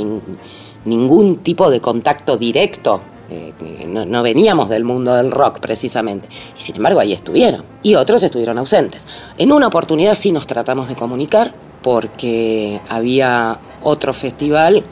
ningún 0.83 1.37
tipo 1.37 1.69
de 1.69 1.79
contacto 1.79 2.35
directo 2.35 3.01
eh, 3.30 3.53
no, 3.88 4.23
veníamos 4.23 4.69
del 4.69 4.84
mundo 4.84 5.13
del 5.13 5.32
rock 5.32 5.59
precisamente, 5.59 6.28
y 6.57 6.61
sin 6.61 6.78
embargo 6.78 6.99
ahí 6.99 7.13
estuvieron, 7.13 7.63
y 7.84 7.95
otros 7.95 8.23
estuvieron 8.23 8.57
ausentes. 8.57 9.07
En 9.38 9.51
una 9.51 9.67
oportunidad 9.67 10.15
sí 10.15 10.32
nos 10.32 10.47
tratamos 10.47 10.88
de 10.88 10.95
comunicar, 10.95 11.53
porque 11.82 12.82
había 12.89 13.59
otro 13.84 14.13
festival 14.13 14.84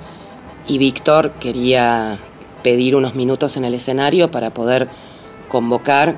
y 0.67 0.77
Víctor 0.77 1.31
quería 1.39 2.17
pedir 2.63 2.95
unos 2.95 3.15
minutos 3.15 3.57
en 3.57 3.65
el 3.65 3.73
escenario 3.73 4.31
para 4.31 4.53
poder 4.53 4.89
convocar 5.49 6.17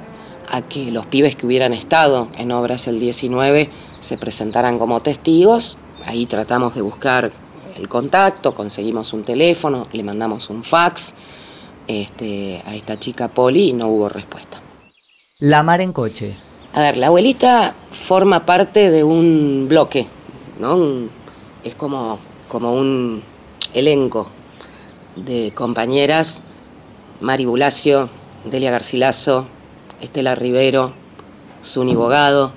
a 0.50 0.62
que 0.62 0.92
los 0.92 1.06
pibes 1.06 1.36
que 1.36 1.46
hubieran 1.46 1.74
estado 1.74 2.30
en 2.38 2.52
obras 2.52 2.88
el 2.88 3.00
19 3.00 3.70
se 4.00 4.18
presentaran 4.18 4.80
como 4.80 5.02
testigos. 5.02 5.78
Ahí 6.06 6.26
tratamos 6.26 6.76
de 6.76 6.82
buscar 6.82 7.32
el 7.76 7.90
contacto, 7.90 8.54
conseguimos 8.54 9.12
un 9.14 9.24
teléfono, 9.24 9.88
le 9.92 10.04
mandamos 10.04 10.50
un 10.50 10.64
fax 10.64 11.16
este, 11.88 12.62
a 12.66 12.76
esta 12.76 13.00
chica 13.00 13.28
Poli 13.28 13.70
y 13.70 13.74
no 13.74 13.88
hubo 13.88 14.10
respuesta. 14.10 14.60
La 15.40 15.64
mar 15.64 15.82
en 15.82 15.94
coche. 15.94 16.36
A 16.74 16.82
ver, 16.82 16.98
la 16.98 17.08
abuelita 17.08 17.74
forma 17.92 18.46
parte 18.46 18.92
de 18.92 19.04
un 19.04 19.68
bloque, 19.68 20.08
¿no? 20.60 21.10
es 21.64 21.76
como, 21.76 22.20
como 22.48 22.74
un 22.74 23.22
elenco 23.74 24.30
de 25.16 25.52
compañeras, 25.54 26.42
Mari 27.22 27.46
Bulacio, 27.46 28.10
Delia 28.46 28.72
Garcilaso, 28.72 29.48
Estela 30.02 30.36
Rivero, 30.36 30.94
Suni 31.62 31.96
Bogado. 31.96 32.54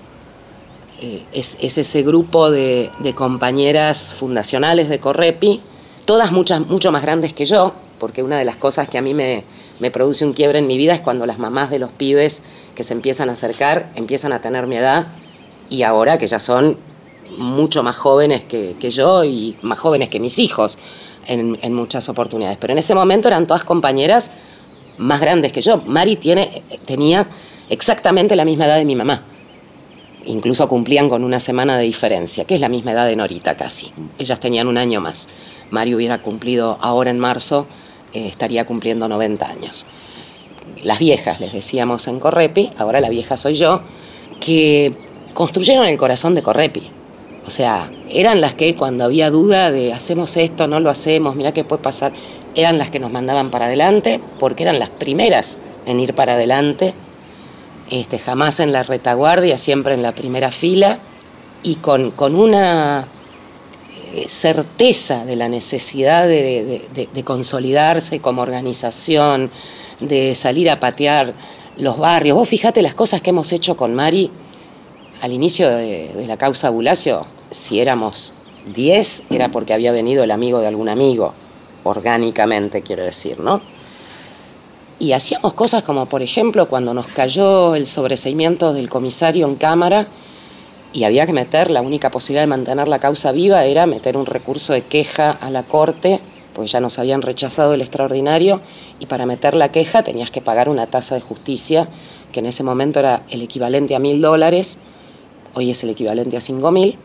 Eh, 1.01 1.25
es, 1.33 1.57
ese 1.61 2.03
grupo 2.03 2.51
de, 2.51 2.91
de, 2.99 3.15
compañeras 3.15 4.13
fundacionales 4.13 4.91
de 4.91 4.99
Correpi, 4.99 5.63
todas 6.05 6.31
muchas, 6.31 6.61
mucho 6.67 6.93
más 6.93 7.01
grandes 7.01 7.33
que 7.33 7.47
yo, 7.47 7.73
porque 8.01 8.25
una 8.25 8.39
de 8.39 8.45
las 8.45 8.57
cosas 8.57 8.89
que 8.89 8.99
a 8.99 9.03
mí 9.03 9.15
me, 9.15 9.45
produce 9.93 10.25
un 10.25 10.33
quiebre 10.33 10.59
en 10.59 10.67
mi 10.67 10.77
vida 10.77 10.95
es 10.95 11.01
cuando 11.01 11.27
las 11.27 11.39
mamás 11.39 11.71
de 11.71 11.79
los 11.79 11.93
pibes 11.93 12.43
que 12.75 12.83
se 12.83 12.95
empiezan 12.95 13.29
a 13.29 13.35
acercar 13.35 13.93
empiezan 13.95 14.33
a 14.33 14.41
tener 14.41 14.67
mi 14.67 14.77
edad 14.77 15.07
y 15.69 15.85
ahora 15.85 16.19
que 16.19 16.27
ya 16.27 16.41
son 16.41 16.79
mucho 17.39 17.85
más 17.85 17.97
jóvenes 17.97 18.43
que, 18.43 18.91
yo 18.91 19.23
y 19.23 19.57
más 19.63 19.79
jóvenes 19.79 20.09
que 20.09 20.19
mis 20.19 20.41
hijos 20.41 20.79
en, 21.29 21.73
muchas 21.73 22.09
oportunidades. 22.09 22.59
Pero 22.61 22.73
en 22.73 22.79
ese 22.79 22.95
momento 22.95 23.29
eran 23.29 23.47
todas 23.47 23.63
compañeras 23.63 24.33
más 24.99 25.21
grandes 25.21 25.53
que 25.53 25.61
yo. 25.61 25.77
Mari 25.87 26.17
tiene, 26.17 26.65
tenía 26.87 27.27
exactamente 27.69 28.35
la 28.35 28.45
misma 28.45 28.67
edad 28.67 28.77
de 28.79 28.85
mi 28.85 28.97
mamá. 28.97 29.23
Incluso 30.27 30.69
cumplían 30.69 31.09
con 31.09 31.23
una 31.23 31.39
semana 31.39 31.79
de 31.79 31.85
diferencia, 31.85 32.45
que 32.45 32.57
es 32.57 32.61
la 32.61 32.69
misma 32.69 32.93
edad 32.93 33.07
de 33.07 33.15
Norita 33.15 33.57
casi. 33.57 33.93
Ellas 34.19 34.41
tenían 34.41 34.67
un 34.67 34.77
año 34.77 35.01
más. 35.01 35.29
Mari 35.71 35.95
hubiera 35.95 36.21
cumplido 36.21 36.79
ahora 36.81 37.11
en 37.11 37.21
marzo 37.21 37.69
eh, 38.13 38.27
estaría 38.27 38.65
cumpliendo 38.65 39.09
90 39.09 39.47
años. 39.47 39.87
Las 40.83 40.99
viejas, 40.99 41.41
les 41.41 41.53
decíamos 41.53 42.09
en 42.09 42.21
Correpi, 42.21 42.71
ahora 42.79 43.01
la 43.01 43.09
vieja 43.09 43.37
soy 43.37 43.55
yo, 43.55 43.83
que 44.41 44.93
construyeron 45.35 45.87
el 45.87 45.99
corazón 45.99 46.35
de 46.35 46.43
Correpi. 46.43 46.91
O 47.47 47.51
sea, 47.51 47.91
eran 48.09 48.41
las 48.41 48.55
que 48.55 48.75
cuando 48.75 49.05
había 49.05 49.31
duda 49.31 49.71
de 49.71 49.93
hacemos 49.93 50.37
esto, 50.37 50.69
no 50.69 50.81
lo 50.81 50.91
hacemos, 50.91 51.37
mira 51.37 51.53
qué 51.53 51.65
puede 51.65 51.83
pasar, 51.83 52.13
eran 52.55 52.79
las 52.79 52.91
que 52.91 53.01
nos 53.01 53.11
mandaban 53.11 53.51
para 53.51 53.67
adelante, 53.67 54.21
porque 54.39 54.63
eran 54.63 54.79
las 54.79 54.91
primeras 54.91 55.59
en 55.87 56.01
ir 56.01 56.15
para 56.15 56.35
adelante, 56.35 56.95
este, 57.91 58.19
jamás 58.19 58.61
en 58.61 58.73
la 58.73 58.83
retaguardia, 58.83 59.59
siempre 59.59 59.95
en 59.95 60.03
la 60.03 60.13
primera 60.13 60.51
fila, 60.51 60.99
y 61.63 61.77
con, 61.77 62.11
con 62.11 62.35
una 62.35 63.07
certeza 64.29 65.25
de 65.25 65.37
la 65.37 65.49
necesidad 65.49 66.27
de, 66.27 67.23
consolidarse 67.25 68.21
como 68.21 68.43
organización, 68.43 69.51
de 70.01 70.35
salir 70.35 70.71
a 70.71 70.81
patear 70.81 71.35
los 71.77 71.99
barrios. 71.99 72.37
Vos 72.37 72.49
fíjate 72.49 72.83
las 72.83 72.95
cosas 72.95 73.23
que 73.23 73.31
hemos 73.31 73.53
hecho 73.53 73.77
con 73.77 73.95
Mari 73.95 74.31
al 75.21 75.33
inicio 75.33 75.69
de, 75.69 76.25
la 76.27 76.37
causa 76.37 76.71
Bulacio. 76.71 77.27
Si 77.51 77.81
éramos 77.81 78.33
10, 78.75 79.25
era 79.31 79.51
porque 79.51 79.75
había 79.75 79.93
venido 79.93 80.25
el 80.25 80.31
amigo 80.31 80.61
de 80.61 80.69
algún 80.69 80.89
amigo, 80.89 81.35
orgánicamente 81.85 82.83
quiero 82.83 83.05
decir, 83.05 83.41
¿no? 83.41 83.61
Y 84.99 85.13
hacíamos 85.13 85.55
cosas 85.55 85.83
como, 85.83 86.05
por 86.07 86.21
ejemplo, 86.21 86.69
cuando 86.69 86.93
nos 86.93 87.07
cayó 87.07 87.75
el 87.75 87.87
sobreseimiento 87.87 88.75
del 88.75 88.91
comisario 88.91 89.47
en 89.47 89.57
cámara, 89.57 90.09
y 90.93 91.05
había 91.05 91.27
que 91.27 91.33
meter, 91.33 91.71
la 91.71 91.83
única 91.83 92.11
posibilidad 92.11 92.43
de 92.43 92.49
mantener 92.49 92.89
la 92.89 92.99
causa 92.99 93.33
viva 93.33 93.65
era 93.65 93.87
meter 93.87 94.17
un 94.17 94.27
recurso 94.27 94.73
de 94.73 94.83
queja 94.83 95.31
a 95.31 95.51
la 95.51 95.63
Corte 95.63 96.21
porque 96.55 96.69
ya 96.69 96.81
nos 96.81 96.99
habían 96.99 97.23
rechazado 97.23 97.75
el 97.75 97.81
extraordinario 97.81 98.61
y 98.99 99.07
para 99.07 99.25
meter 99.25 99.55
la 99.55 99.71
queja 99.71 100.03
tenías 100.03 100.31
que 100.31 100.41
pagar 100.41 100.69
una 100.69 100.87
tasa 100.87 101.15
de 101.15 101.21
justicia 101.21 101.89
que 102.33 102.41
en 102.41 102.47
ese 102.47 102.63
momento 102.63 102.99
era 102.99 103.23
el 103.31 103.43
equivalente 103.43 103.95
a 103.95 103.99
mil 103.99 104.21
dólares, 104.21 104.79
hoy 105.55 105.71
es 105.71 105.83
el 105.85 105.91
equivalente 105.91 106.37
a 106.37 106.41
cinco 106.41 106.71
mil, 106.71 106.97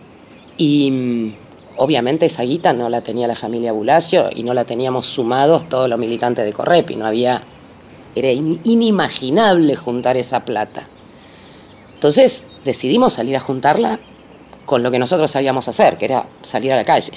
y 0.57 0.91
mm, 0.91 1.36
obviamente 1.77 2.25
esa 2.25 2.43
guita 2.43 2.73
no 2.73 2.89
la 2.89 3.01
tenía 3.01 3.27
la 3.27 3.36
familia 3.36 3.71
Bulacio 3.71 4.29
y 4.36 4.43
no 4.43 4.53
la 4.53 4.65
teníamos 4.65 5.05
sumados 5.05 5.67
todos 5.69 5.89
los 5.89 5.99
militantes 5.99 6.45
de 6.45 6.53
Correpi, 6.53 6.95
no 6.95 7.05
había, 7.05 7.43
era 8.15 8.31
inimaginable 8.31 9.75
juntar 9.75 10.17
esa 10.17 10.45
plata. 10.45 10.88
Entonces 11.95 12.45
decidimos 12.66 13.13
salir 13.13 13.38
a 13.38 13.39
juntarla 13.39 13.99
con 14.66 14.84
lo 14.84 14.91
que 14.91 14.99
nosotros 14.99 15.32
sabíamos 15.32 15.68
hacer, 15.70 15.97
que 15.97 16.05
era 16.05 16.28
salir 16.41 16.74
a 16.74 16.76
la 16.76 16.84
calle. 16.84 17.13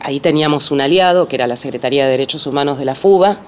Ahí 0.00 0.18
teníamos 0.18 0.70
un 0.70 0.80
aliado, 0.80 1.28
que 1.28 1.36
era 1.36 1.46
la 1.46 1.56
Secretaría 1.56 2.04
de 2.04 2.10
Derechos 2.10 2.46
Humanos 2.46 2.78
de 2.78 2.86
la 2.86 2.94
FUBA, 2.94 3.38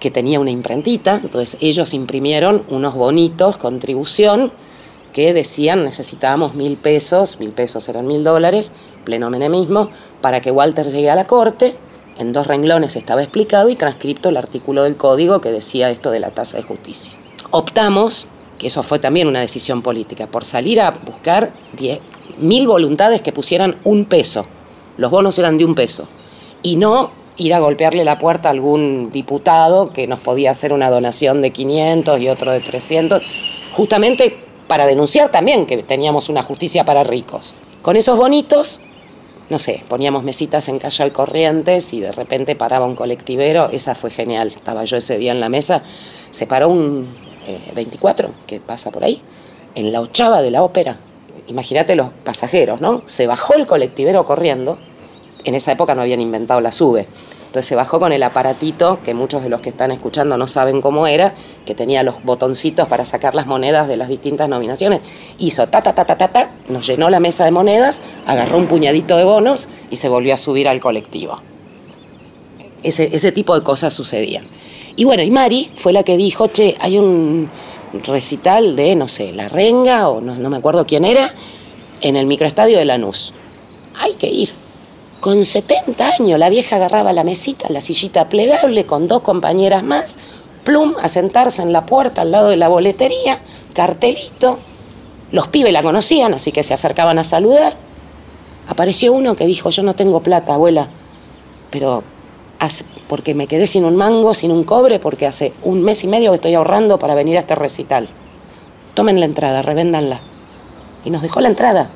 que 0.00 0.10
tenía 0.10 0.40
una 0.40 0.50
imprentita, 0.50 1.20
entonces 1.22 1.56
ellos 1.60 1.94
imprimieron 1.94 2.64
unos 2.68 2.94
bonitos, 2.94 3.56
contribución, 3.56 4.52
que 5.12 5.32
decían 5.32 5.84
necesitábamos 5.84 6.54
mil 6.54 6.76
pesos, 6.76 7.38
mil 7.38 7.52
pesos 7.52 7.88
eran 7.88 8.06
mil 8.06 8.24
dólares, 8.24 8.72
pleno 9.04 9.30
menemismo, 9.30 9.90
para 10.20 10.40
que 10.40 10.50
Walter 10.50 10.90
llegue 10.90 11.10
a 11.10 11.14
la 11.14 11.26
corte. 11.26 11.76
En 12.18 12.32
dos 12.32 12.46
renglones 12.46 12.96
estaba 12.96 13.22
explicado 13.22 13.68
y 13.70 13.76
transcripto 13.76 14.28
el 14.28 14.36
artículo 14.36 14.82
del 14.82 14.96
código 14.96 15.40
que 15.40 15.50
decía 15.50 15.90
esto 15.90 16.10
de 16.10 16.20
la 16.20 16.30
tasa 16.30 16.56
de 16.56 16.64
justicia. 16.64 17.14
Optamos, 17.50 18.28
eso 18.66 18.82
fue 18.82 18.98
también 18.98 19.28
una 19.28 19.40
decisión 19.40 19.82
política, 19.82 20.26
por 20.26 20.44
salir 20.44 20.80
a 20.80 20.90
buscar 20.90 21.52
mil 22.38 22.66
voluntades 22.66 23.22
que 23.22 23.32
pusieran 23.32 23.76
un 23.84 24.04
peso. 24.04 24.46
Los 24.96 25.10
bonos 25.10 25.38
eran 25.38 25.58
de 25.58 25.64
un 25.64 25.74
peso. 25.74 26.08
Y 26.62 26.76
no 26.76 27.12
ir 27.36 27.52
a 27.54 27.58
golpearle 27.58 28.04
la 28.04 28.18
puerta 28.18 28.48
a 28.48 28.52
algún 28.52 29.10
diputado 29.10 29.92
que 29.92 30.06
nos 30.06 30.20
podía 30.20 30.50
hacer 30.50 30.72
una 30.72 30.90
donación 30.90 31.42
de 31.42 31.50
500 31.50 32.20
y 32.20 32.28
otro 32.28 32.52
de 32.52 32.60
300, 32.60 33.22
justamente 33.72 34.38
para 34.68 34.86
denunciar 34.86 35.30
también 35.30 35.66
que 35.66 35.82
teníamos 35.82 36.28
una 36.28 36.42
justicia 36.42 36.84
para 36.84 37.04
ricos. 37.04 37.54
Con 37.82 37.96
esos 37.96 38.16
bonitos, 38.16 38.80
no 39.50 39.58
sé, 39.58 39.82
poníamos 39.88 40.22
mesitas 40.22 40.68
en 40.68 40.78
Callao 40.78 41.08
y 41.08 41.10
Corrientes 41.10 41.92
y 41.92 42.00
de 42.00 42.12
repente 42.12 42.56
paraba 42.56 42.86
un 42.86 42.94
colectivero, 42.94 43.68
esa 43.70 43.94
fue 43.94 44.10
genial, 44.10 44.48
estaba 44.48 44.84
yo 44.84 44.96
ese 44.96 45.18
día 45.18 45.32
en 45.32 45.40
la 45.40 45.48
mesa, 45.48 45.82
se 46.30 46.46
paró 46.46 46.68
un 46.68 47.08
24 47.74 48.28
eh, 48.28 48.32
que 48.46 48.60
pasa 48.60 48.90
por 48.90 49.04
ahí, 49.04 49.22
en 49.74 49.92
la 49.92 50.00
ochava 50.00 50.42
de 50.42 50.50
la 50.50 50.62
ópera, 50.62 50.98
imagínate 51.46 51.96
los 51.96 52.10
pasajeros, 52.24 52.80
¿no? 52.80 53.02
Se 53.06 53.26
bajó 53.26 53.54
el 53.54 53.66
colectivero 53.66 54.24
corriendo, 54.24 54.78
en 55.44 55.54
esa 55.54 55.72
época 55.72 55.94
no 55.94 56.02
habían 56.02 56.20
inventado 56.20 56.60
la 56.60 56.72
sube, 56.72 57.06
entonces 57.54 57.68
se 57.68 57.76
bajó 57.76 58.00
con 58.00 58.12
el 58.12 58.24
aparatito, 58.24 58.98
que 59.04 59.14
muchos 59.14 59.44
de 59.44 59.48
los 59.48 59.60
que 59.60 59.68
están 59.68 59.92
escuchando 59.92 60.36
no 60.36 60.48
saben 60.48 60.80
cómo 60.80 61.06
era, 61.06 61.34
que 61.64 61.76
tenía 61.76 62.02
los 62.02 62.20
botoncitos 62.24 62.88
para 62.88 63.04
sacar 63.04 63.36
las 63.36 63.46
monedas 63.46 63.86
de 63.86 63.96
las 63.96 64.08
distintas 64.08 64.48
nominaciones. 64.48 65.02
Hizo 65.38 65.68
ta, 65.68 65.80
ta, 65.80 65.94
ta, 65.94 66.04
ta, 66.04 66.18
ta, 66.18 66.32
ta, 66.32 66.50
nos 66.68 66.84
llenó 66.84 67.10
la 67.10 67.20
mesa 67.20 67.44
de 67.44 67.52
monedas, 67.52 68.02
agarró 68.26 68.58
un 68.58 68.66
puñadito 68.66 69.16
de 69.16 69.22
bonos 69.22 69.68
y 69.88 69.98
se 69.98 70.08
volvió 70.08 70.34
a 70.34 70.36
subir 70.36 70.66
al 70.66 70.80
colectivo. 70.80 71.38
Ese, 72.82 73.14
ese 73.14 73.30
tipo 73.30 73.54
de 73.54 73.62
cosas 73.62 73.94
sucedían. 73.94 74.46
Y 74.96 75.04
bueno, 75.04 75.22
y 75.22 75.30
Mari 75.30 75.70
fue 75.74 75.92
la 75.92 76.02
que 76.02 76.16
dijo, 76.16 76.48
che, 76.48 76.76
hay 76.80 76.98
un 76.98 77.50
recital 78.04 78.76
de, 78.76 78.94
no 78.94 79.08
sé, 79.08 79.32
La 79.32 79.48
Renga, 79.48 80.08
o 80.08 80.20
no, 80.20 80.34
no 80.34 80.50
me 80.50 80.56
acuerdo 80.56 80.86
quién 80.86 81.04
era, 81.04 81.34
en 82.00 82.16
el 82.16 82.26
microestadio 82.26 82.78
de 82.78 82.84
Lanús. 82.84 83.32
Hay 83.98 84.14
que 84.14 84.28
ir 84.28 84.52
con 85.24 85.42
70 85.42 86.06
años 86.20 86.38
la 86.38 86.50
vieja 86.50 86.76
agarraba 86.76 87.14
la 87.14 87.24
mesita, 87.24 87.70
la 87.70 87.80
sillita 87.80 88.28
plegable 88.28 88.84
con 88.84 89.08
dos 89.08 89.22
compañeras 89.22 89.82
más, 89.82 90.18
plum, 90.64 90.96
a 91.00 91.08
sentarse 91.08 91.62
en 91.62 91.72
la 91.72 91.86
puerta 91.86 92.20
al 92.20 92.30
lado 92.30 92.50
de 92.50 92.58
la 92.58 92.68
boletería, 92.68 93.40
cartelito. 93.72 94.58
Los 95.32 95.48
pibes 95.48 95.72
la 95.72 95.82
conocían, 95.82 96.34
así 96.34 96.52
que 96.52 96.62
se 96.62 96.74
acercaban 96.74 97.18
a 97.18 97.24
saludar. 97.24 97.74
Apareció 98.68 99.14
uno 99.14 99.34
que 99.34 99.46
dijo, 99.46 99.70
yo 99.70 99.82
no 99.82 99.94
tengo 99.94 100.22
plata, 100.22 100.52
abuela, 100.52 100.88
pero 101.70 102.04
porque 103.08 103.34
me 103.34 103.46
quedé 103.46 103.66
sin 103.66 103.84
un 103.84 103.96
mango, 103.96 104.34
sin 104.34 104.50
un 104.50 104.64
cobre, 104.64 104.98
porque 104.98 105.26
hace 105.26 105.52
un 105.62 105.82
mes 105.82 106.04
y 106.04 106.08
medio 106.08 106.30
que 106.30 106.36
estoy 106.36 106.54
ahorrando 106.54 106.98
para 106.98 107.14
venir 107.14 107.36
a 107.36 107.40
este 107.40 107.54
recital. 107.54 108.08
Tomen 108.94 109.20
la 109.20 109.26
entrada, 109.26 109.62
revéndanla. 109.62 110.20
Y 111.04 111.10
nos 111.10 111.22
dejó 111.22 111.40
la 111.40 111.48
entrada. 111.48 111.90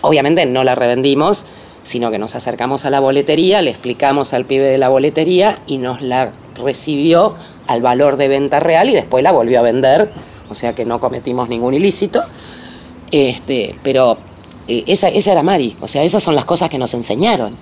Obviamente 0.00 0.46
no 0.46 0.64
la 0.64 0.74
revendimos, 0.74 1.44
sino 1.82 2.10
que 2.10 2.18
nos 2.18 2.34
acercamos 2.34 2.84
a 2.84 2.90
la 2.90 3.00
boletería, 3.00 3.62
le 3.62 3.70
explicamos 3.70 4.32
al 4.34 4.44
pibe 4.44 4.68
de 4.68 4.78
la 4.78 4.88
boletería 4.88 5.60
y 5.66 5.78
nos 5.78 6.00
la 6.00 6.32
recibió 6.54 7.34
al 7.66 7.82
valor 7.82 8.16
de 8.16 8.28
venta 8.28 8.60
real 8.60 8.88
y 8.90 8.94
después 8.94 9.22
la 9.22 9.32
volvió 9.32 9.58
a 9.58 9.62
vender, 9.62 10.08
o 10.48 10.54
sea 10.54 10.74
que 10.74 10.84
no 10.84 11.00
cometimos 11.00 11.48
ningún 11.48 11.74
ilícito. 11.74 12.22
Este, 13.10 13.74
pero 13.82 14.18
eh, 14.68 14.84
esa, 14.86 15.08
esa 15.08 15.32
era 15.32 15.42
Mari, 15.42 15.76
o 15.80 15.88
sea, 15.88 16.02
esas 16.02 16.22
son 16.22 16.34
las 16.34 16.44
cosas 16.44 16.70
que 16.70 16.78
nos 16.78 16.94
enseñaron. 16.94 17.52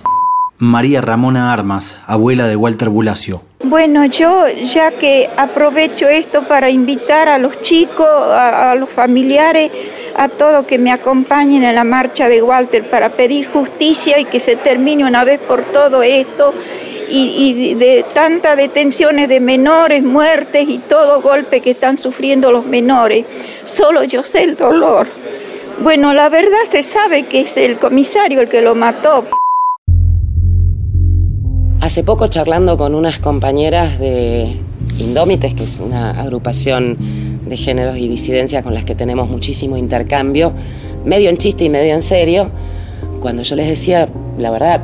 María 0.59 1.03
Ramona 1.03 1.53
Armas, 1.53 1.99
abuela 2.07 2.47
de 2.47 2.57
Walter 2.57 2.89
Bulacio. 2.89 3.43
Bueno, 3.63 4.07
yo 4.07 4.49
ya 4.49 4.93
que 4.93 5.29
aprovecho 5.37 6.09
esto 6.09 6.49
para 6.49 6.71
invitar 6.71 7.29
a 7.29 7.37
los 7.37 7.61
chicos, 7.63 8.07
a, 8.07 8.75
los 8.75 8.89
familiares, 8.89 9.71
a 10.17 10.29
todos 10.29 10.65
que 10.65 10.79
me 10.79 10.91
acompañen 10.91 11.63
en 11.63 11.75
la 11.75 11.85
marcha 11.85 12.29
de 12.29 12.43
Walter 12.43 12.89
para 12.89 13.11
pedir 13.11 13.49
justicia 13.49 14.19
y 14.19 14.25
que 14.25 14.41
se 14.41 14.57
termine 14.57 15.05
una 15.05 15.25
vez 15.25 15.41
por 15.41 15.63
todo 15.65 16.03
esto 16.03 16.55
y, 17.09 17.75
de 17.75 18.05
tantas 18.15 18.57
detenciones 18.57 19.29
de 19.29 19.41
menores, 19.41 20.03
muertes 20.03 20.67
y 20.69 20.79
todo 20.79 21.21
golpe 21.21 21.61
que 21.61 21.73
están 21.73 21.99
sufriendo 21.99 22.51
los 22.51 22.65
menores. 22.65 23.27
Solo 23.65 24.05
yo 24.05 24.23
sé 24.23 24.45
el 24.45 24.57
dolor. 24.57 25.07
Bueno, 25.81 26.15
la 26.15 26.31
verdad 26.31 26.65
se 26.71 26.83
sabe 26.83 27.27
que 27.27 27.41
es 27.41 27.57
el 27.57 27.79
comisario 27.79 28.41
el 28.41 28.49
que 28.49 28.63
lo 28.63 28.75
mató. 28.75 29.27
Hace 31.87 32.03
poco 32.03 32.27
charlando 32.27 32.77
con 32.77 32.97
unas 32.97 33.21
compañeras 33.21 34.01
de 34.01 34.57
Indómites, 34.99 35.55
que 35.55 35.63
es 35.63 35.79
una 35.79 36.21
agrupación 36.21 36.97
de 37.49 37.57
géneros 37.57 37.97
y 37.97 38.09
disidencias 38.09 38.65
con 38.65 38.75
las 38.75 38.85
que 38.85 38.97
tenemos 38.97 39.29
muchísimo 39.29 39.77
intercambio, 39.77 40.53
medio 41.05 41.31
en 41.31 41.39
chiste 41.39 41.63
y 41.63 41.71
medio 41.71 41.95
en 41.95 42.03
serio, 42.03 42.51
cuando 43.21 43.43
yo 43.45 43.55
les 43.55 43.69
decía, 43.69 44.09
la 44.37 44.51
verdad, 44.51 44.81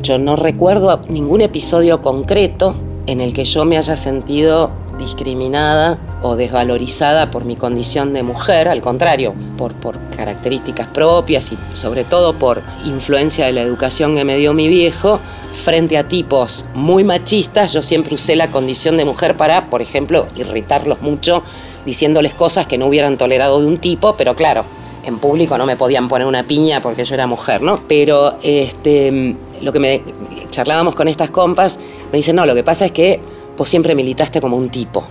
yo 0.00 0.16
no 0.18 0.36
recuerdo 0.36 1.00
ningún 1.08 1.40
episodio 1.40 2.00
concreto 2.00 2.76
en 3.08 3.20
el 3.20 3.32
que 3.32 3.42
yo 3.42 3.64
me 3.64 3.76
haya 3.76 3.96
sentido 3.96 4.70
discriminada 4.96 5.98
o 6.22 6.36
desvalorizada 6.36 7.32
por 7.32 7.44
mi 7.44 7.56
condición 7.56 8.12
de 8.12 8.22
mujer, 8.22 8.68
al 8.68 8.80
contrario, 8.80 9.34
por, 9.58 9.74
por 9.74 9.98
características 10.16 10.86
propias 10.86 11.50
y 11.50 11.58
sobre 11.74 12.04
todo 12.04 12.32
por 12.32 12.62
influencia 12.86 13.46
de 13.46 13.52
la 13.54 13.62
educación 13.62 14.14
que 14.14 14.22
me 14.22 14.36
dio 14.36 14.54
mi 14.54 14.68
viejo, 14.68 15.18
frente 15.54 15.96
a 15.96 16.08
tipos 16.08 16.64
muy 16.74 17.04
machistas, 17.04 17.72
yo 17.72 17.80
siempre 17.80 18.14
usé 18.14 18.36
la 18.36 18.48
condición 18.48 18.96
de 18.96 19.04
mujer 19.04 19.36
para, 19.36 19.70
por 19.70 19.80
ejemplo, 19.80 20.26
irritarlos 20.36 21.00
mucho 21.00 21.42
diciéndoles 21.86 22.34
cosas 22.34 22.66
que 22.66 22.78
no 22.78 22.86
hubieran 22.86 23.16
tolerado 23.16 23.60
de 23.60 23.66
un 23.66 23.78
tipo, 23.78 24.14
pero 24.16 24.34
claro, 24.34 24.64
en 25.04 25.18
público 25.18 25.56
no 25.58 25.66
me 25.66 25.76
podían 25.76 26.08
poner 26.08 26.26
una 26.26 26.42
piña 26.44 26.80
porque 26.80 27.04
yo 27.04 27.14
era 27.14 27.26
mujer, 27.26 27.62
¿no? 27.62 27.80
Pero 27.86 28.38
este, 28.42 29.34
lo 29.60 29.72
que 29.72 29.78
me 29.78 30.02
charlábamos 30.50 30.94
con 30.94 31.08
estas 31.08 31.30
compas, 31.30 31.78
me 32.10 32.18
dicen, 32.18 32.36
no, 32.36 32.46
lo 32.46 32.54
que 32.54 32.64
pasa 32.64 32.86
es 32.86 32.92
que 32.92 33.20
vos 33.56 33.68
siempre 33.68 33.94
militaste 33.94 34.40
como 34.40 34.56
un 34.56 34.70
tipo. 34.70 35.04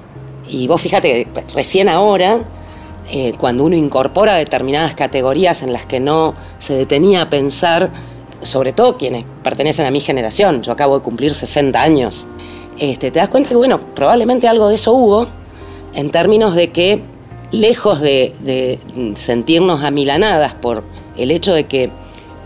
Y 0.48 0.68
vos 0.68 0.82
fíjate 0.82 1.28
recién 1.54 1.90
ahora, 1.90 2.40
eh, 3.12 3.34
cuando 3.38 3.66
uno 3.66 3.76
incorpora 3.76 4.36
determinadas 4.36 4.96
categorías 4.96 5.62
en 5.62 5.74
las 5.74 5.86
que 5.86 6.00
no 6.00 6.34
se 6.60 6.74
detenía 6.74 7.24
a 7.24 7.30
pensar, 7.30 7.90
sobre 8.44 8.74
todo 8.74 8.98
quienes 8.98 9.26
pertenecen 9.44 9.86
a 9.86 9.92
mi 9.92 10.00
generación, 10.00 10.62
yo 10.62 10.72
acabo 10.72 10.98
de 10.98 11.04
cumplir 11.04 11.34
60 11.34 11.82
años, 11.82 12.28
este, 12.78 13.12
te 13.12 13.20
das 13.20 13.30
cuenta 13.30 13.50
que, 13.50 13.56
bueno, 13.56 13.80
probablemente 13.94 14.48
algo 14.48 14.70
de 14.70 14.76
eso 14.76 14.94
hubo, 14.94 15.28
en 15.94 16.12
términos 16.12 16.56
de 16.56 16.72
que, 16.72 17.02
lejos 17.52 18.02
de, 18.02 18.34
de 18.44 18.80
sentirnos 19.16 19.84
amilanadas 19.84 20.54
por 20.56 20.84
el 21.18 21.30
hecho 21.30 21.54
de 21.54 21.66
que 21.66 21.92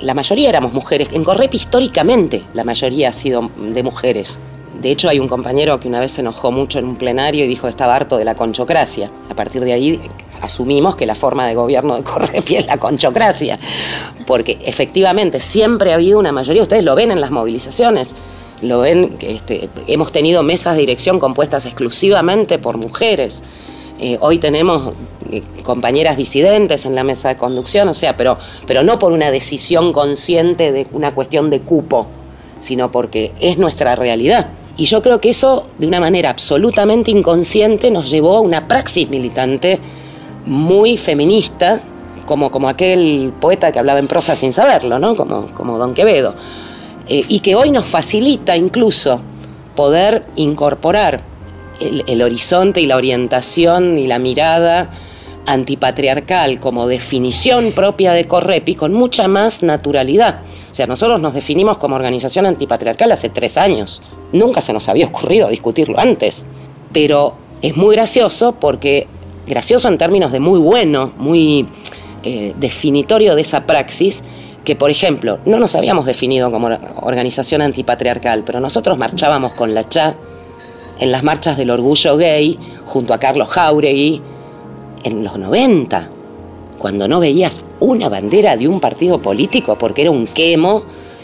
la 0.01 0.13
mayoría 0.13 0.49
éramos 0.49 0.73
mujeres, 0.73 1.07
en 1.11 1.23
Correp 1.23 1.53
históricamente 1.53 2.43
la 2.53 2.63
mayoría 2.63 3.09
ha 3.09 3.13
sido 3.13 3.49
de 3.57 3.83
mujeres, 3.83 4.37
de 4.81 4.91
hecho, 4.91 5.09
hay 5.09 5.19
un 5.19 5.27
compañero 5.27 5.79
que 5.79 5.87
una 5.87 5.99
vez 5.99 6.11
se 6.11 6.21
enojó 6.21 6.51
mucho 6.51 6.77
en 6.77 6.85
un 6.85 6.97
plenario 6.97 7.45
y 7.45 7.47
dijo 7.47 7.63
que 7.63 7.71
estaba 7.71 7.95
harto 7.95 8.17
de 8.17 8.25
la 8.25 8.35
conchocracia. 8.35 9.09
A 9.29 9.33
partir 9.33 9.63
de 9.63 9.73
ahí 9.73 9.99
asumimos 10.41 10.95
que 10.95 11.05
la 11.05 11.15
forma 11.15 11.47
de 11.47 11.55
gobierno 11.55 11.95
de 11.95 12.03
Correpi 12.03 12.57
es 12.57 12.65
la 12.65 12.77
conchocracia, 12.77 13.59
porque 14.25 14.57
efectivamente 14.65 15.39
siempre 15.39 15.91
ha 15.91 15.95
habido 15.95 16.19
una 16.19 16.31
mayoría, 16.31 16.61
ustedes 16.61 16.83
lo 16.83 16.95
ven 16.95 17.11
en 17.11 17.21
las 17.21 17.31
movilizaciones, 17.31 18.15
lo 18.61 18.79
ven, 18.79 19.17
este, 19.21 19.69
hemos 19.87 20.11
tenido 20.11 20.43
mesas 20.43 20.75
de 20.75 20.81
dirección 20.81 21.19
compuestas 21.19 21.65
exclusivamente 21.65 22.57
por 22.57 22.77
mujeres. 22.77 23.43
Eh, 23.99 24.17
hoy 24.19 24.39
tenemos 24.39 24.93
eh, 25.31 25.41
compañeras 25.63 26.17
disidentes 26.17 26.85
en 26.85 26.95
la 26.95 27.03
mesa 27.03 27.29
de 27.29 27.37
conducción, 27.37 27.87
o 27.87 27.93
sea, 27.93 28.15
pero, 28.15 28.37
pero 28.65 28.83
no 28.83 28.99
por 28.99 29.11
una 29.11 29.31
decisión 29.31 29.93
consciente 29.93 30.71
de 30.71 30.87
una 30.91 31.13
cuestión 31.13 31.49
de 31.49 31.61
cupo, 31.61 32.07
sino 32.59 32.91
porque 32.91 33.31
es 33.39 33.57
nuestra 33.57 33.95
realidad. 33.95 34.49
Y 34.77 34.85
yo 34.85 35.01
creo 35.01 35.19
que 35.19 35.29
eso, 35.29 35.67
de 35.79 35.87
una 35.87 35.99
manera 35.99 36.29
absolutamente 36.29 37.09
inconsciente, 37.09 37.89
nos 37.89 38.09
llevó 38.11 38.37
a 38.37 38.41
una 38.41 38.67
praxis 38.67 39.09
militante 39.09 39.79
muy 40.47 40.97
feminista, 40.97 41.81
como, 42.25 42.51
como 42.51 42.69
aquel 42.69 43.33
poeta 43.39 43.71
que 43.71 43.79
hablaba 43.79 43.99
en 43.99 44.07
prosa 44.07 44.35
sin 44.35 44.51
saberlo, 44.51 44.99
¿no? 44.99 45.15
como, 45.15 45.47
como 45.53 45.77
Don 45.77 45.93
Quevedo, 45.93 46.33
eh, 47.07 47.23
y 47.27 47.39
que 47.39 47.55
hoy 47.55 47.69
nos 47.69 47.85
facilita 47.85 48.57
incluso 48.57 49.21
poder 49.75 50.25
incorporar 50.35 51.21
el, 51.79 52.03
el 52.07 52.21
horizonte 52.21 52.81
y 52.81 52.85
la 52.85 52.95
orientación 52.95 53.97
y 53.97 54.07
la 54.07 54.19
mirada 54.19 54.89
antipatriarcal 55.45 56.59
como 56.59 56.87
definición 56.87 57.71
propia 57.71 58.11
de 58.11 58.27
Correpi 58.27 58.75
con 58.75 58.93
mucha 58.93 59.27
más 59.27 59.63
naturalidad. 59.63 60.41
O 60.71 60.75
sea, 60.75 60.85
nosotros 60.85 61.19
nos 61.19 61.33
definimos 61.33 61.77
como 61.77 61.95
organización 61.95 62.45
antipatriarcal 62.45 63.11
hace 63.11 63.29
tres 63.29 63.57
años. 63.57 64.01
Nunca 64.33 64.61
se 64.61 64.73
nos 64.73 64.89
había 64.89 65.07
ocurrido 65.07 65.47
discutirlo 65.47 65.99
antes. 65.99 66.45
Pero 66.91 67.35
es 67.61 67.75
muy 67.75 67.95
gracioso 67.95 68.53
porque, 68.53 69.07
gracioso 69.47 69.87
en 69.87 69.97
términos 69.97 70.31
de 70.31 70.39
muy 70.39 70.59
bueno, 70.59 71.11
muy 71.17 71.65
eh, 72.23 72.53
definitorio 72.57 73.35
de 73.35 73.41
esa 73.41 73.65
praxis, 73.65 74.23
que 74.63 74.75
por 74.75 74.91
ejemplo, 74.91 75.39
no 75.45 75.59
nos 75.59 75.75
habíamos 75.75 76.05
definido 76.05 76.51
como 76.51 76.67
organización 77.01 77.61
antipatriarcal, 77.61 78.43
pero 78.45 78.59
nosotros 78.59 78.97
marchábamos 78.97 79.53
con 79.53 79.73
la 79.73 79.87
CHA 79.87 80.15
en 80.99 81.11
las 81.11 81.23
marchas 81.23 81.57
del 81.57 81.69
orgullo 81.69 82.17
gay 82.17 82.57
junto 82.85 83.13
a 83.13 83.19
Carlos 83.19 83.49
Jauregui 83.49 84.21
en 85.03 85.23
los 85.23 85.37
90, 85.37 86.09
cuando 86.77 87.07
no 87.07 87.19
veías 87.19 87.61
una 87.79 88.09
bandera 88.09 88.57
de 88.57 88.67
un 88.67 88.79
partido 88.79 89.21
político 89.21 89.77
porque 89.77 90.01
era 90.03 90.11
un 90.11 90.27
quemo. 90.27 90.83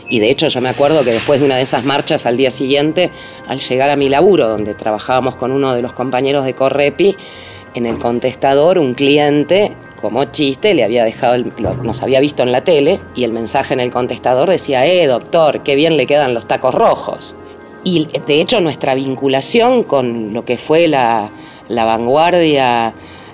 Y 0.09 0.19
de 0.19 0.29
hecho 0.29 0.47
yo 0.47 0.61
me 0.61 0.69
acuerdo 0.69 1.03
que 1.03 1.11
después 1.11 1.39
de 1.39 1.45
una 1.45 1.55
de 1.55 1.63
esas 1.63 1.85
marchas 1.85 2.25
al 2.25 2.37
día 2.37 2.51
siguiente, 2.51 3.09
al 3.47 3.59
llegar 3.59 3.89
a 3.89 3.95
mi 3.95 4.09
laburo, 4.09 4.47
donde 4.47 4.73
trabajábamos 4.73 5.35
con 5.35 5.51
uno 5.51 5.73
de 5.73 5.81
los 5.81 5.93
compañeros 5.93 6.45
de 6.45 6.53
Correpi, 6.53 7.15
en 7.73 7.85
el 7.85 7.99
contestador 7.99 8.79
un 8.79 8.93
cliente, 8.93 9.71
como 10.01 10.25
chiste, 10.25 10.73
le 10.73 10.83
había 10.83 11.03
dejado, 11.03 11.43
nos 11.83 12.01
había 12.03 12.19
visto 12.19 12.43
en 12.43 12.51
la 12.51 12.63
tele 12.63 12.99
y 13.15 13.23
el 13.23 13.31
mensaje 13.31 13.73
en 13.73 13.79
el 13.79 13.91
contestador 13.91 14.49
decía, 14.49 14.85
eh, 14.85 15.07
doctor, 15.07 15.63
qué 15.63 15.75
bien 15.75 15.97
le 15.97 16.05
quedan 16.05 16.33
los 16.33 16.47
tacos 16.47 16.75
rojos. 16.75 17.35
Y 17.83 18.07
de 18.25 18.41
hecho 18.41 18.61
nuestra 18.61 18.95
vinculación 18.95 19.83
con 19.83 20.33
lo 20.33 20.45
que 20.45 20.57
fue 20.57 20.87
la, 20.87 21.29
la 21.67 21.85
vanguardia 21.85 22.93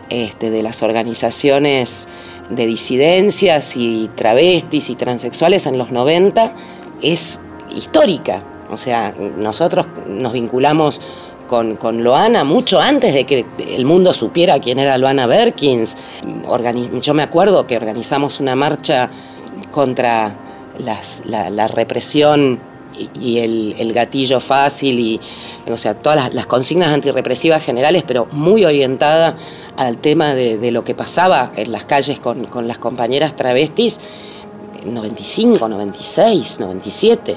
este, 0.10 0.50
de 0.50 0.64
las 0.64 0.82
organizaciones 0.82 2.08
de 2.50 2.66
disidencias 2.66 3.78
y 3.78 4.10
travestis 4.16 4.90
y 4.90 4.96
transexuales 4.96 5.68
en 5.68 5.78
los 5.78 5.92
90 5.92 6.54
es 7.02 7.40
histórica. 7.76 8.44
O 8.72 8.78
sea, 8.78 9.14
nosotros 9.38 9.88
nos 10.08 10.34
vinculamos 10.34 11.02
con, 11.50 11.76
con, 11.78 12.04
Loana 12.04 12.44
mucho 12.44 12.80
antes 12.80 13.14
de 13.14 13.26
que 13.26 13.44
el 13.58 13.84
mundo 13.84 14.14
supiera 14.14 14.60
quién 14.60 14.78
era 14.78 14.98
Loana 14.98 15.26
Berkins. 15.26 15.98
yo 17.02 17.14
me 17.16 17.24
acuerdo 17.24 17.66
que 17.66 17.76
organizamos 17.76 18.40
una 18.40 18.56
marcha 18.56 19.10
contra 19.72 20.36
la, 20.78 21.68
represión 21.68 22.60
y 23.14 23.40
el, 23.40 23.94
gatillo 23.94 24.40
fácil 24.40 25.00
y 25.00 25.20
o 25.68 25.78
sea 25.78 25.96
todas 25.96 26.34
las, 26.34 26.46
consignas 26.46 26.94
antirrepresivas 26.94 27.64
generales 27.64 28.04
pero 28.06 28.28
muy 28.32 28.64
orientada 28.64 29.36
al 29.76 29.98
tema 29.98 30.36
de, 30.36 30.72
lo 30.72 30.84
que 30.84 30.94
pasaba 30.94 31.52
en 31.56 31.72
las 31.72 31.86
calles 31.86 32.20
con, 32.20 32.68
las 32.68 32.78
compañeras 32.78 33.36
travestis, 33.36 34.00
95, 34.86 35.68
96, 35.68 36.60
97. 36.60 37.36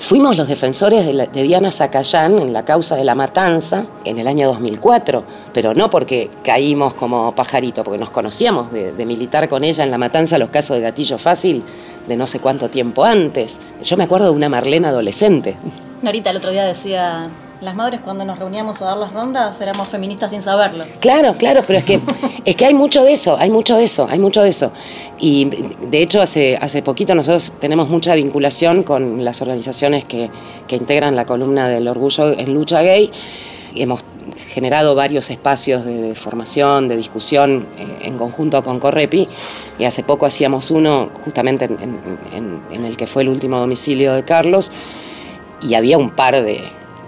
Fuimos 0.00 0.36
los 0.36 0.48
defensores 0.48 1.06
de, 1.06 1.42
Diana 1.42 1.70
Zacayán 1.70 2.38
en 2.38 2.52
la 2.52 2.64
causa 2.64 2.96
de 2.96 3.04
la 3.04 3.14
matanza 3.14 3.86
en 4.04 4.18
el 4.18 4.26
año 4.26 4.48
2004, 4.48 5.24
pero 5.52 5.74
no 5.74 5.90
porque 5.90 6.30
caímos 6.42 6.94
como 6.94 7.34
pajarito, 7.34 7.84
porque 7.84 7.98
nos 7.98 8.10
conocíamos 8.10 8.72
de, 8.72 8.92
de, 8.92 9.06
militar 9.06 9.48
con 9.48 9.64
ella 9.64 9.84
en 9.84 9.90
la 9.90 9.98
matanza 9.98 10.38
los 10.38 10.50
casos 10.50 10.76
de 10.76 10.82
gatillo 10.82 11.18
fácil 11.18 11.62
de 12.06 12.16
no 12.16 12.26
sé 12.26 12.40
cuánto 12.40 12.68
tiempo 12.68 13.04
antes. 13.04 13.60
Yo 13.82 13.96
me 13.96 14.04
acuerdo 14.04 14.26
de 14.26 14.32
una 14.32 14.48
Marlena 14.48 14.88
adolescente. 14.88 15.56
Norita 16.02 16.30
el 16.30 16.36
otro 16.36 16.50
día 16.50 16.64
decía, 16.64 17.30
las 17.60 17.74
madres 17.74 18.00
cuando 18.00 18.24
nos 18.24 18.38
reuníamos 18.38 18.82
a 18.82 18.86
dar 18.86 18.98
las 18.98 19.12
rondas 19.12 19.60
éramos 19.60 19.88
feministas 19.88 20.30
sin 20.30 20.42
saberlo. 20.42 20.84
Claro, 21.00 21.34
claro, 21.38 21.62
pero 21.66 21.78
es 21.78 21.84
que, 21.84 22.00
es 22.44 22.56
que 22.56 22.66
hay 22.66 22.74
mucho 22.74 23.02
de 23.02 23.12
eso, 23.12 23.36
hay 23.38 23.50
mucho 23.50 23.76
de 23.76 23.84
eso, 23.84 24.06
hay 24.08 24.18
mucho 24.18 24.42
de 24.42 24.50
eso. 24.50 24.72
Y 25.18 25.46
de 25.46 26.02
hecho 26.02 26.20
hace, 26.20 26.56
hace 26.60 26.82
poquito 26.82 27.14
nosotros 27.14 27.52
tenemos 27.60 27.88
mucha 27.88 28.14
vinculación 28.14 28.82
con 28.82 29.24
las 29.24 29.40
organizaciones 29.40 30.04
que, 30.04 30.30
que 30.66 30.76
integran 30.76 31.16
la 31.16 31.24
columna 31.24 31.68
del 31.68 31.88
orgullo 31.88 32.38
en 32.38 32.52
lucha 32.52 32.82
gay. 32.82 33.10
Hemos 33.74 34.04
generado 34.36 34.94
varios 34.94 35.30
espacios 35.30 35.84
de, 35.84 36.14
formación, 36.14 36.88
de 36.88 36.96
discusión 36.96 37.66
eh, 37.78 37.98
en 38.02 38.18
conjunto 38.18 38.62
con 38.62 38.80
Correpi 38.80 39.28
y 39.78 39.84
hace 39.84 40.02
poco 40.02 40.26
hacíamos 40.26 40.70
uno 40.70 41.10
justamente 41.24 41.66
en 41.66 42.84
el 42.84 42.96
que 42.96 43.06
fue 43.06 43.22
el 43.22 43.28
último 43.28 43.58
domicilio 43.58 44.14
de 44.14 44.24
Carlos 44.24 44.72
y 45.62 45.74
había 45.74 45.96
un 45.96 46.10
par 46.10 46.42
de, 46.42 46.60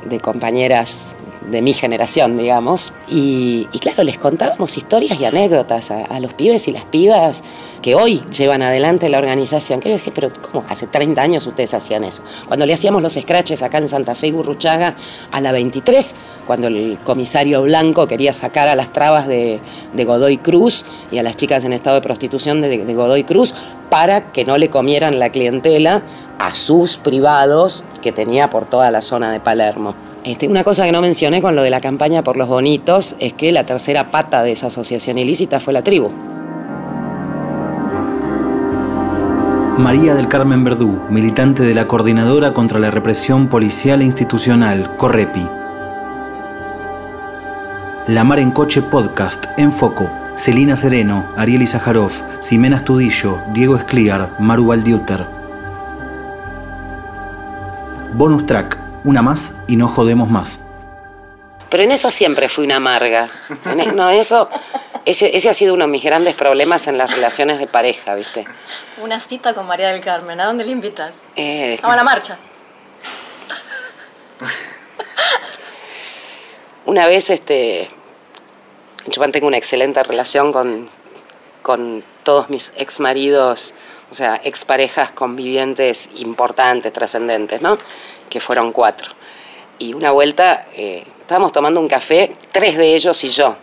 de 0.05 0.21
compañeras 0.21 1.15
de 1.51 1.63
mi 1.63 1.73
generación, 1.73 2.37
digamos. 2.37 2.93
Y, 3.09 3.67
claro, 3.81 4.03
les 4.03 4.19
contábamos 4.19 4.77
historias 4.77 5.19
y 5.21 5.25
anécdotas 5.25 5.91
a, 5.91 6.21
los 6.21 6.35
pibes 6.35 6.69
y 6.69 6.73
las 6.73 6.85
pibas 6.85 7.43
que 7.83 7.95
hoy 7.95 8.21
llevan 8.37 8.63
adelante 8.63 9.09
la 9.09 9.19
organización. 9.19 9.81
Que 9.81 9.89
yo 9.89 9.95
decía, 9.95 10.13
pero 10.15 10.31
¿cómo? 10.51 10.65
Hace 10.69 10.87
30 10.87 11.21
años 11.21 11.47
ustedes 11.47 11.75
hacían 11.75 12.05
eso. 12.05 12.23
Cuando 12.47 12.67
le 12.67 12.73
hacíamos 12.73 13.03
los 13.03 13.15
scratches 13.15 13.63
acá 13.63 13.79
en 13.79 13.89
Santa 13.89 14.15
Fe 14.15 14.29
y 14.29 14.31
Gurruchaga 14.33 14.97
a 15.31 15.41
la 15.41 15.53
23, 15.53 16.15
cuando 16.47 16.69
el 16.69 16.99
comisario 17.05 17.63
Blanco 17.63 18.07
quería 18.07 18.33
sacar 18.33 18.69
a 18.69 18.75
las 18.75 18.93
trabas 18.93 19.27
de, 19.27 19.61
Godoy 19.95 20.39
Cruz 20.39 20.85
y 21.11 21.19
a 21.19 21.23
las 21.23 21.37
chicas 21.37 21.65
en 21.65 21.73
estado 21.73 21.97
de 21.97 22.03
prostitución 22.03 22.61
de, 22.61 22.85
de 22.85 22.95
Godoy 22.95 23.25
Cruz 23.25 23.55
para 23.91 24.33
que 24.33 24.45
no 24.45 24.59
le 24.59 24.71
comieran 24.71 25.19
la 25.19 25.31
clientela 25.31 26.03
a 26.39 26.55
sus 26.55 26.97
privados 26.97 27.85
que 28.03 28.13
tenía 28.13 28.51
por 28.51 28.65
toda 28.65 28.91
la 28.91 29.03
zona 29.03 29.31
de 29.31 29.41
Palermo. 29.41 30.08
Este, 30.25 30.49
una 30.49 30.65
cosa 30.65 30.85
que 30.85 30.93
no 30.93 31.01
mencioné 31.01 31.41
con 31.41 31.57
lo 31.57 31.63
de 31.63 31.71
la 31.71 31.81
campaña 31.81 32.23
por 32.23 32.37
los 32.37 32.49
bonitos 32.49 33.15
es 33.19 33.33
que 33.33 33.53
la 33.53 33.65
tercera 33.65 34.11
pata 34.11 34.43
de 34.43 34.53
esa 34.53 34.67
asociación 34.67 35.19
ilícita 35.19 35.61
fue 35.61 35.73
la 35.73 35.83
tribu. 35.83 36.11
María 39.79 40.15
del 40.15 40.27
Carmen 40.27 40.65
Verdú, 40.65 40.99
militante 41.09 41.63
de 41.63 41.73
la 41.73 41.87
Coordinadora 41.87 42.53
contra 42.53 42.81
la 42.81 42.91
Represión 42.91 43.49
Policial 43.49 44.03
e 44.03 44.07
Institucional, 44.07 44.91
Correpi. 44.97 45.47
La 48.09 48.25
Mar 48.25 48.41
en 48.41 48.51
Coche 48.51 48.83
Podcast, 48.83 49.45
en 49.57 49.71
Foco. 49.71 50.11
Celina 50.39 50.77
Sereno, 50.77 51.25
Ariel 51.37 51.63
Izajarov, 51.63 52.13
Ximena 52.41 52.77
Astudillo, 52.77 53.39
Diego 53.53 53.77
Escliar, 53.77 54.31
Maru 54.39 54.67
Valdiuter. 54.67 55.27
Bonus 58.15 58.47
track, 58.47 58.79
una 59.05 59.23
más 59.23 59.55
y 59.69 59.77
no 59.77 59.89
jodemos 59.89 60.29
más. 60.29 60.65
Pero 61.71 61.83
en 61.83 61.93
eso 61.93 62.11
siempre 62.11 62.49
fui 62.49 62.65
una 62.65 62.77
amarga. 62.77 63.29
No, 63.95 64.09
eso, 64.11 64.49
ese, 65.05 65.37
ese, 65.37 65.51
ha 65.51 65.55
sido 65.55 65.75
uno 65.75 65.85
de 65.85 65.91
mis 65.91 66.03
grandes 66.03 66.35
problemas 66.35 66.87
en 66.87 66.97
las 66.97 67.11
relaciones 67.11 67.59
de 67.59 67.67
pareja, 67.67 68.15
¿viste? 68.15 68.45
Una 69.03 69.21
cita 69.21 69.55
con 69.55 69.67
María 69.67 69.89
del 69.89 70.01
Carmen, 70.01 70.41
¿a 70.41 70.47
dónde 70.47 70.65
le 70.65 70.73
invitas? 70.73 71.13
Eh, 71.37 71.79
a 71.83 71.97
la 71.97 72.05
marcha. 72.05 72.39
Una 76.87 77.07
vez, 77.07 77.29
este, 77.29 77.91
yo 79.07 79.21
mantengo 79.21 79.47
una 79.47 79.59
excelente 79.59 80.03
relación 80.03 80.53
con, 80.53 80.89
con 81.63 82.03
todos 82.23 82.49
mis 82.49 82.73
ex 82.77 82.99
maridos, 82.99 83.75
o 84.11 84.15
sea, 84.15 84.41
exparejas 84.43 85.13
convivientes 85.13 86.09
importantes, 86.17 86.93
trascendentes, 86.93 87.61
¿no? 87.61 87.79
Que 88.29 88.41
fueron 88.41 88.73
cuatro. 88.73 89.13
Y 89.79 89.95
una 89.95 90.11
vuelta 90.11 90.67
eh, 90.75 91.05
estábamos 91.21 91.53
tomando 91.53 91.81
un 91.81 91.89
café, 91.89 92.35
tres 92.51 92.77
de 92.77 92.95
ellos 92.95 93.23
y 93.25 93.29
yo, 93.29 93.57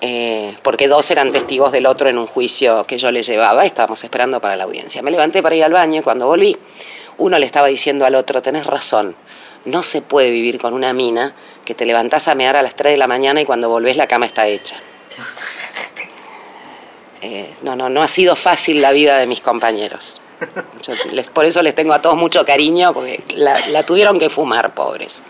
eh, 0.00 0.56
porque 0.62 0.88
dos 0.88 1.10
eran 1.10 1.32
testigos 1.32 1.72
del 1.72 1.86
otro 1.86 2.08
en 2.08 2.18
un 2.18 2.26
juicio 2.26 2.84
que 2.84 2.98
yo 2.98 3.10
le 3.10 3.22
llevaba, 3.22 3.64
estábamos 3.64 4.04
esperando 4.04 4.40
para 4.40 4.56
la 4.56 4.64
audiencia. 4.64 5.02
Me 5.02 5.10
levanté 5.10 5.42
para 5.42 5.54
ir 5.54 5.64
al 5.64 5.72
baño 5.72 6.00
y 6.00 6.02
cuando 6.02 6.26
volví, 6.26 6.56
uno 7.18 7.38
le 7.38 7.46
estaba 7.46 7.68
diciendo 7.68 8.04
al 8.04 8.14
otro, 8.14 8.42
tenés 8.42 8.66
razón, 8.66 9.16
no 9.64 9.82
se 9.82 10.02
puede 10.02 10.30
vivir 10.30 10.58
con 10.58 10.74
una 10.74 10.92
mina 10.92 11.34
que 11.64 11.74
te 11.74 11.86
levantás 11.86 12.28
a 12.28 12.34
mear 12.34 12.56
a 12.56 12.62
las 12.62 12.76
3 12.76 12.92
de 12.92 12.98
la 12.98 13.06
mañana 13.06 13.40
y 13.40 13.46
cuando 13.46 13.68
volvés 13.68 13.96
la 13.96 14.06
cama 14.06 14.26
está 14.26 14.46
hecha. 14.46 14.76
Eh, 17.28 17.50
no, 17.64 17.74
no, 17.74 17.88
no 17.88 18.04
ha 18.04 18.08
sido 18.08 18.36
fácil 18.36 18.80
la 18.80 18.92
vida 18.92 19.18
de 19.18 19.26
mis 19.26 19.40
compañeros. 19.40 20.20
por 21.34 21.44
eso 21.44 21.60
les 21.60 21.74
tengo 21.74 21.92
a 21.92 22.00
todos 22.00 22.16
mucho 22.16 22.44
cariño, 22.44 22.94
porque 22.94 23.20
la, 23.34 23.82
tuvieron 23.82 24.20
que 24.20 24.30
fumar, 24.30 24.74
pobres. 24.74 25.24